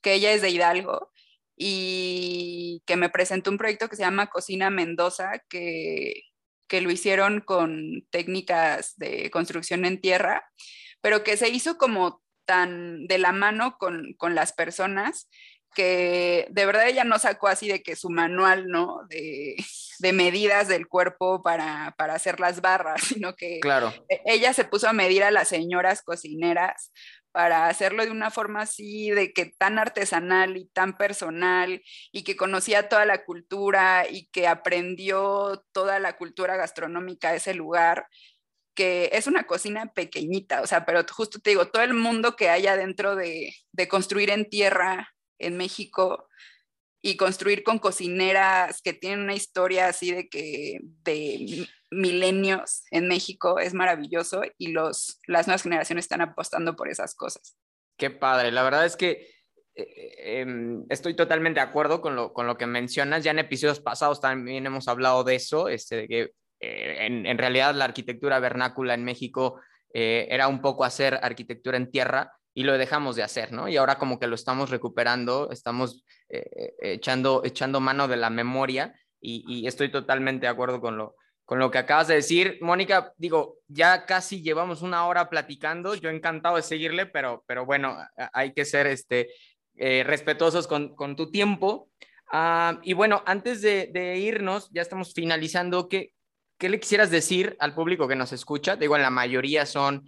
que 0.00 0.14
ella 0.14 0.32
es 0.32 0.42
de 0.42 0.50
Hidalgo 0.50 1.10
y 1.56 2.82
que 2.86 2.96
me 2.96 3.10
presentó 3.10 3.50
un 3.50 3.58
proyecto 3.58 3.88
que 3.88 3.96
se 3.96 4.02
llama 4.02 4.30
Cocina 4.30 4.70
Mendoza, 4.70 5.42
que, 5.48 6.22
que 6.68 6.80
lo 6.80 6.90
hicieron 6.92 7.40
con 7.40 8.06
técnicas 8.10 8.96
de 8.96 9.28
construcción 9.30 9.84
en 9.84 10.00
tierra, 10.00 10.44
pero 11.00 11.24
que 11.24 11.36
se 11.36 11.48
hizo 11.48 11.78
como 11.78 12.22
tan 12.44 13.08
de 13.08 13.18
la 13.18 13.32
mano 13.32 13.76
con, 13.76 14.14
con 14.14 14.36
las 14.36 14.52
personas 14.52 15.28
que 15.74 16.46
de 16.50 16.66
verdad 16.66 16.88
ella 16.88 17.04
no 17.04 17.18
sacó 17.18 17.48
así 17.48 17.68
de 17.68 17.82
que 17.82 17.96
su 17.96 18.10
manual, 18.10 18.66
¿no? 18.66 19.00
De, 19.08 19.56
medidas 20.12 20.66
del 20.66 20.88
cuerpo 20.88 21.42
para, 21.42 21.94
hacer 21.98 22.40
las 22.40 22.60
barras, 22.62 23.02
sino 23.04 23.36
que 23.36 23.60
claro. 23.60 23.92
E, 24.08 24.22
ella 24.24 24.52
se 24.52 24.64
puso 24.64 24.88
a 24.88 24.92
medir 24.92 25.22
a 25.22 25.30
las 25.30 25.48
señoras 25.48 26.02
cocineras 26.02 26.90
para 27.32 27.68
hacerlo 27.68 28.04
de 28.04 28.10
una 28.10 28.30
forma 28.30 28.62
así, 28.62 29.10
de 29.10 29.32
que 29.32 29.46
tan 29.46 29.78
artesanal 29.78 30.56
y 30.56 30.66
tan 30.66 30.96
personal, 30.96 31.82
y 32.10 32.24
que 32.24 32.36
conocía 32.36 32.88
toda 32.88 33.04
la 33.04 33.24
cultura 33.24 34.06
y 34.10 34.26
que 34.32 34.48
aprendió 34.48 35.64
toda 35.72 36.00
la 36.00 36.16
cultura 36.16 36.56
gastronómica 36.56 37.30
de 37.30 37.36
ese 37.36 37.54
lugar, 37.54 38.08
que 38.74 39.10
es 39.12 39.26
una 39.28 39.46
cocina 39.46 39.92
pequeñita, 39.92 40.62
o 40.62 40.66
sea, 40.66 40.84
pero 40.84 41.04
justo 41.08 41.38
te 41.38 41.50
digo, 41.50 41.68
todo 41.68 41.82
el 41.82 41.94
mundo 41.94 42.34
que 42.34 42.48
hay 42.48 42.66
adentro 42.66 43.14
de, 43.14 43.54
de 43.72 43.88
construir 43.88 44.30
en 44.30 44.48
tierra 44.48 45.12
en 45.40 45.56
México 45.56 46.28
y 47.02 47.16
construir 47.16 47.62
con 47.62 47.78
cocineras 47.78 48.82
que 48.82 48.92
tienen 48.92 49.20
una 49.20 49.34
historia 49.34 49.88
así 49.88 50.12
de 50.12 50.28
que 50.28 50.80
de 51.02 51.66
milenios 51.90 52.84
en 52.90 53.08
México 53.08 53.58
es 53.58 53.74
maravilloso 53.74 54.42
y 54.58 54.68
los, 54.68 55.18
las 55.26 55.46
nuevas 55.46 55.62
generaciones 55.62 56.04
están 56.04 56.20
apostando 56.20 56.76
por 56.76 56.88
esas 56.88 57.14
cosas. 57.14 57.56
Qué 57.96 58.10
padre, 58.10 58.52
la 58.52 58.62
verdad 58.62 58.86
es 58.86 58.96
que 58.96 59.28
eh, 59.74 60.40
em, 60.40 60.84
estoy 60.88 61.14
totalmente 61.14 61.60
de 61.60 61.66
acuerdo 61.66 62.00
con 62.00 62.16
lo, 62.16 62.32
con 62.32 62.46
lo 62.46 62.56
que 62.56 62.66
mencionas, 62.66 63.24
ya 63.24 63.30
en 63.30 63.38
episodios 63.38 63.80
pasados 63.80 64.20
también 64.20 64.66
hemos 64.66 64.88
hablado 64.88 65.24
de 65.24 65.36
eso, 65.36 65.68
este, 65.68 65.96
de 65.96 66.08
que 66.08 66.20
eh, 66.60 67.06
en, 67.06 67.26
en, 67.26 67.38
realidad 67.38 67.74
la 67.74 67.86
arquitectura 67.86 68.38
vernácula 68.38 68.94
en 68.94 69.04
México 69.04 69.60
eh, 69.92 70.28
era 70.30 70.48
un 70.48 70.60
poco 70.60 70.84
hacer 70.84 71.18
arquitectura 71.22 71.76
en 71.76 71.90
tierra, 71.90 72.32
y 72.54 72.64
lo 72.64 72.76
dejamos 72.76 73.16
de 73.16 73.22
hacer, 73.22 73.52
¿no? 73.52 73.68
Y 73.68 73.76
ahora 73.76 73.98
como 73.98 74.18
que 74.18 74.26
lo 74.26 74.34
estamos 74.34 74.70
recuperando, 74.70 75.50
estamos 75.50 76.04
eh, 76.28 76.44
eh, 76.56 76.72
echando, 76.80 77.42
echando 77.44 77.80
mano 77.80 78.08
de 78.08 78.16
la 78.16 78.30
memoria 78.30 78.94
y, 79.20 79.66
estoy 79.66 79.90
totalmente 79.90 80.46
de 80.46 80.50
acuerdo 80.50 80.80
con 80.80 80.96
lo, 80.96 81.14
con 81.44 81.58
lo 81.58 81.70
que 81.70 81.78
acabas 81.78 82.08
de 82.08 82.14
decir. 82.14 82.58
Mónica, 82.62 83.12
digo, 83.18 83.58
ya 83.68 84.06
casi 84.06 84.42
llevamos 84.42 84.82
una 84.82 85.06
hora 85.06 85.28
platicando, 85.28 85.94
yo 85.94 86.08
encantado 86.08 86.56
de 86.56 86.62
seguirle, 86.62 87.06
pero, 87.06 87.44
pero 87.46 87.66
bueno, 87.66 87.98
hay 88.32 88.54
que 88.54 88.64
ser 88.64 88.86
este, 88.86 89.28
eh, 89.76 90.02
respetuosos 90.04 90.66
con, 90.66 90.94
con, 90.94 91.16
tu 91.16 91.30
tiempo. 91.30 91.90
Ah, 92.32 92.80
y 92.82 92.94
bueno, 92.94 93.22
antes 93.26 93.60
de, 93.60 94.18
irnos, 94.18 94.70
ya 94.72 94.80
estamos 94.80 95.12
finalizando, 95.12 95.88
¿qué, 95.88 96.14
¿qué 96.58 96.70
le 96.70 96.80
quisieras 96.80 97.10
decir 97.10 97.56
al 97.60 97.74
público 97.74 98.08
que 98.08 98.16
nos 98.16 98.32
escucha? 98.32 98.76
Digo, 98.76 98.96
en 98.96 99.02
la 99.02 99.10
mayoría 99.10 99.66
son 99.66 100.04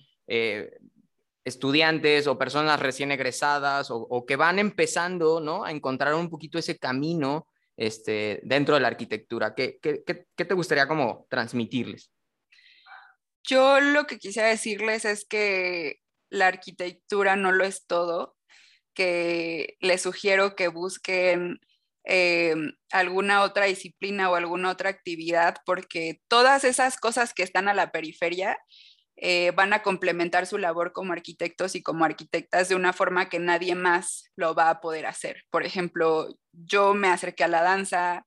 estudiantes 1.45 2.27
o 2.27 2.39
personas 2.39 2.81
recién 2.81 3.11
egresadas 3.13 3.89
o, 3.91 4.25
que 4.27 4.37
van 4.37 4.59
empezando 4.59 5.41
¿no? 5.41 5.65
a 5.65 5.71
encontrar 5.71 6.15
un 6.15 6.31
poquito 6.31 6.59
ese 6.59 6.79
camino 6.79 7.47
este, 7.77 8.41
dentro 8.45 8.75
de 8.75 8.81
la 8.81 8.89
arquitectura? 8.89 9.55
¿Qué, 9.55 9.79
qué, 9.83 10.03
qué, 10.05 10.45
te 10.45 10.55
gustaría 10.55 10.87
como 10.87 11.27
transmitirles? 11.29 12.11
Yo 13.45 13.81
lo 13.81 14.07
que 14.07 14.19
quisiera 14.19 14.49
decirles 14.49 15.05
es 15.05 15.25
que 15.25 16.01
la 16.31 16.47
arquitectura 16.47 17.35
no 17.37 17.51
lo 17.51 17.65
es 17.65 17.87
todo, 17.87 18.37
que 18.95 19.77
les 19.81 20.03
sugiero 20.03 20.55
que 20.55 20.69
busquen 20.69 21.59
eh, 22.05 22.55
alguna 22.91 23.43
otra 23.43 23.67
disciplina 23.67 24.31
o 24.31 24.35
alguna 24.35 24.71
otra 24.71 24.91
actividad, 24.91 25.57
porque 25.65 26.21
todas 26.29 26.65
esas 26.65 26.97
cosas 26.97 27.35
que 27.35 27.43
están 27.43 27.69
a 27.69 27.75
la 27.75 27.91
periferia 27.91 28.59
eh, 29.17 29.53
van 29.53 29.73
a 29.73 29.83
complementar 29.83 30.47
su 30.47 30.59
labor 30.59 30.93
como 30.93 31.13
arquitectos 31.13 31.75
y 31.75 31.83
como 31.83 32.05
arquitectas 32.05 32.69
de 32.69 32.75
una 32.75 32.93
forma 32.93 33.29
que 33.29 33.39
nadie 33.39 33.75
más 33.75 34.31
lo 34.37 34.55
va 34.55 34.71
a 34.71 34.81
poder 34.81 35.07
hacer. 35.07 35.45
Por 35.51 35.65
ejemplo, 35.65 36.29
yo 36.53 36.95
me 36.95 37.09
acerqué 37.09 37.45
a 37.45 37.49
la 37.49 37.63
danza, 37.63 38.25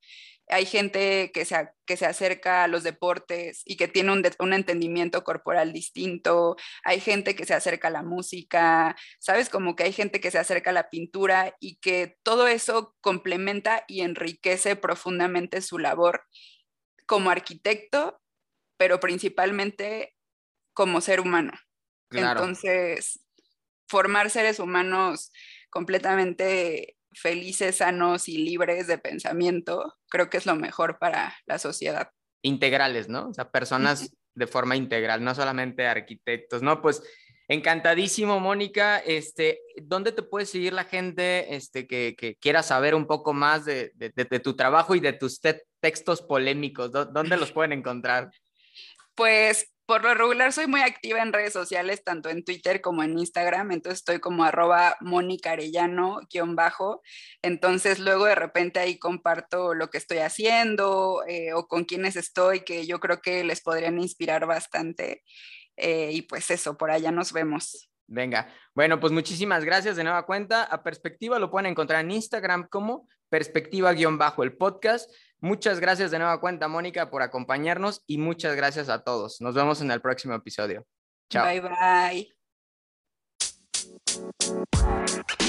hay 0.48 0.66
gente 0.66 1.32
que 1.34 1.46
se, 1.46 1.70
que 1.86 1.98
se 1.98 2.06
acerca 2.06 2.64
a 2.64 2.68
los 2.68 2.84
deportes 2.84 3.62
y 3.66 3.78
que 3.78 3.88
tiene 3.88 4.12
un, 4.12 4.24
un, 4.40 4.54
entendimiento 4.54 5.24
corporal 5.24 5.74
distinto, 5.74 6.56
hay 6.84 7.00
gente 7.00 7.36
que 7.36 7.46
se 7.46 7.54
acerca 7.54 7.88
a 7.88 7.92
la 7.92 8.04
música, 8.04 8.96
¿sabes? 9.20 9.50
Como 9.50 9.76
que 9.76 9.84
hay 9.84 9.92
gente 9.92 10.20
que 10.20 10.32
se 10.32 10.38
acerca 10.38 10.70
a 10.70 10.74
la 10.74 10.90
pintura 10.90 11.56
y 11.60 11.78
que 11.78 12.18
todo 12.24 12.48
eso 12.48 12.96
complementa 13.02 13.84
y 13.88 14.02
enriquece 14.02 14.76
profundamente 14.76 15.62
su 15.62 15.80
labor 15.80 16.24
como 17.08 17.32
arquitecto, 17.32 18.20
pero 18.78 19.00
principalmente 19.00 20.15
como 20.76 21.02
ser 21.02 21.22
humano. 21.22 21.54
Entonces, 22.12 23.20
formar 23.88 24.30
seres 24.30 24.60
humanos 24.60 25.32
completamente 25.72 26.98
felices, 27.14 27.78
sanos 27.78 28.28
y 28.30 28.38
libres 28.38 28.88
de 28.88 28.98
pensamiento, 28.98 29.96
creo 30.10 30.30
que 30.30 30.38
es 30.38 30.46
lo 30.46 30.56
mejor 30.56 31.00
para 31.00 31.36
la 31.46 31.58
sociedad. 31.58 32.12
Integrales, 32.42 33.10
¿no? 33.10 33.30
O 33.30 33.34
sea, 33.34 33.50
personas 33.50 34.16
de 34.36 34.48
forma 34.48 34.76
integral, 34.76 35.24
no 35.24 35.34
solamente 35.34 35.88
arquitectos, 35.88 36.62
¿no? 36.62 36.82
Pues 36.82 37.02
encantadísimo, 37.48 38.40
Mónica. 38.40 39.00
Este, 39.00 39.62
¿Dónde 39.82 40.12
te 40.12 40.24
puede 40.24 40.46
seguir 40.46 40.74
la 40.74 40.84
gente 40.84 41.56
este, 41.56 41.88
que, 41.88 42.16
que 42.18 42.36
quiera 42.36 42.62
saber 42.64 42.96
un 42.96 43.08
poco 43.08 43.34
más 43.34 43.64
de, 43.66 43.92
de, 43.96 44.12
de 44.14 44.40
tu 44.40 44.56
trabajo 44.56 44.94
y 44.94 45.00
de 45.00 45.14
tus 45.14 45.40
textos 45.80 46.22
polémicos? 46.22 46.92
¿Dónde 46.92 47.38
los 47.38 47.54
pueden 47.54 47.72
encontrar? 47.72 48.30
Pues 49.16 49.74
por 49.86 50.04
lo 50.04 50.14
regular 50.14 50.52
soy 50.52 50.68
muy 50.68 50.82
activa 50.82 51.22
en 51.22 51.34
redes 51.34 51.54
sociales, 51.54 52.04
tanto 52.04 52.30
en 52.30 52.44
Twitter 52.44 52.82
como 52.82 53.04
en 53.04 53.18
Instagram, 53.18 53.72
entonces 53.72 54.00
estoy 54.00 54.20
como 54.20 54.44
arroba 54.44 54.98
Mónica 55.02 55.52
Arellano 55.52 56.22
bajo, 56.50 57.02
entonces 57.42 58.00
luego 58.00 58.26
de 58.26 58.36
repente 58.36 58.80
ahí 58.80 58.98
comparto 58.98 59.74
lo 59.74 59.90
que 59.90 59.98
estoy 59.98 60.20
haciendo 60.20 61.24
eh, 61.28 61.54
o 61.54 61.68
con 61.68 61.86
quienes 61.86 62.16
estoy 62.16 62.62
que 62.62 62.86
yo 62.86 63.00
creo 63.00 63.22
que 63.22 63.44
les 63.44 63.62
podrían 63.62 64.00
inspirar 64.00 64.46
bastante 64.46 65.24
eh, 65.78 66.12
y 66.14 66.22
pues 66.24 66.50
eso, 66.52 66.78
por 66.78 66.92
allá 66.92 67.12
nos 67.12 67.34
vemos. 67.34 67.90
Venga, 68.08 68.54
bueno, 68.76 69.00
pues 69.00 69.12
muchísimas 69.12 69.66
gracias 69.66 69.96
de 69.96 70.04
nueva 70.04 70.26
cuenta. 70.26 70.64
A 70.64 70.84
Perspectiva 70.84 71.40
lo 71.40 71.50
pueden 71.50 71.72
encontrar 71.72 72.04
en 72.04 72.12
Instagram 72.12 72.68
como 72.70 73.08
Perspectiva-bajo 73.30 74.44
el 74.44 74.56
podcast. 74.56 75.10
Muchas 75.46 75.80
gracias 75.80 76.10
de 76.10 76.18
nueva 76.18 76.40
cuenta, 76.40 76.68
Mónica, 76.68 77.12
por 77.12 77.22
acompañarnos 77.22 78.02
y 78.08 78.18
muchas 78.18 78.56
gracias 78.56 78.90
a 78.90 79.04
todos. 79.04 79.42
Nos 79.42 79.54
vemos 79.54 79.80
en 79.80 79.92
el 79.92 80.02
próximo 80.02 80.34
episodio. 80.34 80.88
Chao. 81.30 81.46
Bye, 81.46 81.62
bye. 85.30 85.45